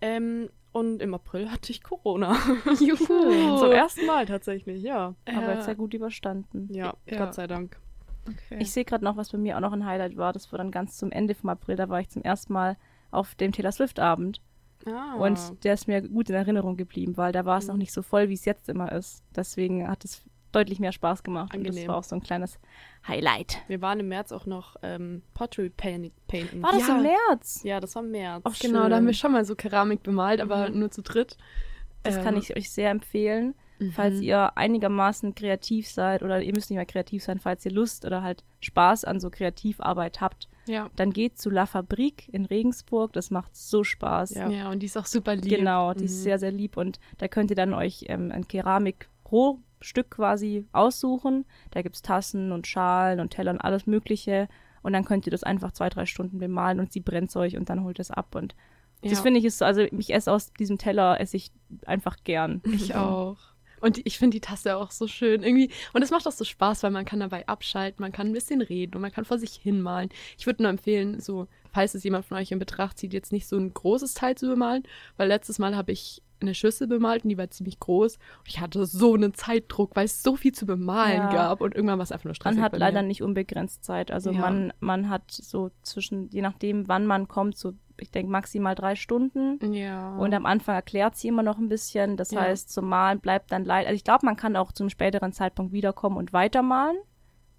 Ähm, 0.01 0.49
und 0.73 1.01
im 1.01 1.13
April 1.13 1.51
hatte 1.51 1.71
ich 1.71 1.81
Corona. 1.81 2.35
Juhu. 2.79 3.57
Zum 3.57 3.71
ersten 3.71 4.05
Mal 4.05 4.25
tatsächlich, 4.25 4.83
ja. 4.83 5.15
Aber 5.25 5.41
Ja. 5.41 5.53
jetzt 5.53 5.65
sehr 5.65 5.75
gut 5.75 5.93
überstanden. 5.93 6.67
Ja, 6.71 6.95
Ja. 7.09 7.17
Gott 7.25 7.33
sei 7.33 7.47
Dank. 7.47 7.77
Okay. 8.27 8.57
Ich 8.61 8.71
sehe 8.71 8.83
gerade 8.85 9.03
noch, 9.05 9.15
was 9.15 9.31
bei 9.31 9.37
mir 9.37 9.55
auch 9.55 9.61
noch 9.61 9.71
ein 9.73 9.85
Highlight 9.85 10.17
war. 10.17 10.33
Das 10.33 10.51
war 10.51 10.57
dann 10.57 10.69
ganz 10.71 10.97
zum 10.97 11.11
Ende 11.11 11.33
vom 11.33 11.49
April. 11.49 11.77
Da 11.77 11.87
war 11.89 11.99
ich 12.01 12.09
zum 12.09 12.21
ersten 12.23 12.51
Mal 12.53 12.77
auf 13.11 13.35
dem 13.35 13.51
Taylor 13.51 13.71
Swift-Abend. 13.71 14.41
Ah. 14.85 15.15
Und 15.15 15.63
der 15.63 15.73
ist 15.73 15.87
mir 15.87 16.01
gut 16.01 16.29
in 16.29 16.35
Erinnerung 16.35 16.77
geblieben, 16.77 17.17
weil 17.17 17.31
da 17.31 17.45
war 17.45 17.57
es 17.57 17.67
noch 17.67 17.73
Mhm. 17.75 17.79
nicht 17.79 17.91
so 17.93 18.01
voll, 18.01 18.29
wie 18.29 18.33
es 18.35 18.45
jetzt 18.45 18.69
immer 18.69 18.91
ist. 18.91 19.23
Deswegen 19.35 19.87
hat 19.87 20.05
es 20.05 20.23
deutlich 20.53 20.79
mehr 20.79 20.91
Spaß 20.93 21.23
gemacht. 21.23 21.53
Und 21.53 21.63
das 21.65 21.71
Angenehm. 21.75 21.89
war 21.89 21.97
auch 21.97 22.03
so 22.03 22.15
ein 22.15 22.21
kleines 22.21 22.57
Highlight. 23.07 23.59
wir 23.67 23.81
waren 23.81 23.99
im 23.99 24.07
März 24.07 24.31
auch 24.31 24.45
noch 24.45 24.75
ähm, 24.83 25.21
Pottery 25.33 25.69
paint 25.69 26.11
painten. 26.27 26.61
War 26.63 26.71
das 26.71 26.87
Ja. 26.87 26.95
im 26.97 27.03
März? 27.03 27.61
Ja, 27.63 27.79
das 27.79 27.95
war 27.95 28.03
im 28.03 28.11
März. 28.11 28.43
Ach, 28.45 28.57
genau, 28.59 28.87
da 28.87 28.95
haben 28.97 29.05
wir 29.07 29.13
schon 29.13 29.31
mal 29.33 29.43
so 29.45 29.55
Keramik 29.55 30.03
bemalt, 30.03 30.39
aber 30.41 30.69
Mhm. 30.69 30.79
nur 30.79 30.91
zu 30.91 31.01
dritt. 31.01 31.37
Das 32.03 32.15
Ähm, 32.17 32.23
kann 32.23 32.37
ich 32.37 32.55
euch 32.55 32.69
sehr 32.71 32.89
empfehlen. 32.91 33.55
Falls 33.93 34.15
mhm. 34.15 34.23
ihr 34.23 34.57
einigermaßen 34.57 35.35
kreativ 35.35 35.87
seid 35.87 36.23
oder 36.23 36.41
ihr 36.41 36.53
müsst 36.53 36.69
nicht 36.69 36.77
mehr 36.77 36.85
kreativ 36.85 37.23
sein, 37.23 37.39
falls 37.39 37.63
ihr 37.65 37.71
Lust 37.71 38.05
oder 38.05 38.23
halt 38.23 38.43
Spaß 38.61 39.05
an 39.05 39.19
so 39.19 39.29
Kreativarbeit 39.29 40.19
habt, 40.19 40.47
Ja. 40.65 40.89
dann 40.95 41.11
geht 41.13 41.37
zu 41.37 41.49
La 41.51 41.65
Fabrique 41.67 42.27
in 42.31 42.45
Regensburg. 42.45 43.13
Das 43.13 43.29
macht 43.29 43.55
so 43.55 43.83
Spaß. 43.83 44.31
Ja. 44.31 44.49
ja, 44.49 44.71
und 44.71 44.79
die 44.79 44.87
ist 44.87 44.97
auch 44.97 45.05
super 45.05 45.35
lieb. 45.35 45.57
Genau, 45.57 45.93
die 45.93 46.05
ist 46.05 46.19
Mhm. 46.19 46.23
sehr, 46.23 46.39
sehr 46.39 46.51
lieb 46.51 46.75
und 46.77 46.99
da 47.19 47.27
könnt 47.27 47.51
ihr 47.51 47.55
dann 47.55 47.73
euch 47.75 48.05
ähm, 48.07 48.31
ein 48.31 48.47
Keramik-Rohstück 48.47 50.09
quasi 50.11 50.65
aussuchen. 50.71 51.45
Da 51.71 51.81
gibt's 51.81 52.01
Tassen 52.01 52.51
und 52.51 52.67
Schalen 52.67 53.19
und 53.19 53.29
Teller 53.31 53.51
und 53.51 53.61
alles 53.61 53.85
Mögliche. 53.87 54.47
und 54.83 54.93
dann 54.93 55.03
könnt 55.03 55.27
ihr 55.27 55.31
das 55.31 55.43
einfach 55.43 55.71
zwei, 55.73 55.89
drei 55.89 56.05
Stunden 56.05 56.39
bemalen 56.39 56.79
und 56.79 56.93
sie 56.93 57.01
brennt 57.01 57.35
euch 57.35 57.57
und 57.57 57.69
dann 57.69 57.83
holt 57.83 57.99
es 57.99 58.09
ab 58.09 58.35
und 58.35 58.55
das 59.01 59.11
Ja. 59.13 59.21
finde 59.21 59.39
ich 59.39 59.45
ist 59.45 59.57
so, 59.57 59.65
also 59.65 59.81
ich 59.81 60.13
esse 60.13 60.31
aus 60.31 60.53
diesem 60.53 60.77
Teller, 60.77 61.19
esse 61.19 61.35
ich 61.35 61.51
einfach 61.85 62.15
gern. 62.23 62.61
Ich 62.71 62.95
auch. 62.95 63.37
Und 63.81 63.99
ich 64.05 64.17
finde 64.17 64.35
die 64.35 64.41
Tasse 64.41 64.75
auch 64.77 64.91
so 64.91 65.07
schön 65.07 65.43
irgendwie. 65.43 65.69
Und 65.93 66.01
es 66.01 66.11
macht 66.11 66.27
auch 66.27 66.31
so 66.31 66.43
Spaß, 66.45 66.83
weil 66.83 66.91
man 66.91 67.05
kann 67.05 67.19
dabei 67.19 67.47
abschalten, 67.47 68.01
man 68.01 68.11
kann 68.11 68.27
ein 68.27 68.33
bisschen 68.33 68.61
reden 68.61 68.95
und 68.95 69.01
man 69.01 69.11
kann 69.11 69.25
vor 69.25 69.37
sich 69.37 69.53
hinmalen. 69.53 70.09
Ich 70.37 70.45
würde 70.45 70.63
nur 70.63 70.69
empfehlen, 70.69 71.19
so, 71.19 71.47
falls 71.71 71.93
es 71.95 72.03
jemand 72.03 72.25
von 72.25 72.37
euch 72.37 72.51
in 72.51 72.59
Betracht 72.59 72.97
zieht, 72.97 73.13
jetzt 73.13 73.31
nicht 73.31 73.47
so 73.47 73.57
ein 73.57 73.73
großes 73.73 74.13
Teil 74.13 74.35
zu 74.35 74.47
bemalen, 74.47 74.83
weil 75.17 75.27
letztes 75.27 75.59
Mal 75.59 75.75
habe 75.75 75.91
ich 75.91 76.21
eine 76.39 76.53
Schüssel 76.53 76.85
bemalt 76.87 77.23
und 77.23 77.29
die 77.29 77.37
war 77.37 77.49
ziemlich 77.49 77.79
groß. 77.79 78.15
Und 78.15 78.47
ich 78.47 78.59
hatte 78.59 78.85
so 78.85 79.15
einen 79.15 79.33
Zeitdruck, 79.33 79.95
weil 79.95 80.05
es 80.05 80.21
so 80.21 80.35
viel 80.35 80.51
zu 80.51 80.65
bemalen 80.67 81.23
Ja. 81.23 81.47
gab 81.47 81.61
und 81.61 81.73
irgendwann 81.75 81.97
war 81.97 82.03
es 82.03 82.11
einfach 82.11 82.25
nur 82.25 82.35
stressig 82.35 82.57
Man 82.57 82.63
hat 82.63 82.77
leider 82.77 83.01
nicht 83.01 83.23
unbegrenzt 83.23 83.83
Zeit. 83.83 84.11
Also 84.11 84.31
Ja. 84.31 84.41
man, 84.41 84.71
man 84.79 85.09
hat 85.09 85.31
so 85.31 85.71
zwischen, 85.81 86.29
je 86.29 86.41
nachdem, 86.41 86.87
wann 86.87 87.07
man 87.07 87.27
kommt, 87.27 87.57
so, 87.57 87.73
ich 87.99 88.11
denke, 88.11 88.31
maximal 88.31 88.75
drei 88.75 88.95
Stunden. 88.95 89.59
Ja. 89.73 90.15
Und 90.17 90.33
am 90.33 90.45
Anfang 90.45 90.75
erklärt 90.75 91.15
sie 91.15 91.27
immer 91.27 91.43
noch 91.43 91.57
ein 91.57 91.69
bisschen. 91.69 92.17
Das 92.17 92.31
Ja. 92.31 92.41
heißt, 92.41 92.71
zum 92.71 92.87
Malen 92.89 93.19
bleibt 93.19 93.51
dann 93.51 93.65
leider. 93.65 93.87
Also 93.89 93.95
ich 93.95 94.03
glaube, 94.03 94.25
man 94.25 94.35
kann 94.35 94.55
auch 94.55 94.71
zum 94.71 94.89
späteren 94.89 95.31
Zeitpunkt 95.33 95.71
wiederkommen 95.73 96.17
und 96.17 96.33
weitermalen. 96.33 96.97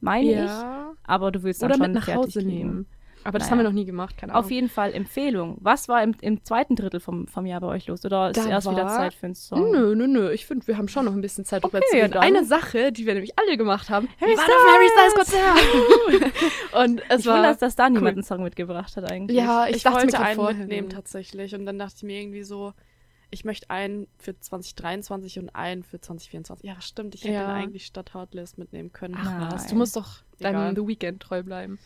Meine 0.01 0.27
ich. 0.31 0.37
ja. 0.37 0.93
Aber 1.05 1.33
du 1.33 1.43
willst 1.43 1.63
dann 1.63 1.71
Oder 1.71 1.79
schon 1.79 1.87
mit 1.93 1.95
nach 1.97 2.05
fertig 2.05 2.25
Hause 2.27 2.41
kriegen. 2.41 2.49
nehmen. 2.57 2.87
Aber 3.25 3.39
das 3.39 3.47
Naja. 3.49 3.51
haben 3.51 3.59
wir 3.59 3.65
noch 3.65 3.73
nie 3.75 3.85
gemacht, 3.85 4.17
keine 4.17 4.33
Ahnung. 4.33 4.45
Auf 4.45 4.51
jeden 4.51 4.69
Fall 4.69 4.93
Empfehlung. 4.95 5.59
Was 5.61 5.89
war 5.89 6.03
im, 6.03 6.15
im 6.21 6.43
zweiten 6.45 6.77
Drittel 6.77 7.01
vom, 7.01 7.27
vom 7.27 7.45
Jahr 7.47 7.61
bei 7.61 7.67
euch 7.67 7.87
los? 7.87 8.05
Oder 8.05 8.31
ist 8.31 8.37
Da 8.39 8.49
erst 8.49 8.71
wieder 8.71 8.85
war- 8.85 8.97
Zeit 8.97 9.15
für 9.15 9.27
einen 9.27 9.35
Song? 9.35 9.71
Nö, 9.71 9.95
nö, 9.95 10.07
nö. 10.07 10.31
Ich 10.31 10.47
finde, 10.47 10.67
wir 10.67 10.79
haben 10.79 10.89
schon 10.89 11.05
noch 11.05 11.13
ein 11.13 11.21
bisschen 11.21 11.45
Zeit 11.45 11.65
drüber 11.65 11.79
Okay, 11.79 11.87
zu 11.91 11.97
reden. 11.97 12.13
dann. 12.13 12.23
Eine 12.23 12.45
Sache, 12.45 12.93
die 12.93 13.07
wir 13.07 13.15
nämlich 13.15 13.39
alle 13.39 13.57
gemacht 13.57 13.91
haben. 13.91 14.09
Harry 14.21 14.37
waren 14.37 14.47
auf 14.47 14.73
Harry 14.73 14.89
Styles 14.89 15.15
Konzert. 15.15 16.33
Und 16.85 17.03
es 17.09 17.21
Ich 17.21 17.27
war... 17.27 17.37
wundere, 17.37 17.57
dass 17.57 17.77
da 17.77 17.89
niemand 17.89 18.05
cool. 18.05 18.09
einen 18.13 18.23
Song 18.23 18.43
mitgebracht 18.43 18.97
hat 18.97 19.11
eigentlich. 19.11 19.37
ja, 19.37 19.67
ich, 19.69 19.77
Ich, 19.77 19.83
dachte 19.83 19.97
mir 20.07 20.13
wollte 20.13 20.17
grad 20.17 20.39
einen 20.39 20.59
mitnehmen 20.59 20.89
tatsächlich 20.91 21.55
und 21.55 21.67
dann 21.67 21.79
dachte 21.79 21.95
ich 21.99 22.03
mir 22.05 22.21
irgendwie 22.21 22.43
so, 22.43 22.73
ich 23.31 23.45
möchte 23.45 23.69
einen 23.69 24.07
für 24.19 24.39
2023 24.39 25.39
und 25.39 25.55
einen 25.55 25.83
für 25.83 26.01
2024. 26.01 26.67
Ja, 26.69 26.81
stimmt, 26.81 27.15
ich 27.15 27.25
hätte 27.25 27.35
Ja. 27.35 27.53
eigentlich 27.53 27.85
statt 27.87 28.15
Heartless 28.15 28.57
mitnehmen 28.57 28.93
können. 28.93 29.17
Ach, 29.19 29.53
Was, 29.53 29.67
du 29.67 29.75
musst 29.75 29.97
doch. 29.97 30.23
Deinem 30.39 30.75
The 30.75 30.87
Weeknd 30.87 31.21
treu 31.21 31.43
bleiben. 31.43 31.79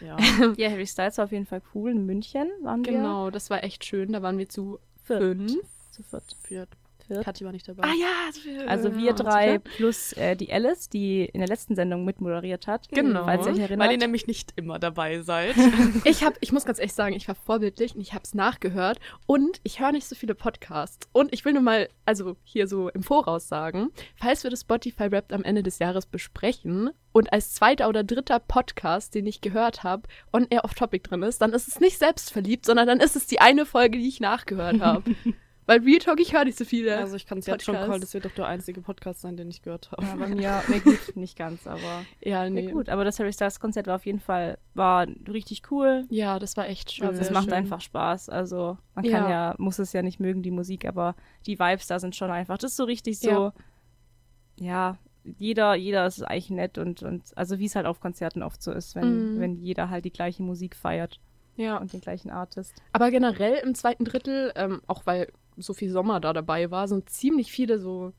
Ja. 0.00 0.16
Ja, 0.56 0.70
Harry 0.70 0.86
Styles 0.86 1.18
war 1.18 1.24
auf 1.24 1.32
jeden 1.32 1.46
Fall 1.46 1.62
cool. 1.74 1.90
In 1.90 2.04
München 2.06 2.48
waren 2.62 2.84
wir. 2.84 2.92
Genau, 2.92 3.30
das 3.30 3.50
war 3.50 3.64
echt 3.64 3.84
schön. 3.84 4.12
Da 4.12 4.22
waren 4.22 4.38
wir 4.38 4.48
zu 4.48 4.78
Viert. 5.04 5.20
fünf. 5.20 5.56
Zu 5.90 6.02
viert. 6.42 6.68
Für 7.06 7.14
Viert. 7.14 7.24
Kathi 7.24 7.44
war 7.44 7.52
nicht 7.52 7.68
dabei. 7.68 7.84
Ah 7.84 7.92
ja, 7.98 8.32
so 8.32 8.40
viel- 8.40 8.66
Also 8.68 8.96
wir 8.96 9.14
zu 9.16 9.22
drei 9.24 9.58
plus 9.58 10.12
äh, 10.14 10.34
die 10.36 10.52
Alice, 10.52 10.88
die 10.88 11.24
in 11.24 11.40
der 11.40 11.48
letzten 11.48 11.74
Sendung 11.76 12.04
mitmoderiert 12.04 12.66
hat. 12.66 12.88
Genau. 12.90 13.24
Falls 13.24 13.46
ihr 13.46 13.52
euch 13.52 13.58
Weil 13.58 13.70
ihr 13.70 13.78
erinnert. 13.80 13.98
nämlich 14.00 14.26
nicht 14.26 14.52
immer 14.56 14.78
dabei 14.78 15.20
seid. 15.22 15.54
Ich 16.04 16.24
hab, 16.24 16.34
ich 16.40 16.52
muss 16.52 16.64
ganz 16.64 16.78
ehrlich 16.78 16.94
sagen, 16.94 17.14
ich 17.14 17.26
war 17.28 17.34
vorbildlich 17.34 17.94
und 17.94 18.00
ich 18.00 18.12
habe 18.12 18.22
es 18.24 18.34
nachgehört 18.34 18.98
und 19.26 19.60
ich 19.64 19.80
höre 19.80 19.92
nicht 19.92 20.06
so 20.06 20.14
viele 20.14 20.34
Podcasts. 20.34 21.08
Und 21.12 21.32
ich 21.32 21.44
will 21.44 21.52
nur 21.52 21.62
mal, 21.62 21.88
also 22.04 22.36
hier 22.44 22.66
so 22.68 22.88
im 22.90 23.02
Voraus 23.02 23.48
sagen, 23.48 23.90
falls 24.16 24.42
wir 24.44 24.50
das 24.50 24.60
Spotify 24.62 25.04
Rap 25.04 25.32
am 25.32 25.42
Ende 25.44 25.62
des 25.62 25.78
Jahres 25.78 26.06
besprechen 26.06 26.90
und 27.12 27.32
als 27.32 27.54
zweiter 27.54 27.88
oder 27.88 28.04
dritter 28.04 28.38
Podcast, 28.40 29.14
den 29.14 29.26
ich 29.26 29.40
gehört 29.40 29.82
habe, 29.84 30.02
on 30.32 30.46
air 30.50 30.64
off 30.64 30.74
topic 30.74 31.08
drin 31.08 31.22
ist, 31.22 31.40
dann 31.40 31.52
ist 31.52 31.68
es 31.68 31.80
nicht 31.80 31.98
selbstverliebt, 31.98 32.66
sondern 32.66 32.86
dann 32.86 33.00
ist 33.00 33.16
es 33.16 33.26
die 33.26 33.40
eine 33.40 33.64
Folge, 33.66 33.98
die 33.98 34.08
ich 34.08 34.20
nachgehört 34.20 34.80
habe. 34.80 35.02
Weil 35.66 35.80
Real 35.80 35.98
Talk, 35.98 36.20
ich 36.20 36.32
höre 36.32 36.44
nicht 36.44 36.56
so 36.56 36.64
viele. 36.64 36.96
Also 36.96 37.16
ich 37.16 37.26
kann 37.26 37.38
es 37.38 37.46
jetzt 37.46 37.64
schon 37.64 37.74
callen, 37.74 38.00
das 38.00 38.14
wird 38.14 38.24
doch 38.24 38.30
der 38.30 38.46
einzige 38.46 38.80
Podcast 38.80 39.20
sein, 39.20 39.36
den 39.36 39.50
ich 39.50 39.62
gehört 39.62 39.90
habe. 39.90 40.04
ja, 40.04 40.14
bei 40.14 40.28
mir, 40.28 40.62
nee, 40.68 40.78
gut, 40.78 40.98
nicht 41.16 41.36
ganz, 41.36 41.66
aber 41.66 42.04
ja, 42.20 42.48
nee. 42.48 42.62
nee. 42.66 42.70
gut. 42.72 42.88
Aber 42.88 43.04
das 43.04 43.18
Harry 43.18 43.32
Styles 43.32 43.58
Konzert 43.58 43.88
war 43.88 43.96
auf 43.96 44.06
jeden 44.06 44.20
Fall 44.20 44.58
war 44.74 45.06
richtig 45.28 45.62
cool. 45.72 46.04
Ja, 46.08 46.38
das 46.38 46.56
war 46.56 46.68
echt 46.68 46.92
schön. 46.92 47.08
Also 47.08 47.20
es 47.20 47.30
macht 47.30 47.44
schön. 47.46 47.52
einfach 47.54 47.80
Spaß. 47.80 48.28
Also 48.28 48.78
man 48.94 49.04
kann 49.04 49.24
Ja. 49.24 49.30
ja. 49.30 49.54
muss 49.58 49.78
es 49.80 49.92
ja 49.92 50.02
nicht 50.02 50.20
mögen, 50.20 50.42
die 50.42 50.52
Musik, 50.52 50.84
aber 50.86 51.16
die 51.46 51.58
Vibes 51.58 51.88
da 51.88 51.98
sind 51.98 52.14
schon 52.14 52.30
einfach. 52.30 52.58
Das 52.58 52.70
ist 52.72 52.76
so 52.76 52.84
richtig 52.84 53.18
so, 53.18 53.28
Ja. 53.30 53.52
ja, 54.58 54.98
jeder, 55.38 55.74
jeder 55.74 56.06
ist 56.06 56.22
eigentlich 56.22 56.50
nett 56.50 56.78
und, 56.78 57.02
und 57.02 57.36
also 57.36 57.58
wie 57.58 57.64
es 57.66 57.74
halt 57.74 57.86
auf 57.86 57.98
Konzerten 58.00 58.42
oft 58.44 58.62
so 58.62 58.70
ist, 58.70 58.94
wenn, 58.94 59.34
Mhm. 59.34 59.40
wenn 59.40 59.56
jeder 59.56 59.90
halt 59.90 60.04
die 60.04 60.12
gleiche 60.12 60.42
Musik 60.44 60.76
feiert 60.76 61.18
Ja. 61.56 61.78
und 61.78 61.92
den 61.92 62.00
gleichen 62.00 62.30
Artist. 62.30 62.72
Aber 62.92 63.10
generell 63.10 63.54
im 63.64 63.74
zweiten 63.74 64.04
Drittel, 64.04 64.52
ähm, 64.54 64.80
auch 64.86 65.02
weil 65.04 65.26
so 65.56 65.74
viel 65.74 65.90
Sommer 65.90 66.20
da 66.20 66.32
dabei 66.32 66.70
war, 66.70 66.88
sind 66.88 67.08
ziemlich 67.10 67.50
viele 67.52 67.78
so 67.78 68.12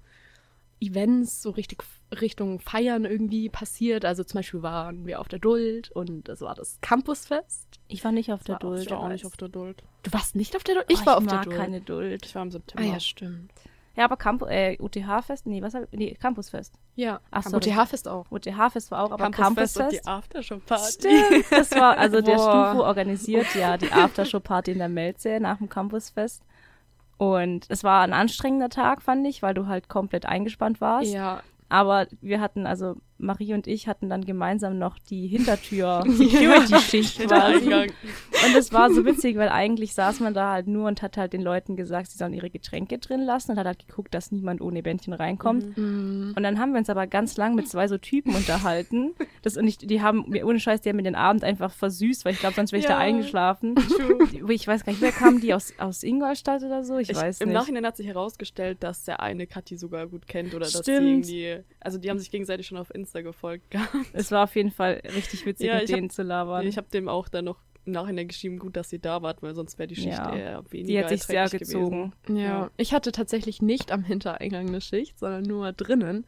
Events 0.79 1.41
so 1.41 1.49
richtig 1.49 1.83
Richtung 2.21 2.59
Feiern 2.59 3.03
irgendwie 3.05 3.49
passiert. 3.49 4.05
Also 4.05 4.23
zum 4.23 4.39
Beispiel 4.39 4.61
waren 4.61 5.05
wir 5.07 5.19
auf 5.19 5.27
der 5.27 5.39
Duld 5.39 5.89
und 5.91 6.29
es 6.29 6.41
war 6.41 6.53
das 6.55 6.77
Campusfest. 6.81 7.67
Ich 7.87 8.03
war 8.03 8.11
nicht 8.11 8.31
auf 8.31 8.43
der 8.43 8.53
War 8.53 8.59
Duld. 8.59 8.81
Ich 8.83 8.91
war 8.91 8.99
auch 8.99 9.07
nicht 9.09 9.25
auf 9.25 9.35
der 9.37 9.49
Duld. 9.49 9.83
Du 10.03 10.13
warst 10.13 10.35
nicht 10.35 10.55
auf 10.55 10.63
der 10.63 10.75
Duld? 10.75 10.85
Oh, 10.89 10.93
Ich 10.93 11.05
war 11.05 11.17
auf 11.17 11.25
der 11.25 11.41
Duld. 11.41 11.55
keine 11.55 11.81
Duld. 11.81 12.25
Ich 12.25 12.35
war 12.35 12.43
im 12.43 12.49
Ah 12.49 12.51
September. 12.51 12.87
ja, 12.87 12.99
stimmt. 12.99 13.51
Ja, 13.95 14.05
aber 14.05 14.15
Camp 14.17 14.43
äh, 14.43 14.77
UTH-Fest? 14.79 15.47
Nee, 15.47 15.63
was 15.63 15.73
hab, 15.73 15.91
nee, 15.91 16.13
Campusfest. 16.21 16.75
Ja, 16.95 17.19
Ach, 17.31 17.41
sorry. 17.41 17.55
OTH-Fest 17.71 18.07
auch. 18.07 18.29
UTH-Fest 18.29 18.91
war 18.91 19.03
auch, 19.03 19.11
aber 19.11 19.31
Campusfest 19.31 19.77
und 19.77 19.81
Campusfest. 19.85 20.05
die 20.05 20.07
Aftershow-Party. 20.07 20.91
Stimmt, 20.91 21.45
das 21.49 21.71
war, 21.71 21.97
also 21.97 22.21
der 22.21 22.35
Boah. 22.35 22.69
Stufo 22.69 22.83
organisiert 22.85 23.47
ja 23.55 23.75
die 23.77 23.91
Aftershow-Party 23.91 24.73
in 24.73 24.77
der 24.77 24.89
Melze 24.89 25.39
nach 25.39 25.57
dem 25.57 25.67
Campusfest. 25.67 26.43
Und 27.17 27.65
es 27.69 27.83
war 27.83 28.03
ein 28.03 28.13
anstrengender 28.13 28.69
Tag, 28.69 29.01
fand 29.01 29.25
ich, 29.27 29.41
weil 29.41 29.53
du 29.53 29.67
halt 29.67 29.89
komplett 29.89 30.25
eingespannt 30.25 30.81
warst. 30.81 31.13
Ja. 31.13 31.41
Aber 31.69 32.07
wir 32.21 32.39
hatten, 32.39 32.67
also 32.67 32.95
Marie 33.19 33.53
und 33.53 33.67
ich 33.67 33.87
hatten 33.87 34.09
dann 34.09 34.25
gemeinsam 34.25 34.77
noch 34.77 34.99
die 34.99 35.27
Hintertür-Security-Schicht 35.27 37.19
Der 37.19 37.27
quasi. 37.27 37.65
Und 37.73 38.55
es 38.57 38.71
war 38.71 38.91
so 38.91 39.05
witzig, 39.05 39.37
weil 39.37 39.49
eigentlich 39.49 39.93
saß 39.93 40.19
man 40.19 40.33
da 40.33 40.51
halt 40.53 40.67
nur 40.67 40.87
und 40.87 41.01
hat 41.01 41.17
halt 41.17 41.33
den 41.33 41.41
Leuten 41.41 41.75
gesagt, 41.75 42.11
sie 42.11 42.17
sollen 42.17 42.33
ihre 42.33 42.49
Getränke 42.49 42.97
drin 42.99 43.21
lassen 43.21 43.51
und 43.51 43.57
hat 43.57 43.65
halt 43.65 43.87
geguckt, 43.87 44.13
dass 44.13 44.31
niemand 44.31 44.61
ohne 44.61 44.83
Bändchen 44.83 45.13
reinkommt. 45.13 45.77
Mm. 45.77 46.33
Und 46.35 46.43
dann 46.43 46.59
haben 46.59 46.71
wir 46.73 46.79
uns 46.79 46.89
aber 46.89 47.07
ganz 47.07 47.37
lang 47.37 47.55
mit 47.55 47.67
zwei 47.67 47.87
so 47.87 47.97
Typen 47.97 48.35
unterhalten. 48.35 49.13
Das, 49.41 49.57
und 49.57 49.67
ich, 49.67 49.77
die 49.77 50.01
haben 50.01 50.25
mir 50.27 50.45
ohne 50.45 50.59
Scheiß, 50.59 50.81
die 50.81 50.89
haben 50.89 50.97
mir 50.97 51.03
den 51.03 51.15
Abend 51.15 51.43
einfach 51.43 51.71
versüßt, 51.71 52.25
weil 52.25 52.33
ich 52.33 52.39
glaube, 52.39 52.55
sonst 52.55 52.71
wäre 52.71 52.79
ich 52.79 52.85
da 52.85 52.93
Ja. 52.93 52.97
eingeschlafen. 52.99 53.75
Die- 54.31 54.43
Ich 54.53 54.67
weiß 54.67 54.83
gar 54.85 54.91
nicht, 54.93 55.01
wer 55.01 55.11
kam 55.11 55.39
die 55.41 55.53
aus, 55.53 55.73
aus 55.77 56.03
Ingolstadt 56.03 56.63
oder 56.63 56.83
so? 56.83 56.97
Ich, 56.99 57.09
Ich, 57.09 57.15
weiß 57.15 57.41
Im 57.41 57.49
nicht. 57.49 57.55
Nachhinein 57.57 57.85
hat 57.85 57.97
sich 57.97 58.07
herausgestellt, 58.07 58.77
dass 58.81 59.03
der 59.03 59.21
eine 59.21 59.47
Kathi 59.47 59.77
sogar 59.77 60.07
gut 60.07 60.27
kennt 60.27 60.53
oder 60.53 60.65
dass 60.65 60.73
sie 60.73 60.81
Stimmt. 60.83 61.07
irgendwie. 61.27 61.57
Also 61.79 61.97
die 61.97 62.09
haben 62.09 62.19
sich 62.19 62.31
gegenseitig 62.31 62.67
schon 62.67 62.77
auf 62.77 62.93
Insta 63.07 63.21
gefolgt 63.21 63.71
gehabt. 63.71 63.93
Es 64.13 64.31
war 64.31 64.43
auf 64.43 64.55
jeden 64.55 64.71
Fall 64.71 65.01
richtig 65.15 65.45
witzig, 65.45 65.67
Ja, 65.67 65.75
mit 65.75 65.83
ich 65.85 65.91
hab- 65.93 65.97
denen 65.97 66.09
zu 66.09 66.23
labern. 66.23 66.67
Ich 66.67 66.77
habe 66.77 66.87
dem 66.91 67.07
auch 67.07 67.29
dann 67.29 67.45
noch 67.45 67.59
im 67.85 67.93
Nachhinein 67.93 68.27
geschrieben, 68.27 68.59
gut, 68.59 68.75
dass 68.75 68.89
sie 68.89 68.99
da 68.99 69.21
wart, 69.21 69.41
weil 69.41 69.55
sonst 69.55 69.79
wäre 69.79 69.87
die 69.87 69.95
Schicht 69.95 70.07
Ja. 70.17 70.35
eher 70.35 70.63
weniger 70.71 70.87
die 70.87 70.99
hat 71.03 71.09
sich 71.09 71.23
sehr 71.23 71.47
gezogen. 71.49 72.11
Ja. 72.27 72.35
Ja. 72.35 72.71
ich 72.75 72.93
hatte 72.93 73.13
tatsächlich 73.13 73.61
nicht 73.61 73.91
am 73.93 74.03
Hintereingang 74.03 74.67
eine 74.67 74.81
Schicht, 74.81 75.17
sondern 75.17 75.43
nur 75.43 75.71
drinnen. 75.71 76.25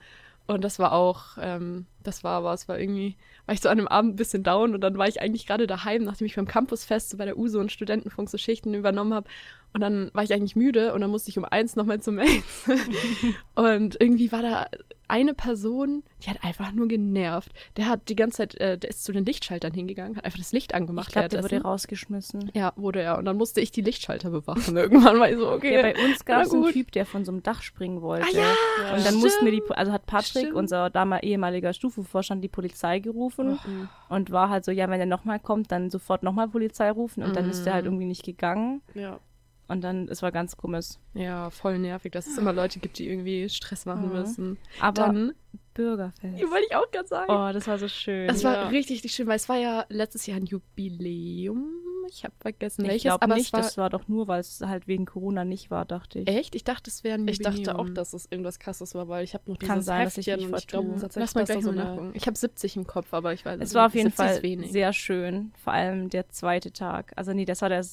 Und 0.48 0.64
das 0.64 0.80
war 0.80 0.94
auch, 0.94 1.38
ähm, 1.40 1.86
das 2.10 2.24
war 2.24 2.38
aber, 2.38 2.54
es 2.54 2.68
war 2.68 2.80
irgendwie, 2.80 3.16
war 3.46 3.54
ich 3.54 3.62
so 3.62 3.70
an 3.70 3.78
einem 3.78 3.88
Abend 3.88 4.14
ein 4.14 4.16
bisschen 4.18 4.44
down 4.44 4.74
und 4.74 4.82
dann 4.82 4.98
war 4.98 5.08
ich 5.08 5.22
eigentlich 5.22 5.46
gerade 5.46 5.68
daheim, 5.68 6.04
nachdem 6.04 6.26
ich 6.26 6.36
beim 6.36 6.48
Campusfest 6.48 7.12
so 7.12 7.18
bei 7.18 7.26
der 7.26 7.38
USO 7.38 7.60
und 7.60 7.72
Studentenfunk 7.72 8.30
so 8.30 8.38
Schichten 8.38 8.74
übernommen 8.74 9.14
habe. 9.14 9.30
Und 9.72 9.82
dann 9.82 10.10
war 10.14 10.24
ich 10.24 10.34
eigentlich 10.34 10.56
müde 10.56 10.94
und 10.94 11.02
dann 11.02 11.12
musste 11.12 11.30
ich 11.30 11.38
um 11.38 11.46
eins 11.46 11.76
nochmal 11.76 12.02
zum 12.02 12.16
Mails. 12.16 12.68
und 13.56 14.02
irgendwie 14.02 14.32
war 14.32 14.42
da 14.42 14.66
eine 15.10 15.34
Person, 15.34 16.04
die 16.24 16.30
hat 16.30 16.44
einfach 16.44 16.72
nur 16.72 16.88
genervt. 16.88 17.52
Der 17.78 17.88
hat 17.88 18.10
die 18.10 18.16
ganze 18.16 18.38
Zeit, 18.38 18.56
äh, 18.56 18.78
der 18.78 18.92
ist 18.92 19.04
zu 19.04 19.12
den 19.12 19.26
Lichtschaltern 19.26 19.74
hingegangen, 19.74 20.16
hat 20.16 20.26
einfach 20.26 20.38
das 20.38 20.52
Licht 20.54 20.74
angemacht. 20.74 21.08
Ich 21.10 21.14
glaube, 21.14 21.30
der 21.30 21.44
wurde 21.44 21.62
rausgeschmissen. 21.62 22.52
Ja, 22.54 22.74
wurde 22.76 23.02
er. 23.02 23.18
Und 23.18 23.26
dann 23.26 23.38
musste 23.38 23.60
ich 23.60 23.72
die 23.72 23.82
Lichtschalter 23.82 24.30
bewachen. 24.30 24.78
Irgendwann 24.78 25.20
war 25.20 25.30
ich 25.30 25.38
so, 25.38 25.50
okay. 25.52 25.76
Ja, 25.76 25.82
bei 25.82 25.96
uns 26.04 26.26
gab 26.26 26.44
es 26.44 26.54
einen. 26.54 26.70
Typ, 26.72 26.92
der 26.92 27.06
von 27.06 27.26
so 27.26 27.32
einem 27.32 27.42
Dach 27.42 27.64
springen 27.64 28.02
wollte. 28.02 28.28
Ah 28.28 28.36
ja, 28.38 28.54
Ja. 28.84 28.96
Und 28.96 29.06
dann 29.06 29.16
mussten 29.16 29.46
wir 29.46 29.52
die, 29.52 29.62
stimmt. 29.62 29.78
also 29.78 29.92
hat 29.92 30.06
Patrick, 30.06 30.44
Stimmt. 30.44 30.54
unser 30.54 30.90
damals 30.90 31.24
ehemaliger 31.24 31.74
Stufenvorstand, 32.00 32.44
die 32.44 32.48
Polizei 32.48 33.00
gerufen 33.00 33.60
Mhm. 33.64 33.90
und 34.08 34.32
war 34.32 34.50
halt 34.50 34.64
so, 34.66 34.72
ja, 34.72 34.90
wenn 34.90 35.00
er 35.00 35.06
nochmal 35.06 35.40
kommt, 35.40 35.72
dann 35.72 35.90
sofort 35.90 36.24
nochmal 36.24 36.48
Polizei 36.48 36.90
rufen 36.92 37.24
und 37.24 37.36
dann 37.36 37.50
ist 37.50 37.66
er 37.68 37.74
halt 37.74 37.84
Mhm. 37.86 37.90
irgendwie 37.92 38.06
nicht 38.06 38.24
gegangen 38.24 38.82
Ja. 38.94 39.20
und 39.68 39.82
dann, 39.84 40.08
es 40.08 40.22
war 40.22 40.32
ganz 40.32 40.56
komisch. 40.56 40.92
Ja, 41.14 41.50
voll 41.50 41.78
nervig, 41.80 42.12
dass 42.14 42.28
es 42.28 42.38
immer 42.38 42.54
Leute 42.54 42.80
gibt, 42.80 43.00
die 43.00 43.08
irgendwie 43.10 43.50
Stress 43.50 43.86
machen 43.86 44.08
Mhm. 44.08 44.14
müssen. 44.14 44.58
Aber 44.80 44.94
Dann, 44.94 45.34
Bürgerfest. 45.74 46.24
wollte 46.24 46.66
ich 46.70 46.76
auch 46.76 46.90
gerade 46.92 47.08
sagen. 47.08 47.32
Oh, 47.32 47.52
das 47.54 47.68
war 47.68 47.78
so 47.78 47.88
schön. 47.88 48.28
das 48.28 48.44
war 48.44 48.54
Ja. 48.56 48.68
richtig, 48.68 48.96
richtig 48.98 49.12
schön, 49.14 49.28
weil 49.28 49.36
es 49.36 49.50
war 49.50 49.58
ja 49.58 49.86
letztes 49.90 50.26
Jahr 50.26 50.38
ein 50.38 50.46
Jubiläum. 50.46 51.66
Ich 52.10 52.24
habe 52.24 52.34
vergessen 52.40 52.84
ich 52.84 52.90
welches, 52.90 53.04
glaube 53.04 53.22
aber 53.22 53.36
nicht, 53.36 53.48
es 53.48 53.54
war 53.54 53.62
das 53.62 53.78
war 53.78 53.90
doch 53.90 54.08
nur, 54.08 54.28
weil 54.28 54.40
es 54.40 54.62
halt 54.62 54.88
wegen 54.88 55.06
Corona 55.06 55.46
nicht 55.46 55.72
war, 55.72 55.86
dachte 55.86 56.20
ich. 56.20 56.28
echt. 56.28 56.56
Ich 56.56 56.64
dachte, 56.64 56.90
es 56.90 57.04
wäre 57.04 57.16
ein 57.16 57.28
Ich 57.28 57.40
dachte 57.40 57.78
auch, 57.78 57.90
dass 57.90 58.14
es 58.14 58.28
irgendwas 58.30 58.60
krasses 58.60 58.96
war, 58.96 59.08
weil 59.08 59.24
ich 59.24 59.34
habe 59.34 59.50
noch 59.50 59.58
dieses 59.58 59.68
Kann 59.68 59.82
sein, 59.82 60.06
dass 60.06 60.18
ich 60.18 60.28
Heftchen 60.28 60.52
mich 60.52 60.54
und 60.54 60.60
ich 60.60 60.68
glaube 60.68 60.90
Lass 61.16 61.36
mal 61.36 61.42
dass 61.42 61.50
gleich 61.50 61.64
so 61.64 61.72
nachgucken. 61.72 62.12
Ich 62.14 62.28
habe 62.28 62.38
70 62.38 62.76
im 62.78 62.88
Kopf, 62.88 63.14
aber 63.14 63.34
ich 63.34 63.46
weiß 63.46 63.60
Es 63.62 63.74
war 63.74 63.88
auf 63.88 63.96
jeden 63.96 64.12
70 64.12 64.26
ist 64.26 64.62
Fall 64.62 64.70
sehr 64.72 64.94
schön. 64.94 65.52
Vor 65.64 65.74
allem 65.74 66.10
der 66.10 66.30
zweite 66.30 66.72
Tag. 66.72 67.14
Also 67.16 67.34
nee, 67.34 67.46
das 67.46 67.62
war 67.62 67.70
der 67.70 67.86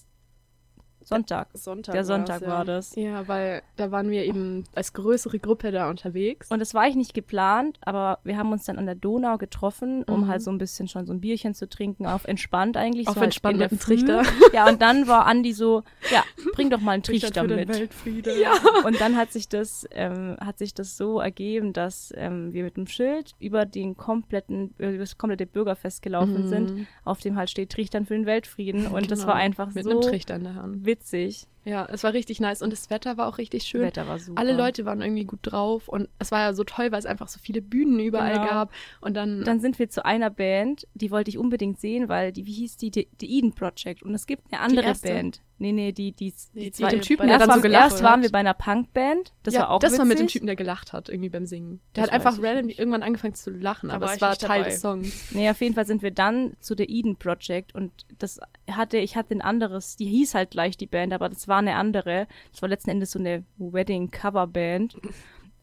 Sonntag. 1.07 1.49
Sonntag. 1.55 1.92
Der 1.92 2.05
Sonntag 2.05 2.42
ja. 2.42 2.49
war 2.49 2.64
das. 2.64 2.95
Ja, 2.97 3.27
weil 3.29 3.62
da 3.77 3.90
waren 3.90 4.11
wir 4.11 4.25
eben 4.25 4.64
als 4.75 4.92
größere 4.92 5.38
Gruppe 5.38 5.71
da 5.71 5.88
unterwegs. 5.88 6.51
Und 6.51 6.59
das 6.59 6.75
war 6.75 6.83
eigentlich 6.83 6.97
nicht 6.97 7.14
geplant, 7.14 7.79
aber 7.83 8.19
wir 8.25 8.37
haben 8.37 8.51
uns 8.53 8.64
dann 8.64 8.77
an 8.79 8.87
der 8.87 8.95
Donau 8.97 9.38
getroffen, 9.38 10.03
um 10.05 10.23
Mhm. 10.23 10.27
halt 10.29 10.42
so 10.42 10.51
ein 10.51 10.59
bisschen 10.59 10.88
schon 10.88 11.07
so 11.07 11.12
ein 11.12 11.21
Bierchen 11.21 11.55
zu 11.55 11.69
trinken, 11.69 12.07
auf 12.07 12.25
entspannt 12.27 12.77
eigentlich. 12.77 13.07
Auf 13.09 13.14
so 13.14 13.21
halt 13.21 13.29
entspannt 13.29 13.61
der 13.61 13.66
mit 13.71 13.73
dem 13.73 13.79
Trichter. 13.81 14.23
Ja, 14.53 14.69
und 14.69 14.83
dann 14.83 15.07
war 15.07 15.27
Andi 15.27 15.53
so, 15.53 15.83
ja, 16.12 16.25
bring 16.55 16.71
doch 16.71 16.81
mal 16.81 16.92
einen 16.92 17.03
Trichter 17.03 17.29
Trichter 17.29 17.42
für 17.42 17.49
den 17.49 17.59
mit. 17.59 17.69
Weltfriede. 17.69 18.40
Ja. 18.40 18.53
Und 18.85 19.01
dann 19.01 19.16
hat 19.16 19.33
sich 19.33 19.49
das, 19.49 19.87
ähm, 19.92 20.37
hat 20.40 20.59
sich 20.59 20.75
das 20.75 20.97
so 20.97 21.21
ergeben, 21.21 21.73
dass 21.73 22.12
ähm, 22.16 22.53
wir 22.53 22.64
mit 22.64 22.77
dem 22.77 22.87
Schild 22.87 23.35
über 23.38 23.64
den 23.64 23.97
kompletten, 23.97 24.75
über 24.79 24.99
das 24.99 25.19
komplette 25.19 25.47
Bürgerfest 25.47 26.03
gelaufen 26.03 26.45
Mhm. 26.45 26.49
sind, 26.49 26.87
auf 27.05 27.21
dem 27.21 27.37
halt 27.37 27.51
steht 27.51 27.71
Trichtern 27.71 28.07
für 28.07 28.14
den 28.14 28.27
Weltfrieden. 28.27 28.87
Und 28.87 29.11
das 29.11 29.21
Genau. 29.21 29.29
war 29.33 29.37
einfach 29.37 29.73
mit 29.75 29.85
so 29.85 29.90
einem 29.90 30.01
Trichter 30.03 30.37
in 30.37 30.45
der 30.45 30.55
Hand. 30.55 30.85
Witzig. 30.97 31.47
Ja, 31.67 31.87
es 31.91 32.05
war 32.05 32.13
richtig 32.13 32.39
nice 32.39 32.63
und 32.63 32.73
das 32.73 32.91
Wetter 32.91 33.17
war 33.17 33.27
auch 33.27 33.39
richtig 33.39 33.65
schön. 33.65 33.81
Wetter 33.83 34.07
war 34.07 34.21
super. 34.21 34.41
Alle 34.41 34.53
Leute 34.57 34.85
waren 34.85 35.03
irgendwie 35.03 35.25
gut 35.25 35.41
drauf 35.43 35.89
und 35.89 36.09
es 36.21 36.31
war 36.31 36.41
ja 36.41 36.53
so 36.55 36.63
toll, 36.63 36.93
weil 36.93 37.01
es 37.01 37.07
einfach 37.07 37.27
so 37.27 37.41
viele 37.41 37.61
Bühnen 37.61 37.99
überall 37.99 38.35
Genau. 38.35 38.47
gab. 38.47 38.73
Und 39.01 39.15
dann, 39.15 39.43
Dann 39.43 39.59
sind 39.59 39.79
wir 39.81 39.91
zu 39.91 40.05
einer 40.05 40.31
Band, 40.31 40.87
die 40.95 41.11
wollte 41.11 41.29
ich 41.29 41.39
unbedingt 41.39 41.81
sehen, 41.81 42.09
weil 42.09 42.31
die, 42.33 42.47
wie 42.47 42.53
hieß 42.53 42.77
die, 42.77 42.93
The 42.95 43.09
Eden 43.21 43.53
Project. 43.53 44.05
Und 44.05 44.15
es 44.15 44.27
gibt 44.27 44.45
eine 44.53 44.63
andere? 44.63 44.95
Band. 45.03 45.43
Nee, 45.59 45.73
nee, 45.73 45.91
die, 45.93 46.13
die, 46.13 46.35
die 46.55 46.61
die 46.65 46.71
zwei. 46.71 46.85
mit 46.85 46.93
dem 46.93 47.01
Typen, 47.01 47.29
der 47.29 47.39
dann 47.39 47.49
so 47.49 47.55
war, 47.55 47.63
gelacht 47.63 47.93
erst 47.93 48.03
waren 48.03 48.21
wir 48.21 48.31
bei 48.31 48.41
einer 48.41 48.53
Punkband, 48.53 49.33
das 49.43 49.55
ja, 49.55 49.61
war 49.61 49.71
auch 49.71 49.79
das 49.79 49.93
witzig. 49.93 49.99
war 50.01 50.05
mit 50.05 50.19
dem 50.19 50.27
Typen, 50.27 50.47
der 50.47 50.55
gelacht 50.55 50.93
hat, 50.93 51.09
irgendwie 51.09 51.31
beim 51.31 51.47
Singen. 51.47 51.81
Der 51.95 52.05
Das 52.05 52.13
hat 52.13 52.27
einfach 52.27 52.43
random 52.43 52.67
nicht. 52.67 52.79
irgendwann 52.79 53.03
angefangen 53.03 53.33
zu 53.35 53.51
lachen, 53.51 53.91
aber 53.91 54.05
war 54.07 54.15
es 54.15 54.21
war 54.21 54.37
Teil 54.37 54.59
dabei. 54.61 54.69
des 54.71 54.81
Songs. 54.83 55.33
Nee, 55.33 55.49
auf 55.49 55.59
jeden 55.63 55.75
Fall 55.75 55.87
sind 55.87 56.03
wir 56.03 56.11
dann 56.11 56.53
zu 56.61 56.75
The 56.77 56.85
Eden 56.85 57.17
Project 57.17 57.75
und 57.75 57.91
das 58.19 58.39
hatte, 58.71 58.99
ich 58.99 59.17
hatte 59.17 59.35
ein 59.35 59.41
anderes, 59.41 59.97
die 59.97 60.05
hieß 60.05 60.35
halt 60.35 60.51
gleich 60.51 60.77
die 60.77 60.87
Band, 60.87 61.15
aber 61.15 61.31
das 61.31 61.49
war 61.49 61.56
eine 61.59 61.77
andere. 61.77 62.27
Das 62.53 62.62
war 62.62 62.69
letzten 62.69 62.90
Endes 62.90 63.11
so 63.11 63.19
eine 63.19 63.45
Wedding-Cover-Band. 63.59 64.97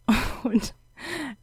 Und 0.44 0.76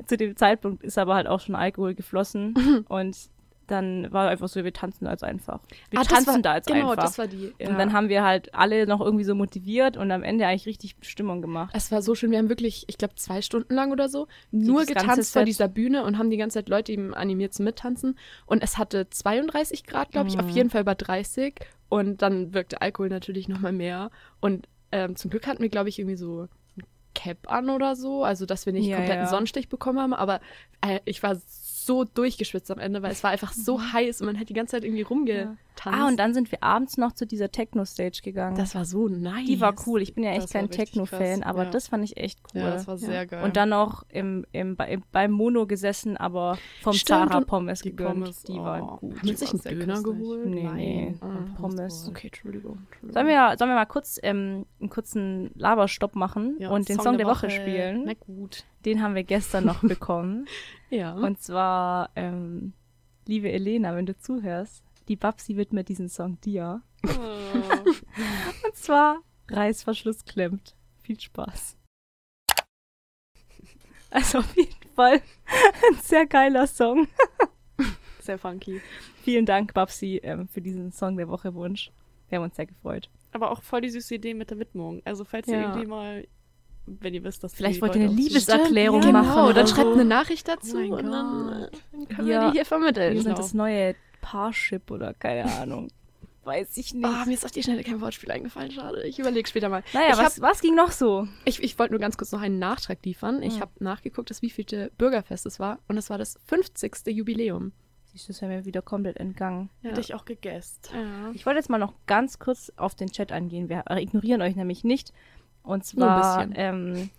zu 0.06 0.16
dem 0.16 0.36
Zeitpunkt 0.36 0.82
ist 0.82 0.98
aber 0.98 1.14
halt 1.14 1.26
auch 1.26 1.40
schon 1.40 1.54
Alkohol 1.54 1.94
geflossen 1.94 2.84
und 2.88 3.30
dann 3.70 4.12
war 4.12 4.28
einfach 4.28 4.48
so, 4.48 4.62
wir 4.64 4.72
tanzen 4.72 5.06
als 5.06 5.22
einfach. 5.22 5.60
Wir 5.90 6.00
Ah, 6.00 6.04
tanzen 6.04 6.26
war, 6.34 6.38
da 6.42 6.52
als 6.52 6.66
genau, 6.66 6.90
einfach. 6.90 7.04
das 7.04 7.18
war 7.18 7.26
die. 7.26 7.52
Ja. 7.58 7.68
Und 7.68 7.78
dann 7.78 7.92
haben 7.92 8.08
wir 8.08 8.24
halt 8.24 8.54
alle 8.54 8.86
noch 8.86 9.00
irgendwie 9.00 9.24
so 9.24 9.34
motiviert 9.34 9.96
und 9.96 10.10
am 10.10 10.22
Ende 10.22 10.46
eigentlich 10.46 10.66
richtig 10.66 10.96
Stimmung 11.02 11.40
gemacht. 11.42 11.72
es 11.76 11.90
war 11.92 12.02
so 12.02 12.14
schön, 12.14 12.30
wir 12.30 12.38
haben 12.38 12.48
wirklich, 12.48 12.84
ich 12.88 12.98
glaube, 12.98 13.14
zwei 13.14 13.42
Stunden 13.42 13.74
lang 13.74 13.92
oder 13.92 14.08
so, 14.08 14.26
nur 14.50 14.84
getanzt 14.84 15.32
vor 15.32 15.44
dieser 15.44 15.68
Bühne 15.68 16.04
und 16.04 16.18
haben 16.18 16.30
die 16.30 16.36
ganze 16.36 16.54
Zeit 16.58 16.68
Leute 16.68 16.92
eben 16.92 17.14
animiert 17.14 17.54
zum 17.54 17.64
Mittanzen. 17.64 18.18
Und 18.46 18.62
es 18.62 18.78
hatte 18.78 19.08
32 19.10 19.84
Grad, 19.84 20.10
glaube 20.12 20.28
ich, 20.28 20.38
auf 20.38 20.46
Mhm. 20.46 20.50
jeden 20.52 20.70
Fall 20.70 20.82
über 20.82 20.94
30. 20.94 21.54
Und 21.88 22.22
dann 22.22 22.54
wirkte 22.54 22.80
Alkohol 22.82 23.08
natürlich 23.08 23.48
nochmal 23.48 23.72
mehr. 23.72 24.10
Und 24.40 24.66
ähm, 24.92 25.16
zum 25.16 25.30
Glück 25.30 25.46
hatten 25.46 25.62
wir, 25.62 25.68
glaube 25.68 25.88
ich, 25.88 25.98
irgendwie 25.98 26.16
so 26.16 26.42
ein 26.76 26.82
Cap 27.14 27.50
an 27.50 27.70
oder 27.70 27.96
so, 27.96 28.22
also 28.24 28.46
dass 28.46 28.66
wir 28.66 28.72
nicht 28.72 28.86
Ja, 28.86 28.96
kompletten 28.96 29.24
ja. 29.24 29.28
Sonnenstich 29.30 29.68
bekommen 29.68 29.98
haben. 29.98 30.14
Aber 30.14 30.40
äh, 30.80 31.00
ich 31.04 31.22
war 31.22 31.34
so 31.90 32.04
durchgeschwitzt 32.04 32.70
am 32.70 32.78
Ende, 32.78 33.02
weil 33.02 33.10
es 33.10 33.24
war 33.24 33.32
einfach 33.32 33.52
so 33.52 33.82
heiß 33.82 34.20
und 34.20 34.26
man 34.26 34.38
hat 34.38 34.48
die 34.48 34.54
ganze 34.54 34.76
Zeit 34.76 34.84
irgendwie 34.84 35.02
rumgetanzt. 35.86 36.04
Ah, 36.04 36.08
und 36.08 36.16
dann 36.18 36.34
sind 36.34 36.50
wir 36.52 36.62
abends 36.62 36.96
noch 36.96 37.12
zu 37.12 37.26
dieser 37.26 37.50
Techno-Stage 37.50 38.20
gegangen. 38.22 38.56
das 38.56 38.74
war 38.74 38.84
so 38.84 39.08
nice. 39.08 39.46
die 39.46 39.60
war 39.60 39.74
cool. 39.86 40.02
Ich 40.02 40.14
bin 40.14 40.24
ja 40.24 40.30
echt 40.30 40.44
Das 40.44 40.54
war 40.54 40.60
kein 40.62 40.70
Techno-Fan, 40.70 41.42
aber 41.42 41.64
ja. 41.64 41.70
das 41.70 41.88
fand 41.88 42.04
ich 42.04 42.16
echt 42.16 42.40
cool. 42.54 42.60
Ja, 42.62 42.70
das 42.70 42.86
war 42.86 42.94
Ja. 42.94 43.06
sehr 43.06 43.26
geil. 43.26 43.44
Und 43.44 43.56
dann 43.56 43.70
noch 43.70 44.04
im, 44.08 44.44
im, 44.52 44.76
bei, 44.76 44.98
beim 45.12 45.30
Mono 45.32 45.66
gesessen, 45.66 46.16
aber 46.16 46.58
vom 46.82 46.92
Zara 46.94 47.40
Pommes 47.40 47.82
die 47.82 47.90
gegönnt. 47.90 48.14
Pommes, 48.14 48.42
die 48.44 48.52
oh. 48.52 48.64
waren 48.64 48.86
gut. 48.98 49.16
Haben 49.18 49.28
wir 49.28 49.36
sich 49.36 49.52
war 49.52 49.66
einen 49.70 49.80
Döner 49.80 49.94
köstlich. 49.94 50.18
geholt? 50.18 50.46
Nee, 50.46 50.68
nee. 50.74 51.14
Ah, 51.20 51.26
Und 51.26 51.54
Pommes. 51.56 52.06
Okay, 52.08 52.26
Entschuldigung. 52.28 52.78
Entschuldigung. 52.90 53.12
Sollen 53.12 53.26
wir, 53.26 53.54
sollen 53.58 53.70
wir 53.70 53.74
mal 53.76 53.86
kurz 53.86 54.18
ähm, 54.22 54.66
einen 54.80 54.90
kurzen 54.90 55.50
Laberstopp 55.54 56.14
machen 56.14 56.56
Ja, 56.58 56.70
und 56.70 56.88
den 56.88 57.00
Song, 57.00 57.18
der, 57.18 57.26
Woche, 57.26 57.50
spielen? 57.50 58.04
Na 58.06 58.14
gut. 58.14 58.64
Den 58.84 59.02
haben 59.02 59.14
wir 59.14 59.24
gestern 59.24 59.64
noch 59.66 59.80
bekommen. 59.82 60.46
Ja. 60.90 61.14
Und 61.14 61.40
zwar, 61.42 62.10
ähm, 62.16 62.72
liebe 63.26 63.50
Elena, 63.50 63.94
wenn 63.94 64.06
du 64.06 64.16
zuhörst, 64.16 64.82
die 65.10 65.16
Babsi 65.16 65.56
widmet 65.56 65.88
diesen 65.88 66.08
Song 66.08 66.40
dir. 66.40 66.82
Oh. 67.04 67.90
Und 68.66 68.76
zwar 68.76 69.18
Reißverschluss 69.48 70.24
klemmt. 70.24 70.76
Viel 71.02 71.18
Spaß. 71.18 71.76
Also 74.10 74.38
auf 74.38 74.56
jeden 74.56 74.88
Fall 74.94 75.14
ein 75.90 75.98
sehr 76.02 76.26
geiler 76.26 76.66
Song. 76.68 77.08
Sehr 78.20 78.38
funky. 78.38 78.80
Vielen 79.22 79.46
Dank, 79.46 79.74
Babsi, 79.74 80.20
ähm, 80.22 80.46
für 80.46 80.60
diesen 80.60 80.92
Song 80.92 81.16
der 81.16 81.28
Woche 81.28 81.54
Wunsch. 81.54 81.90
Wir 82.28 82.38
haben 82.38 82.44
uns 82.44 82.54
sehr 82.56 82.66
gefreut. 82.66 83.10
Aber 83.32 83.50
auch 83.50 83.62
voll 83.62 83.80
die 83.80 83.90
süße 83.90 84.14
Idee 84.14 84.34
mit 84.34 84.50
der 84.50 84.58
Widmung. 84.60 85.02
Also 85.04 85.24
falls 85.24 85.48
ihr 85.48 85.54
Ja. 85.58 85.62
irgendwie 85.70 85.86
mal, 85.86 86.26
wenn 86.86 87.14
ihr 87.14 87.24
wisst, 87.24 87.42
dass 87.42 87.54
Vielleicht 87.54 87.78
die 87.78 87.82
wollt 87.82 87.96
ihr 87.96 88.02
eine 88.02 88.12
Liebeserklärung 88.12 89.00
genau, 89.00 89.12
machen 89.22 89.44
oder 89.44 89.54
dann 89.54 89.66
so. 89.66 89.74
schreibt 89.74 89.92
eine 89.94 90.04
Nachricht 90.04 90.46
dazu 90.46 90.76
Oh 90.76 90.94
und 90.96 91.04
dann, 91.10 91.68
dann 91.92 92.08
können 92.08 92.28
Ja. 92.28 92.42
wir 92.42 92.50
die 92.50 92.58
hier 92.58 92.64
vermitteln. 92.66 93.14
Wir 93.14 93.22
sind 93.22 93.30
Genau. 93.32 93.36
das 93.42 93.54
neue 93.54 93.96
Parship 94.20 94.90
oder 94.90 95.14
keine 95.14 95.44
Ahnung. 95.60 95.88
Weiß 96.44 96.76
ich 96.78 96.94
nicht. 96.94 97.04
Ah, 97.04 97.24
mir 97.26 97.34
ist 97.34 97.44
auf 97.44 97.50
die 97.50 97.62
Schnelle 97.62 97.84
kein 97.84 98.00
Wortspiel 98.00 98.30
eingefallen, 98.30 98.70
schade. 98.70 99.06
Ich 99.06 99.18
überlege 99.18 99.46
später 99.48 99.68
mal. 99.68 99.82
naja, 99.92 100.12
ich 100.12 100.18
was, 100.18 100.40
was 100.40 100.60
ging 100.62 100.74
noch 100.74 100.90
so? 100.90 101.28
Ich, 101.44 101.62
ich 101.62 101.78
wollte 101.78 101.92
nur 101.92 102.00
ganz 102.00 102.16
kurz 102.16 102.32
noch 102.32 102.40
einen 102.40 102.58
Nachtrag 102.58 103.04
liefern. 103.04 103.42
Ich 103.42 103.56
Mhm. 103.56 103.60
habe 103.60 103.70
nachgeguckt, 103.80 104.30
das 104.30 104.40
wievielte 104.40 104.90
Bürgerfest 104.96 105.44
es 105.44 105.60
war. 105.60 105.78
Und 105.86 105.98
es 105.98 106.08
war 106.08 106.16
das 106.16 106.38
50. 106.46 107.08
Jubiläum. 107.08 107.72
Siehst 108.06 108.28
du, 108.28 108.32
das 108.32 108.40
wäre 108.42 108.50
mir 108.52 108.64
wieder 108.64 108.80
komplett 108.82 109.18
entgangen. 109.18 109.68
Hätte 109.82 110.00
ich 110.00 110.14
auch 110.14 110.24
gegessen. 110.24 110.80
Ja. 110.94 111.30
Ich 111.34 111.44
wollte 111.46 111.58
jetzt 111.58 111.68
mal 111.70 111.78
noch 111.78 111.92
ganz 112.06 112.38
kurz 112.38 112.72
auf 112.76 112.94
den 112.94 113.10
Chat 113.12 113.30
eingehen. 113.32 113.68
Wir 113.68 113.84
ignorieren 113.90 114.40
euch 114.42 114.56
nämlich 114.56 114.82
nicht. 114.82 115.12
Und 115.62 115.94
Nur 115.94 116.10
ein 116.10 116.22
zwar 116.22 116.46
bisschen. 116.46 116.52
ähm, 116.56 117.10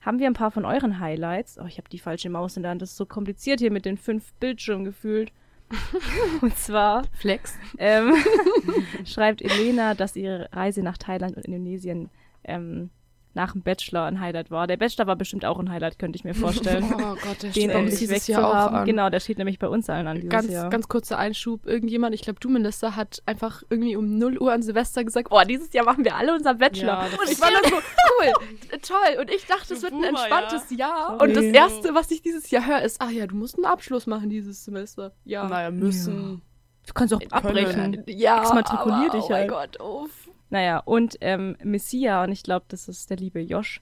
haben 0.00 0.20
wir 0.20 0.28
ein 0.28 0.34
paar 0.34 0.52
von 0.52 0.64
euren 0.64 1.00
Highlights. 1.00 1.58
Oh, 1.58 1.66
ich 1.66 1.78
habe 1.78 1.88
die 1.90 1.98
falsche 1.98 2.30
Maus 2.30 2.56
in 2.56 2.62
der 2.62 2.70
Hand. 2.70 2.80
Das 2.80 2.90
ist 2.92 2.96
so 2.96 3.04
kompliziert 3.06 3.58
hier 3.58 3.72
mit 3.72 3.84
den 3.84 3.98
fünf 3.98 4.32
Bildschirmen 4.34 4.84
gefühlt. 4.84 5.32
und 6.40 6.56
zwar 6.56 7.04
Flex. 7.12 7.58
ähm, 7.78 8.14
schreibt 9.04 9.42
Elena, 9.42 9.94
dass 9.94 10.16
ihre 10.16 10.48
Reise 10.52 10.82
nach 10.82 10.98
Thailand 10.98 11.36
und 11.36 11.44
Indonesien 11.44 12.10
ähm, 12.44 12.90
nach 13.38 13.52
dem 13.52 13.62
Bachelor 13.62 14.04
ein 14.04 14.20
Highlight 14.20 14.50
war. 14.50 14.66
Der 14.66 14.76
Bachelor 14.76 15.06
war 15.06 15.16
bestimmt 15.16 15.44
auch 15.44 15.58
ein 15.60 15.70
Highlight, 15.70 15.98
könnte 15.98 16.16
ich 16.16 16.24
mir 16.24 16.34
vorstellen. 16.44 16.84
Oh 16.92 17.14
Gott, 17.14 17.42
der 17.42 17.50
den 17.50 17.52
steht 17.52 17.70
endlich 17.70 17.98
dieses 18.00 18.26
Jahr 18.26 18.46
auch 18.46 18.72
an. 18.72 18.84
Genau, 18.84 19.08
der 19.08 19.20
steht 19.20 19.38
nämlich 19.38 19.58
bei 19.58 19.68
uns 19.68 19.88
allen 19.88 20.08
an 20.08 20.16
dieses 20.16 20.28
Ganz, 20.30 20.50
Jahr. 20.50 20.68
ganz 20.68 20.88
kurzer 20.88 21.18
Einschub. 21.18 21.64
Irgendjemand, 21.64 22.14
ich 22.14 22.22
glaube 22.22 22.40
du 22.40 22.50
Minister, 22.50 22.96
hat 22.96 23.22
einfach 23.24 23.62
irgendwie 23.70 23.96
um 23.96 24.18
0 24.18 24.38
Uhr 24.38 24.52
an 24.52 24.62
Silvester 24.62 25.04
gesagt, 25.04 25.28
oh, 25.30 25.40
dieses 25.48 25.72
Jahr 25.72 25.84
machen 25.84 26.04
wir 26.04 26.16
alle 26.16 26.34
unser 26.34 26.54
Bachelor. 26.54 27.04
Ja, 27.04 27.18
und 27.18 27.30
ich 27.30 27.40
war 27.40 27.50
dann 27.50 27.70
so, 27.70 27.76
cool, 28.20 28.78
toll. 28.82 29.20
Und 29.20 29.30
ich 29.30 29.46
dachte, 29.46 29.74
es 29.74 29.82
wird 29.82 29.92
ein 29.92 30.02
entspanntes 30.02 30.70
Jahr. 30.76 31.16
Sorry. 31.18 31.28
Und 31.28 31.36
das 31.36 31.44
Erste, 31.44 31.94
was 31.94 32.10
ich 32.10 32.22
dieses 32.22 32.50
Jahr 32.50 32.66
höre, 32.66 32.82
ist, 32.82 33.00
ach 33.00 33.10
ja, 33.10 33.26
du 33.28 33.36
musst 33.36 33.54
einen 33.54 33.66
Abschluss 33.66 34.06
machen 34.06 34.28
dieses 34.28 34.64
Semester. 34.64 35.12
Ja. 35.24 35.48
Naja, 35.48 35.70
müssen. 35.70 36.42
du 36.86 36.92
kannst 36.92 37.14
auch 37.14 37.20
Können. 37.20 37.32
abbrechen. 37.32 38.02
Ja, 38.08 38.42
Exmatrikulier 38.42 39.10
aber, 39.10 39.18
dich 39.18 39.24
oh 39.24 39.30
mein 39.30 39.50
halt. 39.50 39.78
Gott, 39.78 39.80
uff. 39.80 40.27
Naja, 40.50 40.78
und 40.78 41.16
ähm, 41.20 41.56
Messia, 41.62 42.24
und 42.24 42.32
ich 42.32 42.42
glaube, 42.42 42.64
das 42.68 42.88
ist 42.88 43.10
der 43.10 43.16
liebe 43.18 43.40
Josh 43.40 43.80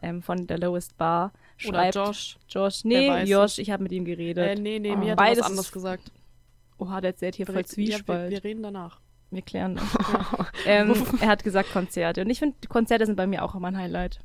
ähm, 0.00 0.22
von 0.22 0.46
der 0.46 0.58
Lowest 0.58 0.96
Bar, 0.96 1.32
Oder 1.66 1.78
schreibt. 1.78 1.94
Josh. 1.94 2.38
Josh, 2.48 2.80
Wer 2.84 3.24
nee, 3.24 3.30
Josh, 3.30 3.58
ich 3.58 3.70
habe 3.70 3.82
mit 3.82 3.92
ihm 3.92 4.04
geredet. 4.04 4.58
Äh, 4.58 4.60
nee, 4.60 4.78
nee, 4.78 4.92
Oh. 4.92 4.96
mir 4.96 5.12
hat 5.12 5.18
er 5.18 5.24
Beides 5.24 5.40
was 5.40 5.46
anderes 5.50 5.72
gesagt. 5.72 6.12
Oha, 6.78 7.00
der 7.00 7.10
erzählt 7.10 7.34
hier 7.36 7.46
voll 7.46 7.54
Ja, 7.54 7.58
wir, 7.60 7.66
Zwiespalt. 7.66 8.30
wir 8.30 8.44
reden 8.44 8.62
danach. 8.62 9.00
wir 9.30 9.42
klären 9.42 9.76
das. 9.76 9.84
ähm, 10.66 10.94
er 11.20 11.28
hat 11.28 11.42
gesagt 11.44 11.72
Konzerte. 11.72 12.20
Und 12.22 12.30
ich 12.30 12.38
finde, 12.38 12.56
Konzerte 12.68 13.06
sind 13.06 13.16
bei 13.16 13.26
mir 13.26 13.44
auch 13.44 13.54
immer 13.54 13.68
ein 13.68 13.76
Highlight. 13.76 14.20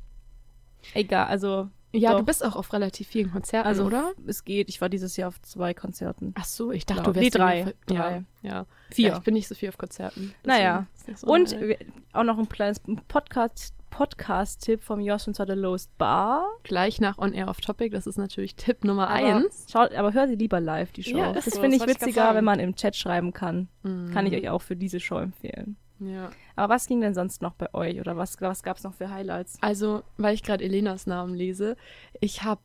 Egal, 0.94 1.26
also. 1.26 1.68
Ja, 1.92 2.12
doch. 2.12 2.18
du 2.20 2.24
bist 2.26 2.44
auch 2.44 2.54
auf 2.56 2.72
relativ 2.72 3.08
vielen 3.08 3.32
Konzerten, 3.32 3.66
also, 3.66 3.84
oder? 3.84 4.12
Es 4.26 4.44
geht. 4.44 4.68
Ich 4.68 4.80
war 4.80 4.88
dieses 4.88 5.16
Jahr 5.16 5.28
auf 5.28 5.40
zwei 5.42 5.74
Konzerten. 5.74 6.32
Ach 6.38 6.44
so, 6.44 6.70
ich 6.70 6.86
dachte, 6.86 7.02
Glaub- 7.02 7.14
du 7.14 7.20
wärst 7.20 7.34
nee, 7.34 7.38
drei. 7.38 7.58
irgendwie- 7.58 7.94
Ja, 7.94 8.00
Drei. 8.02 8.24
ja. 8.42 8.66
Vier. 8.90 9.08
Ja, 9.08 9.16
ich 9.18 9.22
bin 9.24 9.34
nicht 9.34 9.48
so 9.48 9.54
viel 9.54 9.68
auf 9.70 9.78
Konzerten. 9.78 10.32
Naja. 10.44 10.86
So 11.16 11.26
Und 11.26 11.52
ein- 11.52 11.68
wir- 11.68 11.78
auch 12.12 12.22
noch 12.24 12.38
ein 12.38 12.48
kleines 12.48 12.80
Podcast- 13.08 13.74
Podcast-Tipp 13.90 14.82
vom 14.84 15.00
Josh 15.00 15.26
und 15.26 15.34
zwar 15.34 15.46
der 15.46 15.56
Lowest 15.56 15.96
Bar. 15.98 16.46
gleich 16.62 17.00
nach 17.00 17.18
On 17.18 17.32
Air 17.32 17.48
Off 17.48 17.60
Topic, 17.60 17.90
das 17.90 18.06
ist 18.06 18.18
natürlich 18.18 18.54
Tipp 18.54 18.84
Nummer 18.84 19.08
Aber, 19.08 19.14
eins. 19.16 19.66
schaut, 19.70 19.92
aber 19.94 20.12
hör 20.12 20.28
sie 20.28 20.36
lieber 20.36 20.60
live, 20.60 20.92
die 20.92 21.02
Show. 21.02 21.18
Ja, 21.18 21.32
ist 21.32 21.46
das 21.48 21.54
so, 21.54 21.60
finde 21.60 21.76
ich 21.76 21.82
das 21.82 21.90
ich 21.90 22.00
witziger, 22.00 22.22
sagen. 22.22 22.36
wenn 22.36 22.44
man 22.44 22.60
im 22.60 22.76
Chat 22.76 22.94
schreiben 22.96 23.32
kann. 23.32 23.68
Mhm. 23.82 24.10
Kann 24.12 24.26
ich 24.26 24.34
euch 24.34 24.48
auch 24.48 24.62
für 24.62 24.76
diese 24.76 25.00
Show 25.00 25.18
empfehlen. 25.18 25.76
Ja. 26.00 26.30
Aber 26.56 26.74
was 26.74 26.86
ging 26.86 27.00
denn 27.00 27.14
sonst 27.14 27.42
noch 27.42 27.54
bei 27.54 27.72
euch? 27.74 28.00
Oder 28.00 28.16
was, 28.16 28.40
was 28.40 28.62
gab 28.62 28.78
es 28.78 28.84
noch 28.84 28.94
für 28.94 29.10
Highlights? 29.10 29.58
Also, 29.60 30.02
weil 30.16 30.34
ich 30.34 30.42
gerade 30.42 30.64
Elenas 30.64 31.06
Namen 31.06 31.34
lese, 31.34 31.76
ich 32.20 32.42
habe 32.42 32.62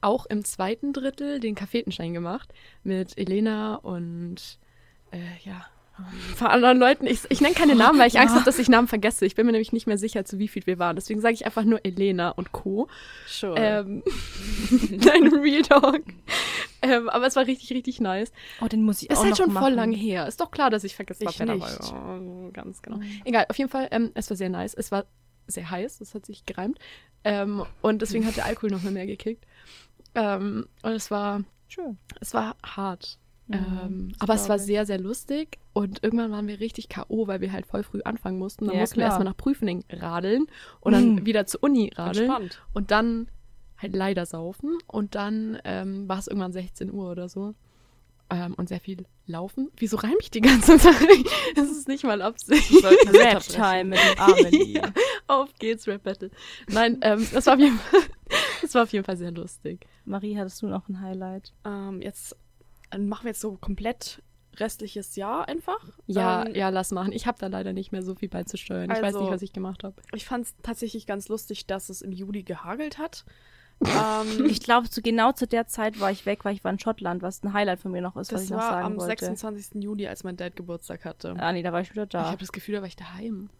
auch 0.00 0.26
im 0.26 0.44
zweiten 0.44 0.92
Drittel 0.92 1.40
den 1.40 1.54
Kaffeetenschein 1.54 2.14
gemacht 2.14 2.52
mit 2.82 3.18
Elena 3.18 3.76
und 3.76 4.58
äh, 5.10 5.18
ja, 5.44 5.66
paar 6.38 6.50
anderen 6.50 6.78
Leuten. 6.78 7.06
Ich, 7.06 7.20
ich 7.28 7.40
nenne 7.40 7.54
keine 7.54 7.74
Namen, 7.74 7.98
weil 7.98 8.08
ich 8.08 8.18
Angst 8.18 8.34
habe, 8.34 8.44
dass 8.44 8.58
ich 8.58 8.68
Namen 8.68 8.88
vergesse. 8.88 9.26
Ich 9.26 9.34
bin 9.34 9.46
mir 9.46 9.52
nämlich 9.52 9.72
nicht 9.72 9.86
mehr 9.86 9.98
sicher, 9.98 10.24
zu 10.24 10.38
wie 10.38 10.48
viel 10.48 10.66
wir 10.66 10.78
waren. 10.78 10.96
Deswegen 10.96 11.20
sage 11.20 11.34
ich 11.34 11.46
einfach 11.46 11.64
nur 11.64 11.84
Elena 11.84 12.30
und 12.30 12.52
Co. 12.52 12.88
Sure. 13.26 13.54
Ähm, 13.58 14.02
Nein, 14.90 15.28
Real 15.34 15.62
Talk. 15.62 16.02
Ähm, 16.82 17.08
aber 17.08 17.26
es 17.26 17.36
war 17.36 17.46
richtig, 17.46 17.70
richtig 17.70 18.00
nice. 18.00 18.32
Oh, 18.60 18.66
den 18.66 18.82
muss 18.82 19.02
ich 19.02 19.10
Ist 19.10 19.18
auch 19.18 19.22
halt 19.22 19.30
noch 19.30 19.36
schon 19.38 19.52
machen. 19.52 19.64
voll 19.64 19.72
lang 19.74 19.92
her. 19.92 20.26
Ist 20.28 20.40
doch 20.40 20.50
klar, 20.50 20.70
dass 20.70 20.84
ich 20.84 20.94
vergesse, 20.94 21.24
Ich 21.24 21.38
wer 21.38 21.46
dabei 21.46 21.66
nicht. 21.70 21.92
war. 21.92 22.20
ganz, 22.52 22.82
genau. 22.82 22.98
Mhm. 22.98 23.22
Egal, 23.24 23.46
auf 23.48 23.58
jeden 23.58 23.70
Fall, 23.70 23.88
ähm, 23.90 24.12
es 24.14 24.30
war 24.30 24.36
sehr 24.36 24.48
nice. 24.48 24.74
Es 24.74 24.92
war 24.92 25.06
sehr 25.46 25.70
heiß, 25.70 25.98
das 25.98 26.14
hat 26.14 26.26
sich 26.26 26.46
gereimt. 26.46 26.78
Ähm, 27.24 27.64
und 27.82 28.00
deswegen 28.02 28.26
hat 28.26 28.36
der 28.36 28.44
Alkohol 28.44 28.70
noch 28.70 28.82
mal 28.82 28.92
mehr 28.92 29.06
gekickt. 29.06 29.44
Ähm, 30.14 30.66
und 30.82 30.92
es 30.92 31.10
war, 31.10 31.42
Schön. 31.68 31.98
es 32.20 32.32
war 32.34 32.56
hart. 32.64 33.18
Ähm, 33.50 33.58
Mhm, 33.88 34.08
das 34.12 34.20
aber 34.20 34.34
es 34.34 34.48
war 34.48 34.56
ich. 34.56 34.62
sehr, 34.62 34.86
sehr 34.86 34.98
lustig. 34.98 35.58
Und 35.72 36.02
irgendwann 36.02 36.30
waren 36.32 36.46
wir 36.46 36.60
richtig 36.60 36.88
K.O., 36.88 37.26
weil 37.26 37.40
wir 37.40 37.52
halt 37.52 37.66
voll 37.66 37.82
früh 37.82 38.00
anfangen 38.04 38.38
mussten. 38.38 38.66
Dann 38.66 38.74
Ja, 38.74 38.80
mussten 38.80 38.96
wir 38.96 39.02
klar. 39.04 39.10
erstmal 39.10 39.24
nach 39.32 39.36
Prüfening 39.36 39.84
radeln 39.90 40.46
und 40.80 40.92
dann 40.92 41.14
Mhm. 41.16 41.26
wieder 41.26 41.46
zur 41.46 41.62
Uni 41.62 41.90
radeln. 41.94 42.26
Entspannt. 42.30 42.62
Und 42.74 42.90
dann 42.90 43.28
halt 43.76 43.94
leider 43.94 44.26
saufen. 44.26 44.76
Und 44.86 45.14
dann 45.14 45.58
ähm, 45.64 46.08
war 46.08 46.18
es 46.18 46.26
irgendwann 46.26 46.52
16 46.52 46.92
Uhr 46.92 47.10
oder 47.10 47.28
so. 47.28 47.54
Ähm, 48.30 48.52
und 48.58 48.68
sehr 48.68 48.80
viel 48.80 49.06
laufen. 49.26 49.70
Wieso 49.78 49.96
reime 49.96 50.18
ich 50.20 50.30
die 50.30 50.42
ganze 50.42 50.76
Zeit? 50.78 50.94
Das 51.54 51.70
ist 51.70 51.88
nicht 51.88 52.04
mal 52.04 52.20
Absicht. 52.20 52.70
Rap-Time 52.84 53.84
mit 53.84 53.98
dem 53.98 54.18
Amelie. 54.18 54.72
Ja. 54.74 54.92
Auf 55.28 55.54
geht's, 55.58 55.86
Rap 55.86 56.02
Battle. 56.02 56.30
Nein, 56.68 56.98
ähm, 57.00 57.26
das, 57.32 57.46
war 57.46 57.54
auf 57.54 57.60
jeden 57.60 57.78
Fall, 57.78 58.00
das 58.62 58.74
war 58.74 58.82
auf 58.82 58.92
jeden 58.92 59.04
Fall 59.06 59.16
sehr 59.16 59.30
lustig. 59.30 59.86
Marie, 60.04 60.36
hattest 60.36 60.60
du 60.60 60.66
noch 60.66 60.88
ein 60.90 61.00
Highlight? 61.00 61.54
Ähm, 61.64 62.02
jetzt 62.02 62.36
machen 62.96 63.24
wir 63.24 63.30
jetzt 63.30 63.40
so 63.40 63.56
komplett 63.60 64.22
restliches 64.56 65.14
Jahr 65.16 65.46
einfach. 65.48 65.78
Ja, 66.06 66.44
ähm, 66.46 66.54
ja, 66.54 66.68
lass 66.70 66.90
machen. 66.90 67.12
Ich 67.12 67.26
habe 67.26 67.38
da 67.38 67.46
leider 67.46 67.72
nicht 67.72 67.92
mehr 67.92 68.02
so 68.02 68.14
viel 68.14 68.28
beizusteuern. 68.28 68.90
Ich 68.90 68.96
weiß 68.96 69.14
Also- 69.14 69.20
nicht, 69.22 69.30
was 69.30 69.42
ich 69.42 69.52
gemacht 69.52 69.84
habe. 69.84 69.94
Ich 70.14 70.24
fand 70.26 70.46
es 70.46 70.54
tatsächlich 70.62 71.06
ganz 71.06 71.28
lustig, 71.28 71.66
dass 71.66 71.88
es 71.90 72.02
im 72.02 72.10
Juli 72.12 72.42
gehagelt 72.42 72.98
hat. 72.98 73.24
ähm, 73.84 74.46
Ich 74.46 74.60
glaube, 74.60 74.90
zu, 74.90 75.00
genau 75.02 75.30
zu 75.30 75.46
der 75.46 75.68
Zeit 75.68 76.00
war 76.00 76.10
ich 76.10 76.26
weg, 76.26 76.44
weil 76.44 76.54
ich 76.54 76.64
war 76.64 76.72
in 76.72 76.80
Schottland, 76.80 77.22
was 77.22 77.44
ein 77.44 77.52
Highlight 77.52 77.78
von 77.78 77.92
mir 77.92 78.02
noch 78.02 78.16
ist, 78.16 78.32
was 78.32 78.40
das 78.40 78.44
ich 78.44 78.50
noch 78.50 78.58
war 78.58 78.70
sagen 78.70 78.86
am 78.86 78.92
wollte. 78.96 79.06
26. 79.24 79.80
Juli, 79.84 80.08
als 80.08 80.24
mein 80.24 80.36
Dad 80.36 80.56
Geburtstag 80.56 81.04
hatte. 81.04 81.36
Ah, 81.38 81.52
nee, 81.52 81.62
da 81.62 81.72
war 81.72 81.80
ich 81.80 81.92
wieder 81.92 82.02
Ich 82.02 82.08
da. 82.08 82.24
habe 82.24 82.38
das 82.38 82.50
Gefühl, 82.50 82.74
da 82.76 82.80
war 82.80 82.88
ich 82.88 82.96
daheim. 82.96 83.50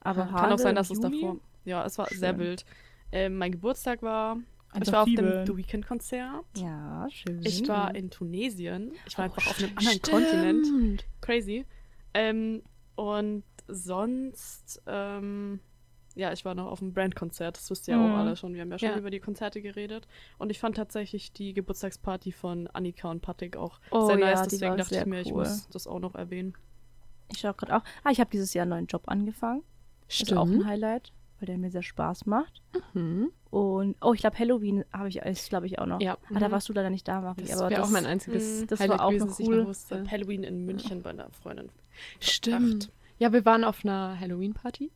Aber 0.00 0.26
Kann 0.26 0.34
auch 0.36 0.42
Hagel 0.42 0.58
sein, 0.58 0.68
im 0.70 0.74
dass 0.76 0.90
es 0.90 1.00
davor. 1.00 1.38
Ja, 1.64 1.84
es 1.84 1.98
war 1.98 2.06
sehr 2.06 2.30
Schön. 2.30 2.38
wild. 2.38 2.64
Ähm, 3.10 3.36
mein 3.36 3.50
Geburtstag 3.50 4.00
war. 4.02 4.36
Ich 4.82 4.92
war 4.92 5.02
auf 5.02 5.08
dem. 5.08 5.46
The 5.46 5.56
Weekend-Konzert. 5.56 6.44
Ja, 6.56 7.06
schön. 7.10 7.40
Ich 7.44 7.66
war 7.68 7.94
in 7.94 8.10
Tunesien. 8.10 8.92
Ich 9.06 9.16
war 9.16 9.24
einfach 9.26 9.46
auf 9.46 9.58
einem 9.58 9.70
anderen 9.76 9.98
Stimmt. 9.98 10.10
Kontinent. 10.10 11.04
Crazy. 11.20 11.66
Ähm, 12.14 12.62
und 12.94 13.44
sonst, 13.66 14.82
ähm, 14.86 15.60
ja, 16.14 16.32
ich 16.32 16.44
war 16.44 16.54
noch 16.54 16.66
auf 16.66 16.80
dem 16.80 16.92
Brand-Konzert. 16.92 17.56
Das 17.56 17.70
wisst 17.70 17.88
ihr 17.88 17.94
ja 17.94 18.00
Mhm. 18.00 18.12
auch 18.12 18.16
alle 18.18 18.36
schon. 18.36 18.54
Wir 18.54 18.62
haben 18.62 18.70
ja 18.70 18.78
schon 18.78 18.88
Ja. 18.90 18.98
über 18.98 19.10
die 19.10 19.20
Konzerte 19.20 19.62
geredet. 19.62 20.06
Und 20.38 20.50
ich 20.50 20.58
fand 20.58 20.76
tatsächlich 20.76 21.32
die 21.32 21.54
Geburtstagsparty 21.54 22.32
von 22.32 22.66
Annika 22.68 23.10
und 23.10 23.20
Patrick 23.22 23.56
auch 23.56 23.80
Oh 23.90 24.06
sehr 24.06 24.16
nice. 24.16 24.48
Deswegen 24.48 24.76
dachte 24.76 24.96
ich 24.96 25.06
mir, 25.06 25.20
ich 25.20 25.28
cool. 25.32 25.44
muss 25.44 25.68
das 25.68 25.86
auch 25.86 26.00
noch 26.00 26.14
erwähnen. 26.14 26.54
Ich 27.30 27.38
schaue 27.40 27.54
gerade 27.54 27.76
auch. 27.76 27.82
Ah, 28.04 28.10
ich 28.10 28.20
habe 28.20 28.30
dieses 28.30 28.52
Jahr 28.54 28.62
einen 28.62 28.70
neuen 28.70 28.86
Job 28.86 29.02
angefangen. 29.06 29.62
Das 30.08 30.20
ist 30.22 30.32
auch 30.32 30.42
ein 30.46 30.48
Stimmt. 30.54 30.66
Highlight, 30.66 31.12
weil 31.40 31.46
der 31.46 31.58
mir 31.58 31.70
sehr 31.70 31.82
Spaß 31.82 32.26
macht. 32.26 32.62
Mhm. 32.94 33.30
Und, 33.50 33.96
oh, 34.02 34.12
ich 34.12 34.20
glaube, 34.20 34.38
Halloween 34.38 34.84
habe 34.92 35.08
ich, 35.08 35.16
ist, 35.18 35.48
glaube 35.48 35.66
ich, 35.66 35.78
auch 35.78 35.86
noch. 35.86 36.00
Ja. 36.00 36.18
Ah, 36.34 36.38
da 36.38 36.48
Mhm. 36.48 36.52
warst 36.52 36.68
du 36.68 36.72
leider 36.72 36.90
nicht 36.90 37.06
da, 37.08 37.20
Marie. 37.20 37.42
Das 37.42 37.58
aber 37.60 37.70
wäre 37.70 37.82
auch 37.82 37.90
mein 37.90 38.06
einziges 38.06 38.62
Mhm. 38.62 38.66
das 38.66 38.78
war 38.80 38.84
Highlight 38.88 39.00
auch 39.00 39.08
gewesen, 39.10 39.28
noch 39.28 39.40
ich 39.40 39.46
cool. 39.48 39.56
noch 39.56 39.62
Ich 39.62 39.68
wusste. 39.68 39.98
hab 40.00 40.10
Halloween 40.10 40.42
in 40.44 40.66
München 40.66 41.02
bei 41.02 41.10
einer 41.10 41.30
Freundin. 41.30 41.70
Stimmt. 42.20 42.90
Ja, 43.18 43.32
wir 43.32 43.44
waren 43.44 43.64
auf 43.64 43.84
einer 43.84 44.18
Halloween-Party 44.20 44.90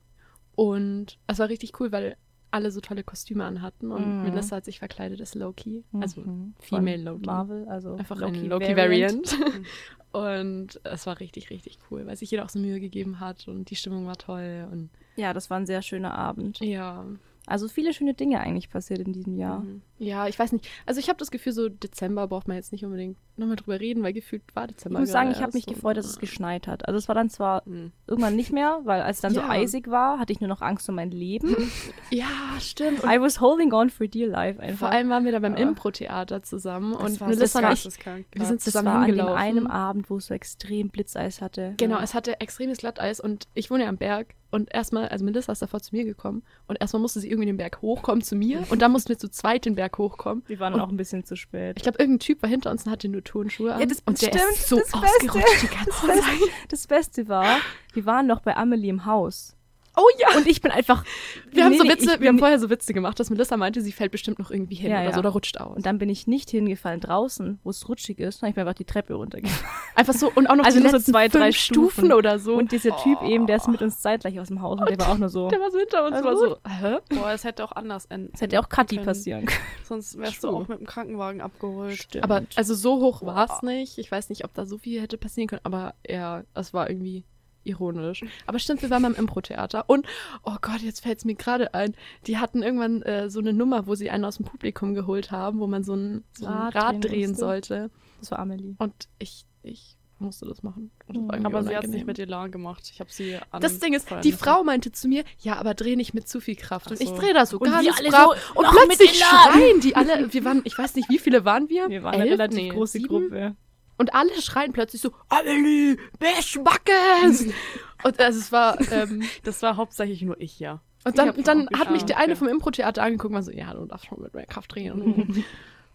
und 0.55 1.18
es 1.26 1.38
war 1.38 1.48
richtig 1.48 1.78
cool, 1.81 1.90
weil 1.92 2.16
alle 2.52 2.70
so 2.70 2.80
tolle 2.80 3.02
Kostüme 3.02 3.44
anhatten 3.44 3.90
und 3.90 4.18
Mhm. 4.18 4.22
Melissa 4.22 4.56
hat 4.56 4.64
sich 4.64 4.78
verkleidet 4.78 5.20
als 5.20 5.34
Loki. 5.34 5.84
Also 5.92 6.20
Mhm. 6.20 6.54
Female 6.60 6.98
Von 6.98 7.04
Loki. 7.14 7.26
Marvel, 7.26 7.68
also 7.68 7.94
einfach 7.96 8.16
Loki 8.16 8.40
ein 8.40 8.48
Loki-Variant. 8.48 9.36
und 10.12 10.80
es 10.84 11.06
war 11.06 11.20
richtig, 11.20 11.50
richtig 11.50 11.78
cool, 11.90 12.06
weil 12.06 12.16
sich 12.16 12.30
jeder 12.30 12.44
auch 12.44 12.48
so 12.50 12.58
Mühe 12.58 12.80
gegeben 12.80 13.20
hat 13.20 13.48
und 13.48 13.70
die 13.70 13.76
Stimmung 13.76 14.06
war 14.06 14.16
toll 14.16 14.68
und 14.70 14.90
Ja, 15.16 15.32
das 15.32 15.50
war 15.50 15.58
ein 15.58 15.66
sehr 15.66 15.82
schöner 15.82 16.14
Abend. 16.14 16.60
ja. 16.60 17.04
Also 17.44 17.66
viele 17.66 17.92
schöne 17.92 18.14
Dinge 18.14 18.38
eigentlich 18.38 18.70
passiert 18.70 19.00
in 19.00 19.12
diesem 19.12 19.36
Jahr. 19.36 19.60
Mhm. 19.62 19.82
Ja, 19.98 20.28
ich 20.28 20.38
weiß 20.38 20.52
nicht. 20.52 20.64
Also 20.86 21.00
ich 21.00 21.08
habe 21.08 21.18
das 21.18 21.32
Gefühl, 21.32 21.52
so 21.52 21.68
Dezember 21.68 22.28
braucht 22.28 22.46
man 22.46 22.56
jetzt 22.56 22.70
nicht 22.70 22.84
unbedingt 22.84 23.16
nochmal 23.36 23.56
drüber 23.56 23.80
reden, 23.80 24.02
weil 24.02 24.12
gefühlt 24.12 24.42
war 24.54 24.64
Ich 24.64 24.72
Dezember 24.76 25.00
muss 25.00 25.10
sagen, 25.10 25.30
ich 25.30 25.40
habe 25.42 25.52
mich 25.54 25.66
gefreut, 25.66 25.96
dass 25.96 26.06
es 26.06 26.18
geschneit 26.18 26.66
hat. 26.66 26.86
Also 26.86 26.98
es 26.98 27.08
war 27.08 27.14
dann 27.14 27.30
zwar 27.30 27.62
Mhm. 27.66 27.92
irgendwann 28.06 28.36
nicht 28.36 28.52
mehr, 28.52 28.80
weil 28.84 29.00
als 29.02 29.18
es 29.18 29.20
dann 29.22 29.32
so 29.34 29.40
Ja. 29.40 29.48
eisig 29.48 29.88
war, 29.88 30.18
hatte 30.18 30.32
ich 30.32 30.40
nur 30.40 30.48
noch 30.48 30.60
Angst 30.62 30.88
um 30.88 30.94
mein 30.96 31.10
Leben. 31.10 31.56
Ja, 32.10 32.26
stimmt. 32.60 33.02
Und 33.02 33.10
I 33.10 33.20
was 33.20 33.40
holding 33.40 33.72
on 33.72 33.88
for 33.90 34.06
dear 34.06 34.28
life 34.28 34.60
einfach. 34.60 34.78
vor 34.80 34.88
allem 34.90 35.08
waren 35.08 35.24
wir 35.24 35.32
da 35.32 35.38
beim 35.38 35.52
Aber- 35.54 35.62
Impro-Theater 35.62 36.42
zusammen 36.42 36.92
und 36.92 37.20
war 37.20 37.28
Melissa 37.28 37.60
so 37.60 37.66
und 37.66 37.72
ich, 37.72 37.84
wir 38.32 38.44
sind 38.46 38.56
das 38.60 38.64
zusammen 38.64 38.86
war 38.88 38.94
an 38.96 39.02
dem 39.06 39.16
hingelaufen. 39.16 39.38
einem 39.38 39.66
Abend, 39.66 40.10
wo 40.10 40.16
es 40.18 40.26
so 40.26 40.34
extrem 40.34 40.88
Blitzeis 40.90 41.40
hatte. 41.40 41.74
Genau, 41.78 41.98
es 42.00 42.12
hatte 42.14 42.40
extremes 42.40 42.78
Glatteis 42.78 43.18
und 43.20 43.48
ich 43.54 43.70
wohne 43.70 43.84
ja 43.84 43.88
am 43.88 43.96
Berg 43.96 44.34
und 44.50 44.72
erstmal, 44.74 45.08
also 45.08 45.24
Melissa 45.24 45.50
ist 45.52 45.62
davor 45.62 45.80
zu 45.80 45.96
mir 45.96 46.04
gekommen 46.04 46.42
und 46.66 46.78
erstmal 46.78 47.00
musste 47.00 47.20
sie 47.20 47.28
irgendwie 47.30 47.46
den 47.46 47.56
Berg 47.56 47.80
hochkommen 47.80 48.22
zu 48.22 48.36
mir 48.36 48.62
und 48.68 48.82
dann 48.82 48.92
mussten 48.92 49.08
wir 49.08 49.18
zu 49.18 49.30
zweit 49.30 49.64
den 49.64 49.74
Berg 49.74 49.96
hochkommen. 49.96 50.42
Wir 50.46 50.60
waren 50.60 50.74
Und- 50.74 50.80
auch 50.80 50.90
ein 50.90 50.96
bisschen 50.98 51.24
zu 51.24 51.36
spät. 51.36 51.76
Ich 51.78 51.82
glaube, 51.82 51.98
irgendein 51.98 52.18
Typ 52.20 52.42
war 52.42 52.50
hinter 52.50 52.70
uns 52.70 52.84
und 52.84 52.92
hatte 52.92 53.08
nur 53.08 53.21
Turnschuhe 53.24 53.74
an. 53.74 53.88
das 53.88 54.02
und 54.06 54.20
der 54.20 54.28
stimmt, 54.28 54.52
ist 54.52 54.68
so 54.68 54.76
das 54.76 54.90
Beste. 54.90 55.06
ausgerutscht 55.06 55.62
die 55.62 55.66
ganze 55.68 56.06
Beste, 56.06 56.22
Zeit. 56.22 56.38
das 56.68 56.87
Beste 56.87 57.28
war, 57.28 57.58
wir 57.92 58.06
waren 58.06 58.26
noch 58.26 58.40
bei 58.40 58.56
Amelie 58.56 58.90
im 58.90 59.04
Haus. 59.06 59.56
Oh 59.96 60.09
ja! 60.18 60.37
Und 60.38 60.46
ich 60.46 60.61
bin 60.62 60.70
einfach. 60.70 61.05
Wir 61.50 61.64
haben 61.64 61.72
Nee, 61.72 61.78
so 61.78 61.85
nee, 61.85 61.90
Witze, 61.90 62.07
wir 62.07 62.18
bin- 62.18 62.28
haben 62.28 62.38
vorher 62.38 62.59
so 62.59 62.70
Witze 62.70 62.92
gemacht, 62.94 63.20
dass 63.20 63.28
Melissa 63.31 63.57
meinte, 63.57 63.83
sie 63.83 63.92
fällt 63.92 64.11
bestimmt 64.12 64.38
noch 64.38 64.50
irgendwie 64.50 64.74
hin 64.76 64.90
Ja, 64.90 64.98
oder 65.00 65.05
ja. 65.09 65.12
so 65.14 65.18
oder 65.20 65.28
rutscht 65.31 65.61
aus. 65.61 65.76
Und 65.76 65.85
dann 65.87 65.98
bin 65.98 66.09
ich 66.09 66.26
nicht 66.26 66.50
hingefallen 66.50 67.00
draußen, 67.00 67.59
wo 67.62 67.70
es 67.70 67.88
rutschig 67.88 68.18
ist. 68.18 68.40
Habe 68.42 68.50
ich 68.50 68.57
mir 68.57 68.62
einfach 68.62 68.74
die 68.74 68.85
Treppe 68.87 69.14
runtergefallen. 69.14 69.66
Einfach 69.94 70.14
so 70.14 70.33
und 70.35 70.46
auch 70.48 70.57
noch 70.57 70.64
Also 70.64 70.78
so 70.78 70.85
letzten 70.85 71.12
zwei, 71.12 71.28
drei 71.28 71.52
Stufen 71.52 72.07
Stufen. 72.07 72.12
oder 72.14 72.38
so. 72.38 72.55
Und 72.55 72.72
dieser 72.72 72.96
Typ 72.96 73.20
eben, 73.22 73.46
der 73.46 73.57
ist 73.57 73.68
mit 73.68 73.83
uns 73.83 74.00
zeitgleich 74.00 74.40
aus 74.40 74.48
dem 74.48 74.62
Haus 74.62 74.81
und 74.81 74.88
der 74.88 74.98
war 74.98 75.11
auch 75.11 75.18
nur 75.18 75.28
so. 75.28 75.48
der 75.50 75.61
war 75.61 75.70
so 75.70 75.78
hinter 75.78 76.07
uns, 76.07 76.16
Also 76.16 76.28
war 76.28 76.37
so, 76.37 76.57
hä? 76.66 76.98
Boah, 77.11 77.31
es 77.33 77.44
hätte 77.44 77.62
auch 77.62 77.72
anders 77.72 78.07
enden. 78.07 78.31
Das 78.33 78.40
hätte 78.40 78.59
auch 78.59 78.70
Kathi 78.70 78.98
passieren 79.00 79.44
können. 79.44 79.61
Sonst 79.85 80.16
wärst 80.18 80.42
du 80.42 80.48
auch 80.48 80.66
mit 80.68 80.78
dem 80.78 80.87
Krankenwagen 80.87 81.42
abgeholt. 81.42 81.98
Stimmt. 81.98 82.24
Aber 82.24 82.42
also 82.57 82.74
so 82.74 83.00
hoch 83.00 83.20
war 83.22 83.50
es 83.55 83.61
nicht. 83.62 83.98
Ich 83.98 84.11
weiß 84.11 84.31
nicht, 84.31 84.44
ob 84.46 84.55
da 84.55 84.64
so 84.64 84.78
viel 84.78 85.02
hätte 85.02 85.18
passieren 85.18 85.48
können, 85.48 85.61
aber 85.64 85.94
ja, 86.09 86.42
es 86.55 86.72
war 86.72 86.88
irgendwie 86.88 87.24
ironisch. 87.64 88.25
Aber 88.46 88.59
stimmt, 88.59 88.83
wir 88.83 88.90
waren 88.90 89.03
beim 89.03 89.14
Impro-Theater 89.14 89.85
und, 89.88 90.07
oh 90.44 90.57
Gott, 90.61 90.81
jetzt 90.81 91.01
fällt 91.01 91.18
es 91.18 91.25
mir 91.25 91.35
gerade 91.35 91.75
ein, 91.75 91.94
die 92.27 92.38
hatten 92.38 92.62
irgendwann 92.62 93.03
äh, 93.03 93.31
so 93.31 93.40
eine 93.40 93.53
Nummer, 93.53 93.87
wo 93.87 93.94
sie 93.94 94.11
einen 94.11 94.25
aus 94.25 94.37
dem 94.37 94.46
Publikum 94.46 94.94
geholt 94.94 95.31
haben, 95.31 95.61
wo 95.61 95.66
man 95.66 95.85
so 95.85 95.94
ein, 95.94 96.25
so 96.33 96.46
ein 96.46 96.53
Rad 96.53 96.75
Rad, 96.75 97.05
drehen 97.05 97.35
sollte. 97.35 97.90
Das 98.20 98.31
war 98.31 98.38
Amelie. 98.38 98.75
Und 98.79 99.09
ich, 99.18 99.44
ich 99.62 99.96
musste 100.18 100.46
das 100.46 100.62
machen. 100.62 100.92
Und 101.09 101.29
das 101.29 101.38
Mhm. 101.40 101.46
Aber 101.46 101.64
sie 101.64 101.75
hat 101.77 101.85
es 101.85 101.90
nicht 101.90 102.07
mit 102.07 102.18
Elan 102.18 102.53
gemacht. 102.53 102.88
Ich 102.92 103.01
habe 103.01 103.11
sie 103.11 103.37
an. 103.51 103.61
Das 103.61 103.81
Ding 103.81 103.92
ist, 103.92 104.09
feuern 104.09 104.22
die. 104.22 104.31
Frau 104.33 104.62
meinte 104.62 104.92
zu 104.92 105.09
mir, 105.09 105.25
ja, 105.40 105.57
aber 105.57 105.75
dreh 105.75 105.96
nicht 105.96 106.14
mit 106.14 106.29
zu 106.29 106.40
viel 106.40 106.55
Kraft. 106.55 106.90
Und 106.92 106.98
Ach 106.98 107.01
ich 107.01 107.09
so. 107.09 107.16
drehe 107.16 107.35
da 107.35 107.44
so 107.44 107.59
Und 107.59 107.68
alle 107.72 107.90
brav. 108.09 108.37
so, 108.55 108.61
und 108.61 108.66
plötzlich 108.70 109.18
schreien 109.18 109.81
die 109.81 109.96
alle, 109.96 110.33
wir 110.33 110.44
waren, 110.44 110.62
ich 110.64 110.79
weiß 110.79 110.94
nicht, 110.94 111.09
wie 111.09 111.18
viele 111.18 111.44
waren 111.44 111.68
wir? 111.68 111.88
Wir 111.88 112.05
waren 112.05 112.14
Elf? 112.14 112.22
eine 112.22 112.31
relativ 112.31 112.59
Nee, 112.59 112.68
große 112.68 112.98
sieben? 112.98 113.09
Gruppe. 113.09 113.57
Und 114.02 114.14
alle 114.14 114.42
schreien 114.42 114.72
plötzlich 114.72 115.00
so, 115.00 115.12
Amelie, 115.28 115.96
Beschmackes! 116.18 117.46
und 118.02 118.18
also 118.18 118.40
es 118.40 118.50
war, 118.50 118.80
ähm, 118.90 119.22
Das 119.44 119.62
war 119.62 119.76
hauptsächlich 119.76 120.22
nur 120.22 120.40
ich, 120.40 120.58
ja. 120.58 120.80
und 121.04 121.18
dann, 121.18 121.40
dann 121.44 121.68
hat 121.78 121.92
mich 121.92 122.02
der 122.02 122.18
eine 122.18 122.34
vom 122.34 122.48
Impro-Theater 122.48 123.00
angeguckt 123.00 123.30
und 123.30 123.36
war 123.36 123.44
so, 123.44 123.52
ja, 123.52 123.72
du 123.72 123.86
darfst 123.86 124.06
schon 124.06 124.20
mit 124.20 124.34
mehr 124.34 124.46
Kraft 124.46 124.74
drehen. 124.74 124.90
Und 124.90 125.44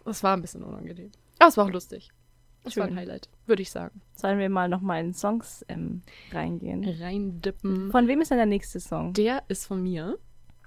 das 0.06 0.22
war 0.22 0.34
ein 0.34 0.40
bisschen 0.40 0.64
unangenehm. 0.64 1.10
Aber 1.38 1.50
es 1.50 1.58
war 1.58 1.66
auch 1.66 1.70
lustig. 1.70 2.08
Das 2.64 2.78
war 2.78 2.84
ein 2.84 2.92
Schön. 2.92 2.98
Highlight, 2.98 3.28
würde 3.44 3.60
ich 3.60 3.70
sagen. 3.70 4.00
Sollen 4.14 4.38
wir 4.38 4.48
mal 4.48 4.70
noch 4.70 4.80
mal 4.80 4.98
in 5.00 5.12
Songs 5.12 5.66
ähm, 5.68 6.00
reingehen? 6.32 6.82
Reindippen. 6.98 7.90
Von 7.90 8.08
wem 8.08 8.22
ist 8.22 8.30
denn 8.30 8.38
der 8.38 8.46
nächste 8.46 8.80
Song? 8.80 9.12
Der 9.12 9.42
ist 9.48 9.66
von 9.66 9.82
mir. 9.82 10.16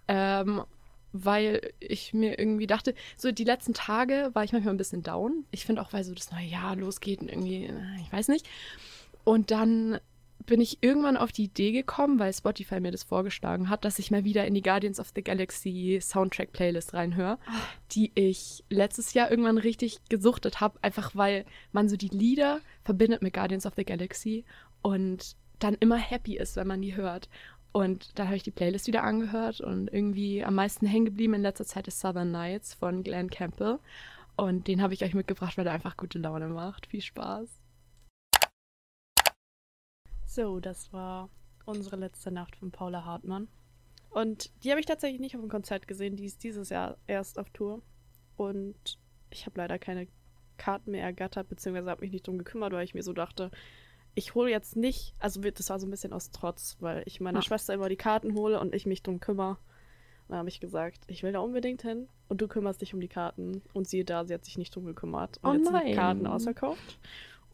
Ähm, 0.07 0.61
weil 1.13 1.73
ich 1.79 2.13
mir 2.13 2.39
irgendwie 2.39 2.67
dachte, 2.67 2.93
so 3.17 3.31
die 3.31 3.43
letzten 3.43 3.73
Tage 3.73 4.29
war 4.33 4.43
ich 4.43 4.53
manchmal 4.53 4.73
ein 4.73 4.77
bisschen 4.77 5.03
down. 5.03 5.45
Ich 5.51 5.65
finde 5.65 5.81
auch, 5.81 5.93
weil 5.93 6.03
so 6.03 6.13
das 6.13 6.31
neue 6.31 6.45
Jahr 6.45 6.75
losgeht 6.75 7.21
und 7.21 7.29
irgendwie, 7.29 7.65
äh, 7.65 8.01
ich 8.01 8.11
weiß 8.11 8.27
nicht. 8.29 8.47
Und 9.23 9.51
dann 9.51 9.99
bin 10.45 10.61
ich 10.61 10.79
irgendwann 10.81 11.17
auf 11.17 11.31
die 11.31 11.43
Idee 11.45 11.71
gekommen, 11.71 12.19
weil 12.19 12.33
Spotify 12.33 12.79
mir 12.79 12.91
das 12.91 13.03
vorgeschlagen 13.03 13.69
hat, 13.69 13.85
dass 13.85 13.99
ich 13.99 14.11
mal 14.11 14.23
wieder 14.23 14.45
in 14.45 14.53
die 14.53 14.61
Guardians 14.61 14.99
of 14.99 15.11
the 15.15 15.23
Galaxy 15.23 15.99
Soundtrack 16.01 16.51
Playlist 16.51 16.93
reinhöre, 16.93 17.37
die 17.91 18.11
ich 18.15 18.63
letztes 18.69 19.13
Jahr 19.13 19.29
irgendwann 19.29 19.57
richtig 19.57 19.99
gesuchtet 20.09 20.59
habe, 20.59 20.79
einfach 20.81 21.15
weil 21.15 21.45
man 21.71 21.89
so 21.89 21.95
die 21.95 22.07
Lieder 22.07 22.59
verbindet 22.83 23.21
mit 23.21 23.33
Guardians 23.33 23.65
of 23.65 23.73
the 23.75 23.85
Galaxy 23.85 24.43
und 24.81 25.35
dann 25.59 25.75
immer 25.75 25.97
happy 25.97 26.37
ist, 26.37 26.55
wenn 26.55 26.67
man 26.67 26.81
die 26.81 26.95
hört. 26.95 27.29
Und 27.73 28.19
dann 28.19 28.27
habe 28.27 28.35
ich 28.35 28.43
die 28.43 28.51
Playlist 28.51 28.87
wieder 28.87 29.03
angehört 29.03 29.61
und 29.61 29.91
irgendwie 29.93 30.43
am 30.43 30.55
meisten 30.55 30.85
hängen 30.85 31.05
geblieben 31.05 31.35
in 31.35 31.41
letzter 31.41 31.65
Zeit 31.65 31.87
ist 31.87 31.99
Southern 31.99 32.31
Nights 32.31 32.73
von 32.73 33.03
Glenn 33.03 33.29
Campbell. 33.29 33.79
Und 34.35 34.67
den 34.67 34.81
habe 34.81 34.93
ich 34.93 35.03
euch 35.03 35.13
mitgebracht, 35.13 35.57
weil 35.57 35.67
er 35.67 35.73
einfach 35.73 35.95
gute 35.95 36.19
Laune 36.19 36.47
macht. 36.47 36.87
Viel 36.87 37.01
Spaß. 37.01 37.61
So, 40.25 40.59
das 40.59 40.91
war 40.91 41.29
unsere 41.65 41.95
letzte 41.95 42.31
Nacht 42.31 42.55
von 42.55 42.71
Paula 42.71 43.05
Hartmann. 43.05 43.47
Und 44.09 44.51
die 44.63 44.71
habe 44.71 44.79
ich 44.79 44.85
tatsächlich 44.85 45.21
nicht 45.21 45.35
auf 45.35 45.41
dem 45.41 45.49
Konzert 45.49 45.87
gesehen. 45.87 46.17
Die 46.17 46.25
ist 46.25 46.43
dieses 46.43 46.69
Jahr 46.69 46.97
erst 47.07 47.39
auf 47.39 47.49
Tour. 47.51 47.81
Und 48.35 48.99
ich 49.29 49.45
habe 49.45 49.59
leider 49.59 49.79
keine 49.79 50.07
Karten 50.57 50.91
mehr 50.91 51.03
ergattert, 51.03 51.47
beziehungsweise 51.47 51.89
habe 51.89 52.01
mich 52.01 52.11
nicht 52.11 52.27
drum 52.27 52.37
gekümmert, 52.37 52.73
weil 52.73 52.83
ich 52.83 52.93
mir 52.93 53.03
so 53.03 53.13
dachte, 53.13 53.51
ich 54.15 54.35
hole 54.35 54.49
jetzt 54.49 54.75
nicht, 54.75 55.13
also 55.19 55.39
das 55.41 55.69
war 55.69 55.79
so 55.79 55.87
ein 55.87 55.91
bisschen 55.91 56.13
aus 56.13 56.31
Trotz, 56.31 56.77
weil 56.79 57.03
ich 57.05 57.21
meiner 57.21 57.39
Ah. 57.39 57.41
Schwester 57.41 57.73
immer 57.73 57.89
die 57.89 57.95
Karten 57.95 58.33
hole 58.35 58.59
und 58.59 58.73
ich 58.75 58.85
mich 58.85 59.03
drum 59.03 59.19
kümmere. 59.19 59.57
Dann 60.27 60.37
habe 60.39 60.49
ich 60.49 60.59
gesagt, 60.61 60.99
ich 61.07 61.23
will 61.23 61.33
da 61.33 61.39
unbedingt 61.39 61.81
hin 61.81 62.07
und 62.29 62.41
du 62.41 62.47
kümmerst 62.47 62.81
dich 62.81 62.93
um 62.93 63.01
die 63.01 63.09
Karten. 63.09 63.61
Und 63.73 63.87
siehe 63.89 64.05
da, 64.05 64.23
sie 64.25 64.33
hat 64.33 64.45
sich 64.45 64.57
nicht 64.57 64.73
drum 64.75 64.85
gekümmert. 64.85 65.39
Und 65.41 65.49
Oh 65.49 65.53
jetzt 65.53 65.65
sind 65.67 65.79
die 65.81 65.85
nein. 65.87 65.95
Karten 65.95 66.27
ausverkauft. 66.27 66.99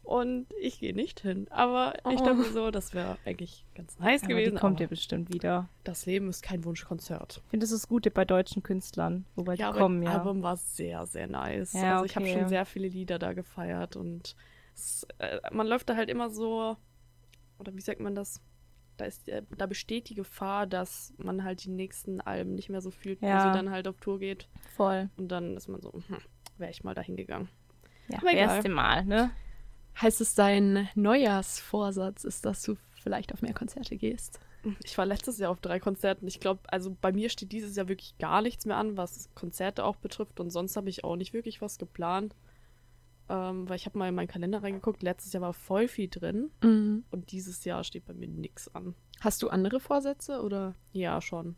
Und 0.04 0.46
ich 0.60 0.80
gehe 0.80 0.94
nicht 0.94 1.20
hin. 1.20 1.48
Aber 1.50 1.94
ich 1.98 2.04
Oh. 2.20 2.24
dachte 2.24 2.34
mir 2.34 2.44
so, 2.52 2.70
das 2.70 2.94
wäre 2.94 3.18
eigentlich 3.26 3.66
ganz 3.74 3.98
nice 3.98 4.22
Aber 4.22 4.34
gewesen. 4.34 4.54
die 4.54 4.60
kommt 4.60 4.80
ja 4.80 4.86
bestimmt 4.86 5.34
wieder. 5.34 5.68
das 5.84 6.06
Leben 6.06 6.28
ist 6.30 6.42
kein 6.42 6.64
Wunschkonzert. 6.64 7.42
Ich 7.44 7.50
finde, 7.50 7.64
das 7.64 7.72
ist 7.72 7.82
das 7.82 7.88
Gute 7.88 8.10
bei 8.10 8.24
deutschen 8.24 8.62
Künstlern, 8.62 9.26
wobei 9.36 9.56
die 9.56 9.60
Ja, 9.62 9.68
aber 9.70 9.80
kommen, 9.80 10.02
das 10.02 10.12
ja. 10.14 10.18
Album 10.20 10.42
war 10.42 10.56
sehr, 10.56 11.04
sehr 11.06 11.26
nice. 11.26 11.72
Ja, 11.74 11.94
also 11.94 12.04
ich 12.06 12.16
habe 12.16 12.24
okay. 12.26 12.38
schon 12.38 12.48
sehr 12.48 12.64
viele 12.64 12.88
Lieder 12.88 13.18
da 13.18 13.32
gefeiert 13.34 13.96
und 13.96 14.34
es, 14.78 15.06
äh, 15.18 15.40
man 15.52 15.66
läuft 15.66 15.88
da 15.88 15.96
halt 15.96 16.08
immer 16.08 16.30
so, 16.30 16.76
oder 17.58 17.74
wie 17.74 17.80
sagt 17.80 18.00
man 18.00 18.14
das? 18.14 18.40
Da, 18.96 19.04
ist, 19.04 19.28
äh, 19.28 19.42
da 19.56 19.66
besteht 19.66 20.08
die 20.08 20.14
Gefahr, 20.14 20.66
dass 20.66 21.14
man 21.18 21.44
halt 21.44 21.64
die 21.64 21.70
nächsten 21.70 22.20
Alben 22.20 22.54
nicht 22.54 22.68
mehr 22.68 22.80
so 22.80 22.90
fühlt, 22.90 23.20
Ja. 23.22 23.38
wo 23.44 23.48
sie 23.48 23.52
dann 23.56 23.70
halt 23.70 23.86
auf 23.86 23.96
Tour 24.00 24.18
geht. 24.18 24.48
Voll. 24.76 25.08
Und 25.16 25.28
dann 25.28 25.56
ist 25.56 25.68
man 25.68 25.80
so, 25.80 25.92
hm, 25.92 26.18
wäre 26.56 26.70
ich 26.70 26.82
mal 26.84 26.94
da 26.94 27.02
hingegangen. 27.02 27.48
Ja, 28.08 28.18
Aber 28.18 28.32
egal. 28.32 28.56
erste 28.56 28.68
Mal, 28.70 29.04
ne? 29.04 29.30
Heißt 30.00 30.20
es, 30.20 30.34
dein 30.34 30.88
Neujahrsvorsatz 30.94 32.24
ist, 32.24 32.44
dass 32.44 32.62
du 32.62 32.76
vielleicht 33.02 33.32
auf 33.32 33.42
mehr 33.42 33.54
Konzerte 33.54 33.96
gehst? 33.96 34.40
Ich 34.84 34.98
war 34.98 35.06
letztes 35.06 35.38
Jahr 35.38 35.50
auf 35.52 35.60
drei 35.60 35.78
Konzerten. 35.78 36.26
Ich 36.26 36.40
glaube, 36.40 36.60
also 36.68 36.94
bei 37.00 37.12
mir 37.12 37.30
steht 37.30 37.52
dieses 37.52 37.76
Jahr 37.76 37.88
wirklich 37.88 38.18
gar 38.18 38.42
nichts 38.42 38.66
mehr 38.66 38.76
an, 38.76 38.96
was 38.96 39.30
Konzerte 39.34 39.84
auch 39.84 39.96
betrifft. 39.96 40.40
Und 40.40 40.50
sonst 40.50 40.76
habe 40.76 40.88
ich 40.90 41.04
auch 41.04 41.16
nicht 41.16 41.32
wirklich 41.32 41.60
was 41.62 41.78
geplant. 41.78 42.34
Ähm, 43.30 43.68
weil 43.68 43.76
ich 43.76 43.84
habe 43.86 43.98
mal 43.98 44.08
in 44.08 44.14
meinen 44.14 44.28
Kalender 44.28 44.62
reingeguckt. 44.62 45.02
Letztes 45.02 45.32
Jahr 45.32 45.42
war 45.42 45.52
voll 45.52 45.86
viel 45.88 46.08
drin. 46.08 46.50
Mhm. 46.62 47.04
Und 47.10 47.30
dieses 47.32 47.64
Jahr 47.64 47.84
steht 47.84 48.06
bei 48.06 48.14
mir 48.14 48.28
nichts 48.28 48.74
an. 48.74 48.94
Hast 49.20 49.42
du 49.42 49.48
andere 49.48 49.80
Vorsätze 49.80 50.40
oder 50.42 50.74
Ja, 50.92 51.20
schon. 51.20 51.56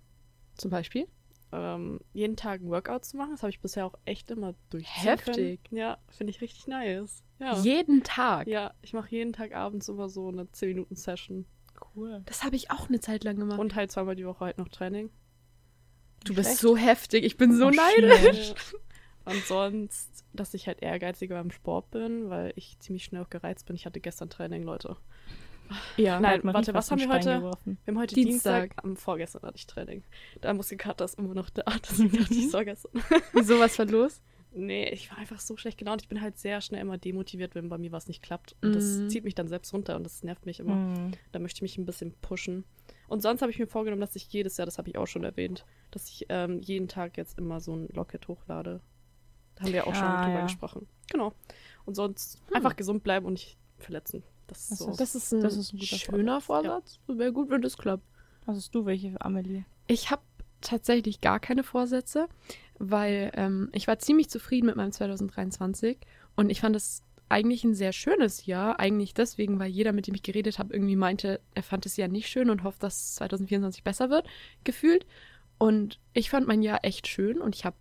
zum 0.56 0.70
Beispiel? 0.70 1.06
Ähm, 1.52 2.00
jeden 2.12 2.36
Tag 2.36 2.60
ein 2.60 2.70
Workout 2.70 3.04
zu 3.04 3.16
machen, 3.16 3.32
das 3.32 3.42
habe 3.42 3.50
ich 3.50 3.60
bisher 3.60 3.84
auch 3.84 3.94
echt 4.04 4.30
immer 4.30 4.54
durchziehen 4.70 5.02
Heftig. 5.02 5.64
Können. 5.64 5.78
Ja, 5.80 5.98
finde 6.08 6.30
ich 6.30 6.40
richtig 6.40 6.66
nice. 6.68 7.24
Ja. 7.40 7.56
Jeden 7.60 8.02
Tag. 8.04 8.46
ja, 8.46 8.72
ich 8.82 8.92
mache 8.92 9.10
jeden 9.10 9.32
Tag 9.32 9.52
abends 9.54 9.88
immer 9.88 10.08
so 10.08 10.28
eine 10.28 10.44
10-Minuten-Session. 10.44 11.46
Cool. 11.96 12.22
Das 12.26 12.44
habe 12.44 12.54
ich 12.56 12.70
auch 12.70 12.88
eine 12.88 13.00
Zeit 13.00 13.24
lang 13.24 13.36
gemacht. 13.36 13.58
Und 13.58 13.74
halt 13.74 13.90
zweimal 13.90 14.14
die 14.14 14.26
Woche 14.26 14.44
halt 14.44 14.58
noch 14.58 14.68
Training. 14.68 15.10
du 16.24 16.34
bist 16.34 16.46
schlecht. 16.50 16.60
so 16.60 16.76
heftig. 16.76 17.24
Ich 17.24 17.36
bin 17.36 17.52
so 17.56 17.66
Oh, 17.66 17.70
neidisch. 17.70 18.54
Und 19.30 19.44
sonst, 19.46 20.24
dass 20.32 20.54
ich 20.54 20.66
halt 20.66 20.82
ehrgeiziger 20.82 21.36
beim 21.36 21.50
Sport 21.50 21.90
bin, 21.90 22.28
weil 22.30 22.52
ich 22.56 22.78
ziemlich 22.80 23.04
schnell 23.04 23.22
auch 23.22 23.30
gereizt 23.30 23.66
bin. 23.66 23.76
Ich 23.76 23.86
hatte 23.86 24.00
gestern 24.00 24.30
Training, 24.30 24.62
Leute. 24.62 24.96
Ja. 25.96 26.18
Nein, 26.18 26.40
warte, 26.42 26.74
was 26.74 26.90
haben 26.90 26.98
wir 27.00 27.08
heute? 27.08 27.36
Geworfen. 27.38 27.78
Wir 27.84 27.92
haben 27.94 28.00
heute 28.00 28.14
Dienstag. 28.14 28.62
Dienstag. 28.70 28.84
Am 28.84 28.96
vorgestern 28.96 29.42
hatte 29.42 29.56
ich 29.56 29.66
Training. 29.68 30.02
Der 30.42 30.52
Muskelkater 30.54 31.04
ist 31.04 31.16
immer 31.18 31.34
noch 31.34 31.48
da. 31.50 31.62
Deswegen 31.88 32.16
dachte 32.18 32.34
ich, 32.34 32.46
es 32.46 32.52
war 32.52 32.64
gestern. 32.64 32.90
Wieso 33.32 33.58
was 33.60 33.78
war 33.78 33.86
los? 33.86 34.20
Nee, 34.52 34.88
ich 34.88 35.08
war 35.12 35.18
einfach 35.18 35.38
so 35.38 35.56
schlecht 35.56 35.78
gelaunt. 35.78 36.02
Ich 36.02 36.08
bin 36.08 36.20
halt 36.20 36.36
sehr 36.38 36.60
schnell 36.60 36.80
immer 36.80 36.98
demotiviert, 36.98 37.54
wenn 37.54 37.68
bei 37.68 37.78
mir 37.78 37.92
was 37.92 38.08
nicht 38.08 38.20
klappt. 38.20 38.56
Und 38.62 38.74
das 38.74 38.84
Mhm. 38.98 39.08
zieht 39.10 39.22
mich 39.22 39.36
dann 39.36 39.46
selbst 39.46 39.72
runter 39.72 39.94
und 39.94 40.02
das 40.02 40.24
nervt 40.24 40.44
mich 40.44 40.58
immer. 40.58 40.74
Mhm. 40.74 41.12
Da 41.30 41.38
möchte 41.38 41.58
ich 41.58 41.62
mich 41.62 41.78
ein 41.78 41.86
bisschen 41.86 42.14
pushen. 42.20 42.64
Und 43.06 43.22
sonst 43.22 43.42
habe 43.42 43.52
ich 43.52 43.60
mir 43.60 43.68
vorgenommen, 43.68 44.00
dass 44.00 44.16
ich 44.16 44.26
jedes 44.32 44.56
Jahr, 44.56 44.66
das 44.66 44.76
habe 44.78 44.88
ich 44.88 44.98
auch 44.98 45.06
schon 45.06 45.22
erwähnt, 45.22 45.64
dass 45.92 46.08
ich 46.08 46.26
ähm, 46.30 46.60
jeden 46.62 46.88
Tag 46.88 47.16
jetzt 47.16 47.38
immer 47.38 47.60
so 47.60 47.76
ein 47.76 47.86
Locket 47.92 48.26
hochlade. 48.26 48.80
Haben 49.60 49.72
wir 49.72 49.86
auch 49.86 49.94
schon 49.94 50.04
Ah, 50.04 50.24
drüber 50.24 50.38
ja. 50.38 50.42
gesprochen. 50.44 50.86
Genau. 51.10 51.32
Und 51.84 51.94
sonst 51.94 52.40
Hm. 52.48 52.56
einfach 52.56 52.76
gesund 52.76 53.02
bleiben 53.02 53.26
und 53.26 53.34
nicht 53.34 53.56
verletzen. 53.78 54.22
Das 54.46 54.62
ist 54.62 54.70
Das 54.72 54.78
so. 54.78 54.90
ist- 54.90 55.00
Das 55.00 55.14
ist 55.14 55.32
ein, 55.32 55.40
Das 55.42 55.56
ist 55.56 55.72
ein 55.72 55.78
guter 55.78 55.96
schöner 55.96 56.40
Vorsatz. 56.40 56.98
Wäre 57.06 57.32
gut, 57.32 57.50
wenn 57.50 57.62
das 57.62 57.76
klappt. 57.78 58.04
Was 58.46 58.56
hast 58.56 58.74
du 58.74 58.84
welche, 58.86 59.20
Amelie? 59.20 59.64
Ich 59.86 60.10
habe 60.10 60.22
tatsächlich 60.60 61.20
gar 61.20 61.40
keine 61.40 61.62
Vorsätze, 61.62 62.28
weil 62.78 63.30
ähm, 63.34 63.68
ich 63.72 63.86
war 63.86 63.98
ziemlich 63.98 64.28
zufrieden 64.28 64.66
mit 64.66 64.76
meinem 64.76 64.92
2023 64.92 65.98
und 66.36 66.50
ich 66.50 66.60
fand 66.60 66.76
es 66.76 67.02
eigentlich 67.28 67.62
ein 67.64 67.74
sehr 67.74 67.92
schönes 67.92 68.46
Jahr. 68.46 68.80
Eigentlich 68.80 69.14
deswegen, 69.14 69.58
weil 69.60 69.70
jeder, 69.70 69.92
mit 69.92 70.06
dem 70.08 70.14
ich 70.14 70.22
geredet 70.22 70.58
habe, 70.58 70.72
irgendwie 70.74 70.96
meinte, 70.96 71.40
er 71.54 71.62
fand 71.62 71.86
es 71.86 71.96
ja 71.96 72.08
nicht 72.08 72.28
schön 72.28 72.50
und 72.50 72.64
hofft, 72.64 72.82
dass 72.82 73.14
2024 73.16 73.84
besser 73.84 74.10
wird, 74.10 74.26
gefühlt. 74.64 75.06
Und 75.58 76.00
ich 76.12 76.28
fand 76.30 76.46
mein 76.48 76.62
Jahr 76.62 76.80
echt 76.84 77.06
schön 77.06 77.40
und 77.40 77.54
ich 77.54 77.64
habe 77.64 77.76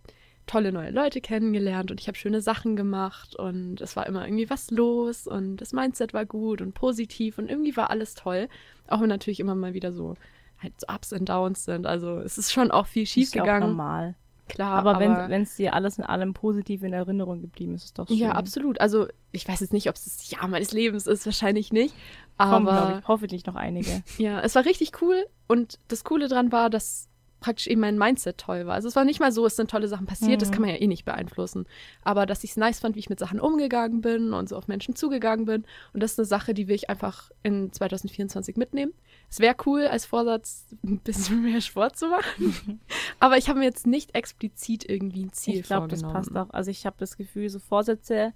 tolle 0.50 0.72
neue 0.72 0.90
Leute 0.90 1.20
kennengelernt 1.20 1.90
und 1.90 2.00
ich 2.00 2.08
habe 2.08 2.18
schöne 2.18 2.40
Sachen 2.40 2.74
gemacht 2.74 3.36
und 3.36 3.80
es 3.80 3.94
war 3.94 4.06
immer 4.06 4.26
irgendwie 4.26 4.50
was 4.50 4.70
los 4.70 5.26
und 5.26 5.58
das 5.58 5.72
Mindset 5.72 6.12
war 6.12 6.26
gut 6.26 6.60
und 6.60 6.74
positiv 6.74 7.38
und 7.38 7.48
irgendwie 7.48 7.76
war 7.76 7.90
alles 7.90 8.14
toll. 8.14 8.48
Auch 8.88 9.00
wenn 9.00 9.08
natürlich 9.08 9.38
immer 9.38 9.54
mal 9.54 9.74
wieder 9.74 9.92
so 9.92 10.16
halt 10.58 10.72
so 10.78 10.86
Ups 10.92 11.12
und 11.12 11.28
Downs 11.28 11.64
sind. 11.64 11.86
Also 11.86 12.18
es 12.18 12.36
ist 12.36 12.52
schon 12.52 12.70
auch 12.70 12.86
viel 12.86 13.06
schief 13.06 13.28
Ist 13.28 13.34
ja 13.34 13.42
gegangen. 13.42 13.68
normal. 13.68 14.14
Klar, 14.48 14.84
Aber, 14.84 14.98
wenn 14.98 15.42
es 15.42 15.54
dir 15.54 15.74
alles 15.74 15.98
in 15.98 16.04
allem 16.04 16.34
positiv 16.34 16.82
in 16.82 16.92
Erinnerung 16.92 17.40
geblieben 17.40 17.76
ist, 17.76 17.84
ist 17.84 17.98
doch 18.00 18.08
schön. 18.08 18.16
ja, 18.16 18.32
absolut. 18.32 18.80
Also 18.80 19.06
ich 19.30 19.46
weiß 19.46 19.60
jetzt 19.60 19.72
nicht, 19.72 19.88
ob 19.88 19.94
es 19.94 20.04
das 20.04 20.28
Jahr 20.28 20.48
meines 20.48 20.72
Lebens 20.72 21.06
ist, 21.06 21.24
wahrscheinlich 21.24 21.72
nicht. 21.72 21.94
Kommen, 22.36 22.66
Aber 22.66 22.88
glaub 22.88 22.98
ich, 22.98 23.08
hoffentlich 23.08 23.46
noch 23.46 23.54
einige. 23.54 24.02
ja, 24.18 24.40
es 24.40 24.56
war 24.56 24.64
richtig 24.64 25.00
cool 25.02 25.24
und 25.46 25.78
das 25.86 26.02
Coole 26.02 26.26
dran 26.26 26.50
war, 26.50 26.68
dass 26.68 27.06
praktisch 27.40 27.66
eben 27.66 27.80
mein 27.80 27.98
Mindset 27.98 28.38
toll 28.38 28.66
war. 28.66 28.74
Also 28.74 28.86
es 28.88 28.96
war 28.96 29.04
nicht 29.04 29.18
mal 29.20 29.32
so, 29.32 29.46
es 29.46 29.56
sind 29.56 29.70
tolle 29.70 29.88
Sachen 29.88 30.06
passiert, 30.06 30.42
das 30.42 30.48
Mhm. 30.50 30.52
kann 30.52 30.60
man 30.62 30.70
ja 30.70 30.76
eh 30.76 30.86
nicht 30.86 31.04
beeinflussen. 31.04 31.66
Aber 32.02 32.26
dass 32.26 32.44
ich 32.44 32.50
es 32.50 32.56
nice 32.56 32.80
fand, 32.80 32.94
wie 32.96 33.00
ich 33.00 33.08
mit 33.10 33.18
Sachen 33.18 33.40
umgegangen 33.40 34.00
bin 34.02 34.32
und 34.32 34.48
so 34.48 34.56
auf 34.56 34.68
Menschen 34.68 34.94
zugegangen 34.94 35.46
bin. 35.46 35.64
Und 35.92 36.02
das 36.02 36.12
ist 36.12 36.18
eine 36.18 36.26
Sache, 36.26 36.54
die 36.54 36.68
will 36.68 36.74
ich 36.76 36.90
einfach 36.90 37.30
in 37.42 37.72
2024 37.72 38.56
mitnehmen. 38.56 38.92
Es 39.30 39.38
wäre 39.40 39.54
cool, 39.66 39.86
als 39.86 40.06
Vorsatz 40.06 40.66
ein 40.84 40.98
bisschen 40.98 41.42
mehr 41.42 41.60
Sport 41.60 41.96
zu 41.96 42.08
machen. 42.08 42.80
Aber 43.20 43.36
ich 43.38 43.48
habe 43.48 43.58
mir 43.60 43.64
jetzt 43.64 43.86
nicht 43.86 44.14
explizit 44.14 44.88
irgendwie 44.88 45.24
ein 45.24 45.32
Ziel 45.32 45.60
ich 45.60 45.62
glaube, 45.64 45.88
das 45.88 46.00
vorgenommen. 46.02 46.26
passt 46.34 46.36
auch. 46.50 46.54
Also 46.54 46.70
ich 46.70 46.84
habe 46.86 46.96
das 46.98 47.16
Gefühl, 47.16 47.48
so 47.48 47.58
Vorsätze, 47.58 48.32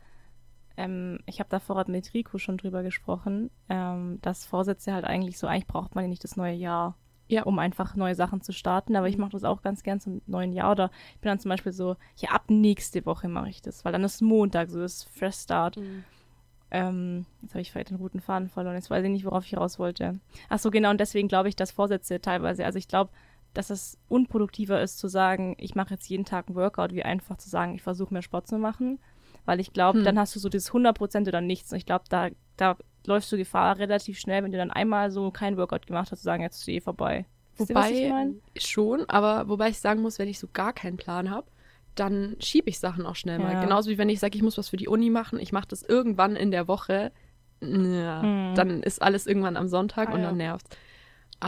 ähm, 0.76 1.18
ich 1.26 1.38
habe 1.40 1.48
da 1.50 1.60
vorher 1.60 1.84
mit 1.88 2.14
Rico 2.14 2.38
schon 2.38 2.56
drüber 2.56 2.82
gesprochen, 2.82 3.50
ähm, 3.68 4.18
dass 4.22 4.44
Vorsätze 4.44 4.92
halt 4.92 5.04
eigentlich 5.04 5.38
so, 5.38 5.46
eigentlich 5.46 5.66
braucht 5.66 5.94
man 5.94 6.04
ja 6.04 6.08
nicht 6.08 6.24
das 6.24 6.36
neue 6.36 6.54
Jahr, 6.54 6.96
Ja. 7.28 7.44
um 7.44 7.58
einfach 7.58 7.96
neue 7.96 8.14
Sachen 8.14 8.40
zu 8.42 8.52
starten. 8.52 8.96
Aber 8.96 9.08
ich 9.08 9.16
Mhm. 9.16 9.22
mache 9.22 9.32
das 9.32 9.44
auch 9.44 9.62
ganz 9.62 9.82
gern 9.82 10.00
zum 10.00 10.20
neuen 10.26 10.52
Jahr. 10.52 10.72
Oder 10.72 10.90
ich 11.14 11.20
bin 11.20 11.28
dann 11.30 11.38
zum 11.40 11.48
Beispiel 11.48 11.72
so, 11.72 11.96
ja, 12.16 12.30
ab 12.30 12.44
nächste 12.48 13.04
Woche 13.06 13.28
mache 13.28 13.48
ich 13.48 13.62
das, 13.62 13.84
weil 13.84 13.92
dann 13.92 14.04
ist 14.04 14.20
Montag, 14.22 14.70
so 14.70 14.82
ist 14.82 15.04
Fresh 15.08 15.36
Start. 15.36 15.76
Mhm. 15.76 16.04
Ähm, 16.70 17.26
jetzt 17.42 17.52
habe 17.54 17.60
ich 17.62 17.70
vielleicht 17.70 17.90
den 17.90 17.98
roten 17.98 18.20
Faden 18.20 18.48
verloren. 18.48 18.74
Jetzt 18.74 18.90
weiß 18.90 19.04
ich 19.04 19.10
nicht, 19.10 19.24
worauf 19.24 19.44
ich 19.46 19.56
raus 19.56 19.78
wollte. 19.78 20.18
Ach 20.48 20.58
so, 20.58 20.70
genau. 20.70 20.90
Und 20.90 20.98
deswegen 21.00 21.28
glaube 21.28 21.48
ich, 21.48 21.56
dass 21.56 21.70
Vorsätze 21.70 22.20
teilweise, 22.20 22.64
also 22.64 22.78
ich 22.78 22.88
glaube, 22.88 23.10
dass 23.52 23.70
es 23.70 23.96
unproduktiver 24.08 24.80
ist 24.82 24.98
zu 24.98 25.06
sagen, 25.06 25.54
ich 25.58 25.76
mache 25.76 25.94
jetzt 25.94 26.08
jeden 26.08 26.24
Tag 26.24 26.48
ein 26.48 26.56
Workout, 26.56 26.92
wie 26.92 27.04
einfach 27.04 27.36
zu 27.36 27.48
sagen, 27.48 27.74
ich 27.76 27.82
versuche 27.82 28.12
mehr 28.12 28.22
Sport 28.22 28.48
zu 28.48 28.58
machen. 28.58 28.98
Weil 29.44 29.60
ich 29.60 29.72
glaube, 29.72 29.98
Hm. 29.98 30.04
dann 30.04 30.18
hast 30.18 30.34
du 30.34 30.40
so 30.40 30.48
dieses 30.48 30.72
100% 30.72 31.28
oder 31.28 31.40
nichts. 31.40 31.70
Und 31.70 31.78
ich 31.78 31.86
glaube, 31.86 32.04
da, 32.08 32.30
da 32.56 32.76
läufst 33.06 33.30
du 33.32 33.36
Gefahr 33.36 33.78
relativ 33.78 34.18
schnell, 34.18 34.42
wenn 34.44 34.52
du 34.52 34.58
dann 34.58 34.70
einmal 34.70 35.10
so 35.10 35.30
kein 35.30 35.56
Workout 35.56 35.86
gemacht 35.86 36.10
hast, 36.10 36.20
zu 36.20 36.24
sagen, 36.24 36.42
jetzt 36.42 36.60
ist 36.60 36.68
eh 36.68 36.80
vorbei. 36.80 37.26
Wisst 37.56 37.70
ihr, 37.70 37.76
was 37.76 37.90
ich 37.90 37.96
Wobei, 38.04 38.08
mein? 38.10 38.40
schon, 38.56 39.08
aber 39.08 39.48
wobei 39.48 39.68
ich 39.68 39.78
sagen 39.78 40.02
muss, 40.02 40.18
wenn 40.18 40.28
ich 40.28 40.38
so 40.38 40.48
gar 40.52 40.72
keinen 40.72 40.96
Plan 40.96 41.30
habe, 41.30 41.46
dann 41.94 42.34
schiebe 42.40 42.68
ich 42.70 42.78
Sachen 42.80 43.06
auch 43.06 43.14
schnell 43.14 43.38
mal. 43.38 43.52
Ja. 43.52 43.62
Genauso 43.62 43.88
wie 43.90 43.98
wenn 43.98 44.08
ich 44.08 44.18
sage, 44.20 44.36
ich 44.36 44.42
muss 44.42 44.58
was 44.58 44.68
für 44.68 44.76
die 44.76 44.88
Uni 44.88 45.10
machen, 45.10 45.38
ich 45.38 45.52
mache 45.52 45.68
das 45.68 45.82
irgendwann 45.82 46.34
in 46.34 46.50
der 46.50 46.66
Woche, 46.66 47.12
ja, 47.60 48.22
Hm. 48.22 48.54
dann 48.56 48.82
ist 48.82 49.00
alles 49.00 49.26
irgendwann 49.26 49.56
am 49.56 49.68
Sonntag 49.68 50.08
Ah, 50.08 50.12
und 50.14 50.20
ja. 50.20 50.26
dann 50.26 50.36
nervt 50.36 50.66
Das 50.70 50.78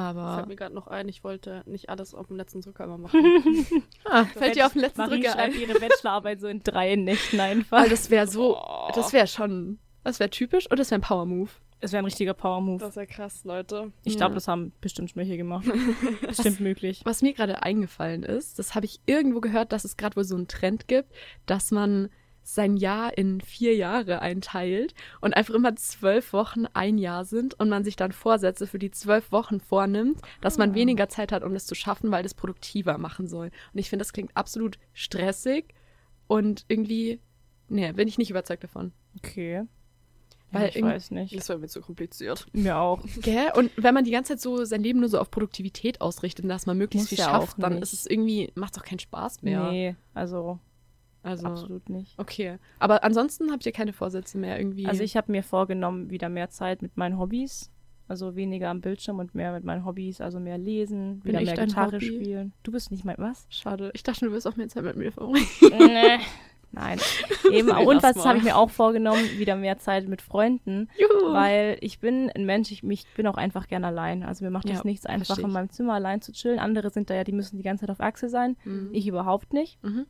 Aber 0.02 0.36
fällt 0.36 0.46
mir 0.48 0.56
gerade 0.56 0.74
noch 0.74 0.86
ein, 0.86 1.08
ich 1.08 1.24
wollte 1.24 1.62
nicht 1.66 1.88
alles 1.90 2.14
auf 2.14 2.28
dem 2.28 2.36
letzten 2.36 2.60
Drücker 2.60 2.84
immer 2.84 2.98
machen. 2.98 3.20
ah, 4.04 4.24
fällt 4.24 4.54
dir 4.56 4.66
auf 4.66 4.72
den 4.74 4.82
letzten 4.82 5.00
Marie 5.00 5.20
Drücker 5.20 5.36
ein. 5.36 5.52
schreibt 5.52 5.68
ihre 5.68 5.78
Bachelorarbeit 5.80 6.40
so 6.40 6.46
in 6.46 6.62
drei 6.62 6.94
Nächten 6.94 7.40
einfach. 7.40 7.82
Weil 7.82 7.88
das 7.90 8.08
wäre 8.10 8.26
so, 8.28 8.56
Oh. 8.56 8.90
das 8.94 9.12
wäre 9.12 9.26
schon, 9.26 9.78
das 10.06 10.20
wäre 10.20 10.30
typisch 10.30 10.70
und 10.70 10.78
das 10.78 10.90
wäre 10.90 11.00
ein 11.00 11.02
Power-Move. 11.02 11.50
Es 11.80 11.92
wäre 11.92 12.02
ein 12.02 12.06
richtiger 12.06 12.32
Power-Move. 12.34 12.78
Das 12.80 12.90
ist 12.90 12.96
ja 12.96 13.06
krass, 13.06 13.44
Leute. 13.44 13.92
Ich 14.04 14.16
glaube, 14.16 14.32
Ja. 14.32 14.36
das 14.36 14.48
haben 14.48 14.72
bestimmt 14.80 15.14
welche 15.16 15.36
gemacht. 15.36 15.66
Bestimmt 16.26 16.60
möglich. 16.60 17.02
Was 17.04 17.20
mir 17.22 17.34
gerade 17.34 17.62
eingefallen 17.62 18.22
ist, 18.22 18.58
das 18.58 18.74
habe 18.74 18.86
ich 18.86 19.00
irgendwo 19.06 19.40
gehört, 19.40 19.72
dass 19.72 19.84
es 19.84 19.96
gerade 19.98 20.16
wohl 20.16 20.24
so 20.24 20.36
einen 20.36 20.48
Trend 20.48 20.88
gibt, 20.88 21.12
dass 21.44 21.70
man 21.70 22.08
sein 22.42 22.76
Jahr 22.76 23.18
in 23.18 23.40
vier 23.40 23.74
Jahre 23.74 24.20
einteilt 24.22 24.94
und 25.20 25.36
einfach 25.36 25.52
immer 25.52 25.74
zwölf 25.76 26.32
Wochen 26.32 26.64
ein 26.74 26.96
Jahr 26.96 27.24
sind 27.24 27.58
und 27.58 27.68
man 27.68 27.82
sich 27.84 27.96
dann 27.96 28.12
Vorsätze 28.12 28.66
für 28.68 28.78
die 28.78 28.92
zwölf 28.92 29.32
Wochen 29.32 29.58
vornimmt, 29.60 30.20
dass 30.40 30.56
man 30.56 30.70
Ah. 30.70 30.74
weniger 30.76 31.08
Zeit 31.08 31.32
hat, 31.32 31.42
um 31.42 31.52
das 31.52 31.66
zu 31.66 31.74
schaffen, 31.74 32.10
weil 32.12 32.22
das 32.22 32.34
produktiver 32.34 32.98
machen 32.98 33.26
soll. 33.26 33.46
Und 33.72 33.78
ich 33.80 33.90
finde, 33.90 34.04
das 34.04 34.12
klingt 34.12 34.30
absolut 34.36 34.78
stressig 34.92 35.74
und 36.28 36.64
irgendwie, 36.68 37.20
nee, 37.68 37.90
bin 37.92 38.06
ich 38.08 38.16
nicht 38.16 38.30
überzeugt 38.30 38.62
davon. 38.64 38.92
Okay. 39.18 39.64
Weil 40.52 40.70
ich 40.74 40.80
weiß 40.82 41.10
nicht. 41.10 41.36
Das 41.36 41.48
wäre 41.48 41.58
mir 41.58 41.68
zu 41.68 41.80
kompliziert. 41.80 42.46
Mir 42.52 42.78
auch. 42.78 43.02
Gell? 43.22 43.50
Und 43.56 43.70
wenn 43.76 43.94
man 43.94 44.04
die 44.04 44.10
ganze 44.12 44.32
Zeit 44.34 44.40
so 44.40 44.64
sein 44.64 44.82
Leben 44.82 45.00
nur 45.00 45.08
so 45.08 45.18
auf 45.18 45.30
Produktivität 45.30 46.00
ausrichtet 46.00 46.44
und 46.44 46.48
dass 46.48 46.66
man 46.66 46.78
möglichst 46.78 47.10
Muss 47.10 47.18
viel 47.18 47.18
ja 47.18 47.30
schafft, 47.30 47.56
auch 47.56 47.60
dann 47.60 47.78
ist 47.82 47.92
es 47.92 48.06
irgendwie, 48.06 48.52
macht 48.54 48.76
doch 48.76 48.84
keinen 48.84 49.00
Spaß 49.00 49.42
mehr. 49.42 49.70
Nee, 49.70 49.96
also. 50.14 50.58
Also, 51.22 51.48
Absolut 51.48 51.88
nicht. 51.90 52.16
okay. 52.18 52.58
Aber 52.78 53.02
ansonsten 53.02 53.50
habt 53.50 53.66
ihr 53.66 53.72
keine 53.72 53.92
Vorsätze 53.92 54.38
mehr 54.38 54.58
irgendwie? 54.58 54.86
Also 54.86 55.02
ich 55.02 55.16
habe 55.16 55.32
mir 55.32 55.42
vorgenommen, 55.42 56.08
wieder 56.08 56.28
mehr 56.28 56.50
Zeit 56.50 56.82
mit 56.82 56.96
meinen 56.96 57.18
Hobbys. 57.18 57.68
Also 58.06 58.36
weniger 58.36 58.70
am 58.70 58.80
Bildschirm 58.80 59.18
und 59.18 59.34
mehr 59.34 59.52
mit 59.52 59.64
meinen 59.64 59.84
Hobbys, 59.84 60.20
also 60.20 60.38
mehr 60.38 60.58
lesen, 60.58 61.18
Bin 61.20 61.32
wieder 61.32 61.42
mehr 61.42 61.66
Gitarre 61.66 61.96
Hobby? 61.96 62.06
spielen. 62.06 62.52
Du 62.62 62.70
bist 62.70 62.92
nicht 62.92 63.04
mein 63.04 63.16
was? 63.18 63.48
Schade. 63.50 63.90
Ich 63.94 64.04
dachte, 64.04 64.26
du 64.26 64.30
wirst 64.30 64.46
auch 64.46 64.54
mehr 64.54 64.68
Zeit 64.68 64.84
mit 64.84 64.94
mir 64.94 65.10
verbringen. 65.10 65.44
nee. 65.60 66.18
Nein. 66.72 66.98
Eben, 67.52 67.70
und 67.70 68.02
was 68.02 68.24
habe 68.26 68.38
ich 68.38 68.44
mir 68.44 68.56
auch 68.56 68.70
vorgenommen, 68.70 69.22
wieder 69.38 69.56
mehr 69.56 69.78
Zeit 69.78 70.08
mit 70.08 70.20
Freunden, 70.20 70.90
Juhu. 70.98 71.32
weil 71.32 71.78
ich 71.80 72.00
bin 72.00 72.30
ein 72.30 72.44
Mensch, 72.44 72.70
ich 72.70 72.82
mich, 72.82 73.06
bin 73.16 73.26
auch 73.26 73.36
einfach 73.38 73.66
gern 73.68 73.84
allein. 73.84 74.22
Also 74.22 74.44
mir 74.44 74.50
macht 74.50 74.68
Ja, 74.68 74.74
es 74.76 74.84
nichts, 74.84 75.06
einfach 75.06 75.38
in 75.38 75.50
meinem 75.50 75.70
Zimmer 75.70 75.94
allein 75.94 76.20
zu 76.20 76.32
chillen. 76.32 76.58
Andere 76.58 76.90
sind 76.90 77.08
da 77.08 77.14
ja, 77.14 77.24
die 77.24 77.32
müssen 77.32 77.56
die 77.56 77.62
ganze 77.62 77.82
Zeit 77.86 77.90
auf 77.90 78.00
Achse 78.00 78.28
sein. 78.28 78.56
Mhm. 78.64 78.90
Ich 78.92 79.06
überhaupt 79.06 79.52
nicht. 79.54 79.82
Mhm. 79.82 80.06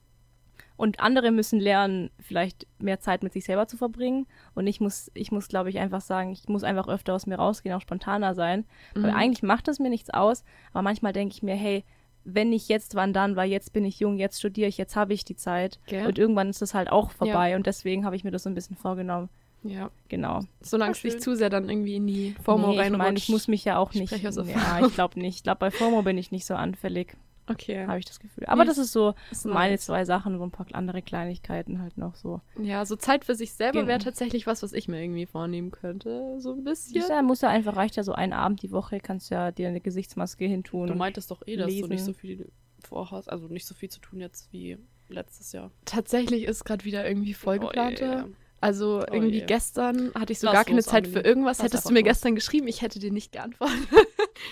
Und 0.78 1.00
andere 1.00 1.30
müssen 1.30 1.58
lernen, 1.58 2.10
vielleicht 2.20 2.66
mehr 2.78 3.00
Zeit 3.00 3.22
mit 3.22 3.32
sich 3.32 3.44
selber 3.44 3.66
zu 3.66 3.76
verbringen. 3.78 4.26
Und 4.54 4.66
ich 4.66 4.80
muss, 4.80 5.10
ich 5.14 5.30
muss, 5.32 5.48
glaube 5.48 5.70
ich, 5.70 5.78
einfach 5.78 6.02
sagen, 6.02 6.32
ich 6.32 6.48
muss 6.48 6.64
einfach 6.64 6.88
öfter 6.88 7.14
aus 7.14 7.26
mir 7.26 7.36
rausgehen, 7.36 7.74
auch 7.74 7.80
spontaner 7.80 8.34
sein. 8.34 8.66
Weil 8.94 9.12
Mhm. 9.12 9.16
eigentlich 9.16 9.42
macht 9.42 9.68
es 9.68 9.78
mir 9.78 9.88
nichts 9.88 10.10
aus, 10.10 10.44
aber 10.72 10.82
manchmal 10.82 11.12
denke 11.14 11.34
ich 11.34 11.42
mir, 11.42 11.54
hey, 11.54 11.84
wenn 12.26 12.50
nicht 12.50 12.68
jetzt, 12.68 12.94
wann 12.94 13.12
dann? 13.12 13.36
Weil 13.36 13.50
jetzt 13.50 13.72
bin 13.72 13.84
ich 13.84 14.00
jung, 14.00 14.18
jetzt 14.18 14.38
studiere 14.38 14.68
ich, 14.68 14.76
jetzt 14.76 14.96
habe 14.96 15.14
ich 15.14 15.24
die 15.24 15.36
Zeit. 15.36 15.78
Gell? 15.86 16.06
Und 16.06 16.18
irgendwann 16.18 16.50
ist 16.50 16.60
das 16.60 16.74
halt 16.74 16.90
auch 16.90 17.10
vorbei. 17.10 17.56
Und 17.56 17.66
deswegen 17.66 18.04
habe 18.04 18.16
ich 18.16 18.24
mir 18.24 18.32
das 18.32 18.42
so 18.42 18.50
ein 18.50 18.54
bisschen 18.54 18.76
vorgenommen. 18.76 19.28
Ja. 19.62 19.90
Genau. 20.08 20.42
Solange 20.60 20.92
es 20.92 21.02
nicht 21.02 21.20
zu 21.20 21.34
sehr 21.34 21.50
dann 21.50 21.68
irgendwie 21.68 21.96
in 21.96 22.06
die 22.06 22.34
FOMO 22.42 22.68
nee, 22.68 22.74
ich 22.74 22.80
reinrutscht. 22.80 22.98
meine, 22.98 23.18
ich 23.18 23.28
muss 23.28 23.48
mich 23.48 23.64
ja 23.64 23.78
auch 23.78 23.92
Ich 23.92 24.00
nicht. 24.00 24.12
Ja, 24.12 24.86
ich 24.86 24.94
glaube 24.94 25.18
nicht. 25.18 25.36
Ich 25.36 25.42
glaube, 25.42 25.58
bei 25.58 25.70
FOMO 25.70 26.02
bin 26.02 26.18
ich 26.18 26.30
nicht 26.30 26.46
so 26.46 26.54
anfällig, 26.54 27.16
Okay. 27.48 27.86
habe 27.86 27.98
ich 27.98 28.04
das 28.04 28.18
Gefühl. 28.20 28.44
Aber 28.46 28.62
Nee, 28.64 28.68
das 28.68 28.78
ist 28.78 28.92
so 28.92 29.14
ist 29.30 29.44
meine 29.46 29.72
nice. 29.74 29.86
zwei 29.86 30.04
Sachen, 30.04 30.36
so 30.38 30.44
ein 30.44 30.50
paar 30.50 30.66
andere 30.72 31.00
Kleinigkeiten 31.02 31.80
halt 31.80 31.96
noch 31.98 32.14
so. 32.16 32.40
Ja, 32.60 32.84
so 32.84 32.96
Zeit 32.96 33.24
für 33.24 33.34
sich 33.34 33.52
selber 33.52 33.78
Genau. 33.80 33.88
wäre 33.88 33.98
tatsächlich 34.00 34.46
was, 34.46 34.62
was 34.62 34.72
ich 34.72 34.88
mir 34.88 35.00
irgendwie 35.02 35.26
vornehmen 35.26 35.70
könnte. 35.70 36.40
So 36.40 36.52
ein 36.52 36.64
bisschen. 36.64 37.00
Ja, 37.08 37.22
muss 37.22 37.40
ja 37.42 37.48
einfach, 37.48 37.76
reicht 37.76 37.96
ja 37.96 38.02
so 38.02 38.12
ein 38.12 38.32
Abend 38.32 38.62
die 38.62 38.72
Woche, 38.72 38.98
kannst 39.00 39.30
ja 39.30 39.52
dir 39.52 39.68
eine 39.68 39.80
Gesichtsmaske 39.80 40.44
hintun. 40.46 40.88
Du 40.88 40.94
meintest 40.94 41.30
doch 41.30 41.42
eh, 41.46 41.56
dass 41.56 41.66
du 41.68 41.72
nicht 41.72 41.88
lesen. 41.90 42.06
so 42.06 42.12
viel 42.12 42.50
vorhast, 42.84 43.30
also 43.30 43.46
nicht 43.48 43.66
so 43.66 43.74
viel 43.74 43.88
zu 43.90 44.00
tun 44.00 44.20
jetzt 44.20 44.52
wie 44.52 44.76
letztes 45.08 45.52
Jahr. 45.52 45.70
Tatsächlich 45.84 46.44
ist 46.44 46.64
gerade 46.64 46.84
wieder 46.84 47.06
irgendwie 47.06 47.34
vollgeplante. 47.34 48.24
Oh 48.28 48.32
Also 48.60 49.02
Oh 49.08 49.12
irgendwie 49.14 49.38
je. 49.40 49.44
gestern 49.46 50.12
hatte 50.14 50.32
ich 50.32 50.40
so 50.40 50.46
Lass 50.46 50.54
gar 50.54 50.64
keine 50.64 50.76
los, 50.78 50.86
Zeit 50.86 51.06
für 51.06 51.14
Amelie. 51.18 51.28
irgendwas. 51.28 51.58
Lass 51.58 51.66
Hättest 51.66 51.88
du 51.88 51.92
mir 51.92 52.00
los. 52.00 52.08
gestern 52.08 52.34
geschrieben, 52.34 52.66
ich 52.68 52.82
hätte 52.82 52.98
dir 52.98 53.12
nicht 53.12 53.30
geantwortet. 53.32 53.76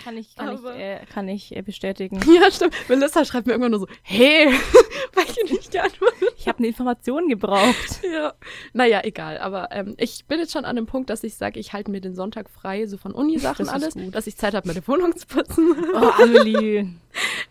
Kann 0.03 0.17
ich, 0.17 0.35
kann 0.35 0.49
Aber- 0.49 0.75
ich, 0.75 0.81
äh, 0.81 0.99
kann 1.13 1.27
ich 1.27 1.55
äh, 1.55 1.61
bestätigen. 1.61 2.19
ja, 2.41 2.49
stimmt. 2.51 2.73
Melissa 2.89 3.23
schreibt 3.25 3.47
mir 3.47 3.53
irgendwann 3.53 3.71
nur 3.71 3.79
so, 3.81 3.87
hey, 4.03 4.47
weil 5.13 5.25
ich 5.25 5.51
nicht 5.51 5.71
geantwortet 5.71 6.33
Ich 6.37 6.47
habe 6.47 6.57
eine 6.59 6.67
Information 6.67 7.27
gebraucht. 7.27 8.01
Ja, 8.15 8.33
naja, 8.73 9.01
egal. 9.03 9.37
Aber 9.39 9.69
ähm, 9.71 9.95
ich 9.97 10.25
bin 10.25 10.39
jetzt 10.39 10.53
schon 10.53 10.63
an 10.65 10.75
dem 10.77 10.85
Punkt, 10.85 11.09
dass 11.09 11.23
ich 11.23 11.35
sage, 11.35 11.59
ich 11.59 11.73
halte 11.73 11.91
mir 11.91 11.99
den 12.01 12.15
Sonntag 12.15 12.49
frei, 12.49 12.85
so 12.87 12.97
von 12.97 13.11
Uni-Sachen 13.13 13.65
Das 13.65 13.73
alles, 13.73 13.93
gut. 13.95 14.13
dass 14.15 14.27
ich 14.27 14.37
Zeit 14.37 14.53
habe, 14.53 14.67
meine 14.67 14.87
Wohnung 14.87 15.15
zu 15.17 15.25
putzen. 15.27 15.75
Oh, 15.93 16.11
Amelie. 16.23 16.87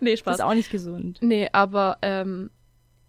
nee, 0.00 0.10
Das 0.12 0.20
Spaß. 0.20 0.36
ist 0.36 0.40
auch 0.42 0.54
nicht 0.54 0.70
gesund. 0.70 1.18
Nee, 1.20 1.48
aber 1.52 1.98
ähm, 2.02 2.50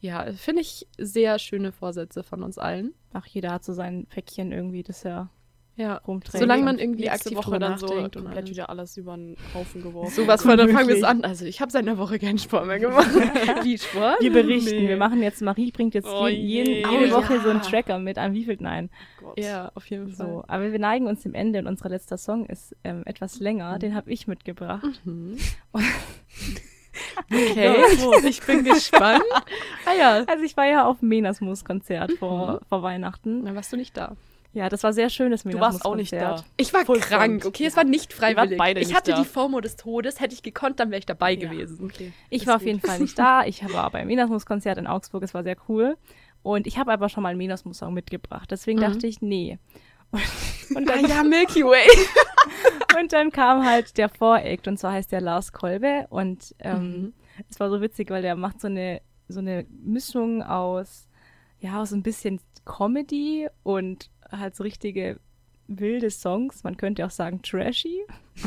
ja, 0.02 0.32
finde 0.34 0.62
ich 0.62 0.88
sehr 0.98 1.40
schöne 1.40 1.72
Vorsätze 1.72 2.24
von 2.24 2.44
uns 2.44 2.58
allen. 2.58 2.94
Ach, 3.14 3.26
jeder 3.26 3.52
hat 3.52 3.64
so 3.64 3.74
sein 3.74 4.06
Päckchen 4.08 4.52
irgendwie, 4.52 4.84
das 4.84 5.06
er 5.06 5.30
Ja, 5.78 5.98
rumträgt. 6.08 6.40
solange 6.40 6.64
man 6.64 6.80
irgendwie 6.80 7.02
nächste 7.02 7.32
aktiv 7.32 7.38
Woche 7.38 7.60
dann 7.60 7.78
so 7.78 7.88
komplett 7.88 8.16
alles. 8.26 8.50
wieder- 8.50 8.70
alles 8.70 8.96
über 8.96 9.18
den 9.18 9.36
Haufen 9.54 9.82
geworfen. 9.84 10.10
Sowas 10.10 10.42
Sowas 10.42 10.42
von, 10.44 10.58
dann 10.58 10.70
fangen 10.70 10.88
wir 10.88 10.96
es 10.96 11.04
an. 11.12 11.24
Also 11.26 11.44
ich 11.46 11.60
habe 11.60 11.70
seit 11.72 11.84
einer 11.86 11.98
Woche 11.98 12.18
keinen 12.18 12.38
Sport 12.38 12.66
mehr 12.68 12.80
gemacht. 12.80 13.10
Wie 13.64 13.78
Sport? 13.78 14.22
Wir 14.22 14.32
berichten. 14.32 14.70
Nee. 14.84 14.88
Wir 14.88 14.96
machen 14.96 15.22
jetzt, 15.22 15.42
Marie 15.42 15.72
bringt 15.72 15.94
jetzt 15.94 16.08
Oh 16.08 16.28
je, 16.28 16.36
jeden, 16.38 16.74
je. 16.76 16.88
jede 16.90 17.14
Oh 17.14 17.18
Woche 17.18 17.42
so 17.42 17.50
einen 17.50 17.60
ja. 17.60 17.66
Tracker 17.66 18.00
mit, 18.00 18.18
an 18.18 18.34
wie 18.34 18.46
viel 18.46 18.56
nein. 18.62 18.90
Ja, 19.36 19.70
auf 19.76 19.86
jeden 19.90 20.10
Fall. 20.14 20.28
So, 20.28 20.44
aber 20.48 20.72
wir 20.72 20.80
neigen 20.80 21.08
uns 21.08 21.24
dem 21.24 21.34
Ende 21.34 21.60
und 21.60 21.68
unser 21.68 21.90
letzter 21.90 22.18
Song 22.18 22.46
ist 22.46 22.74
ähm, 22.86 23.04
etwas 23.06 23.40
länger. 23.42 23.78
Den 23.78 23.96
habe 23.96 24.10
ich 24.12 24.28
mitgebracht. 24.28 25.02
Mhm. 25.04 25.38
Okay, 27.30 27.76
ich 28.28 28.42
bin 28.44 28.64
gespannt. 28.64 29.24
Ah 29.86 29.94
ja, 29.98 30.24
Also 30.28 30.44
ich 30.44 30.56
war 30.56 30.66
ja 30.66 30.86
auf 30.86 31.00
dem 31.00 31.10
Menasmus-Konzert 31.10 32.14
vor, 32.14 32.62
vor 32.70 32.84
Weihnachten. 32.84 33.44
dann 33.46 33.56
warst 33.56 33.74
du 33.74 33.78
nicht 33.78 33.98
da. 33.98 34.16
Ja, 34.56 34.70
das 34.70 34.84
war 34.84 34.94
sehr 34.94 35.10
schönes 35.10 35.44
Du 35.44 35.60
warst 35.60 35.86
auch 35.86 35.96
nicht 35.96 36.14
da. 36.14 36.44
Ich 36.58 36.74
war 36.74 36.86
Voll 36.86 37.00
krank, 37.00 37.42
front. 37.44 37.46
okay? 37.46 37.66
Es 37.66 37.76
war 37.76 37.84
nicht 37.84 38.14
freiwillig. 38.14 38.58
beide 38.58 38.80
ich 38.80 38.96
hatte 38.96 39.14
die 39.14 39.26
FOMO 39.26 39.60
des 39.62 39.76
Todes. 39.76 40.20
Hätte 40.22 40.34
ich 40.34 40.42
gekonnt, 40.44 40.80
dann 40.80 40.90
wäre 40.92 41.00
ich 41.00 41.06
dabei 41.06 41.36
gewesen. 41.36 41.86
Okay. 41.86 42.14
Ich 42.30 42.42
Ist 42.44 42.48
war 42.48 42.56
auf 42.56 42.66
jeden 42.66 42.80
Fall 42.80 43.00
nicht 43.00 43.20
da. 43.20 43.44
Ich 43.46 43.62
war 43.74 43.92
beim 43.92 44.08
Menasmus-Konzert 44.08 44.78
in 44.78 44.88
Augsburg. 44.88 45.24
Es 45.24 45.34
war 45.34 45.44
sehr 45.44 45.58
cool. 45.70 45.98
Und 46.42 46.68
ich 46.68 46.78
habe 46.78 46.92
aber 46.94 47.10
schon 47.10 47.22
mal 47.24 47.30
einen 47.30 47.38
Menasmus-Song 47.38 47.94
mitgebracht. 47.94 48.50
Deswegen 48.50 48.80
Mhm. 48.80 48.84
dachte 48.84 49.08
ich, 49.08 49.22
nee. 49.22 49.60
Und, 50.12 50.22
und, 50.76 50.90
Ah 50.90 50.96
dann, 51.02 51.10
ja, 51.10 51.24
Milky 51.24 51.64
Way. 51.66 51.88
und 53.02 53.12
dann 53.12 53.32
kam 53.32 53.66
halt 53.66 53.98
der 53.98 54.08
Voract. 54.10 54.68
Und 54.70 54.78
zwar 54.80 54.94
heißt 54.94 55.12
der 55.12 55.20
Lars 55.22 55.52
Kolbe. 55.52 56.06
Und 56.10 56.56
ähm, 56.60 56.82
Mhm. 57.02 57.14
es 57.50 57.60
war 57.60 57.70
so 57.70 57.82
witzig, 57.82 58.10
weil 58.10 58.22
der 58.22 58.36
macht 58.36 58.62
so 58.62 58.68
eine, 58.68 59.02
so 59.28 59.40
eine 59.40 59.66
Mischung 59.84 60.44
aus, 60.44 61.10
ja, 61.60 61.82
aus 61.82 61.92
ein 61.92 62.04
bisschen 62.04 62.40
Comedy 62.64 63.48
und 63.64 64.10
halt 64.32 64.56
so 64.56 64.64
richtige 64.64 65.20
wilde 65.68 66.10
Songs. 66.12 66.64
Man 66.64 66.78
könnte 66.78 67.06
auch 67.06 67.12
sagen 67.12 67.42
trashy. 67.42 68.02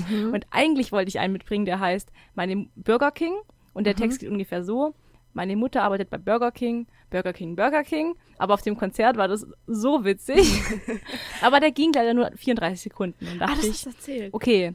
Mhm. 0.09 0.33
Und 0.33 0.47
eigentlich 0.51 0.93
wollte 0.93 1.09
ich 1.09 1.19
einen 1.19 1.33
mitbringen, 1.33 1.65
der 1.65 1.81
heißt 1.81 2.11
meine 2.35 2.67
Burger 2.77 3.11
King. 3.11 3.35
Und 3.75 3.85
der 3.85 3.95
Mhm. 3.95 3.99
Text 3.99 4.21
geht 4.21 4.31
ungefähr 4.31 4.63
so. 4.65 4.95
Meine 5.35 5.57
Mutter 5.57 5.83
arbeitet 5.83 6.11
bei 6.11 6.19
Burger 6.19 6.51
King, 6.51 6.87
Burger 7.11 7.33
King, 7.33 7.55
Burger 7.55 7.85
King. 7.85 8.15
Aber 8.39 8.55
auf 8.55 8.63
dem 8.63 8.77
Konzert 8.77 9.17
war 9.17 9.29
das 9.29 9.47
so 9.67 10.05
witzig. 10.05 10.39
aber 11.43 11.61
der 11.61 11.71
ging 11.71 11.93
leider 11.93 12.15
nur 12.15 12.31
34 12.35 12.81
Sekunden. 12.81 13.27
Und 13.27 13.43
Ah, 13.43 13.47
dachte 13.47 13.57
das 13.59 13.67
ich, 13.67 13.71
hast 13.73 13.85
du 13.87 13.91
erzählt. 13.91 14.35
okay, 14.35 14.75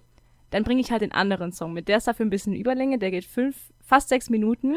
dann 0.52 0.64
bringe 0.64 0.82
ich 0.82 0.92
halt 0.92 1.02
den 1.02 1.12
anderen 1.12 1.52
Song 1.52 1.74
mit. 1.74 1.88
Der 1.88 1.98
ist 1.98 2.08
dafür 2.08 2.26
ein 2.26 2.30
bisschen 2.30 2.54
Überlänge, 2.56 2.98
der 3.00 3.12
geht 3.12 3.26
fünf, 3.26 3.58
fast 3.82 4.10
sechs 4.10 4.30
Minuten. 4.30 4.76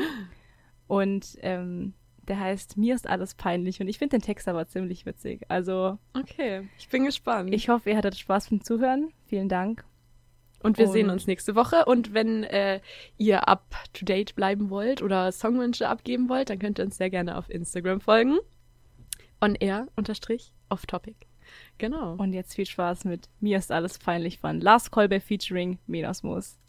Und 0.87 1.37
ähm, 1.43 1.93
der 2.29 2.41
heißt 2.41 2.77
Mir 2.77 2.95
ist 2.95 3.09
alles 3.09 3.35
peinlich. 3.35 3.81
Und 3.81 3.89
ich 3.89 3.99
finde 3.99 4.18
den 4.18 4.22
Text 4.22 4.49
aber 4.49 4.66
ziemlich 4.66 5.07
witzig. 5.07 5.43
Also 5.49 5.99
Okay, 6.14 6.68
ich 6.79 6.89
bin 6.89 7.05
gespannt. 7.05 7.53
ich 7.55 7.68
hoffe, 7.68 7.91
ihr 7.91 7.97
hattet 7.97 8.16
Spaß 8.16 8.51
beim 8.51 8.62
Zuhören. 8.62 9.12
Vielen 9.27 9.49
Dank. 9.49 9.85
und 10.62 10.79
wir 10.79 10.89
sehen 10.89 11.07
und- 11.07 11.12
uns 11.12 11.27
nächste 11.27 11.55
Woche. 11.55 11.85
Und 11.85 12.12
wenn 12.14 12.43
äh, 12.45 12.81
ihr 13.18 13.47
up 13.49 13.77
to 13.93 14.05
date 14.05 14.35
bleiben 14.35 14.68
wollt 14.70 15.01
oder 15.03 15.31
Songwünsche 15.31 15.89
abgeben 15.89 16.29
wollt, 16.29 16.51
dann 16.51 16.59
könnt 16.59 16.79
ihr 16.81 16.85
uns 16.85 16.97
sehr 16.97 17.11
gerne 17.11 17.37
auf 17.39 17.49
Instagram 17.51 18.01
folgen. 18.01 18.39
On 19.41 19.55
air 19.55 19.87
unterstrich 19.97 20.53
off 20.70 20.87
topic. 20.87 21.14
Genau. 21.79 22.14
Und 22.16 22.33
jetzt 22.33 22.55
viel 22.55 22.66
Spaß 22.66 23.05
mit 23.05 23.29
Mir 23.39 23.59
ist 23.59 23.70
alles 23.70 23.99
peinlich 23.99 24.39
von 24.41 24.61
Lars 24.61 24.91
Kolbe 24.91 25.20
featuring 25.20 25.79
Menosmus. 25.87 26.59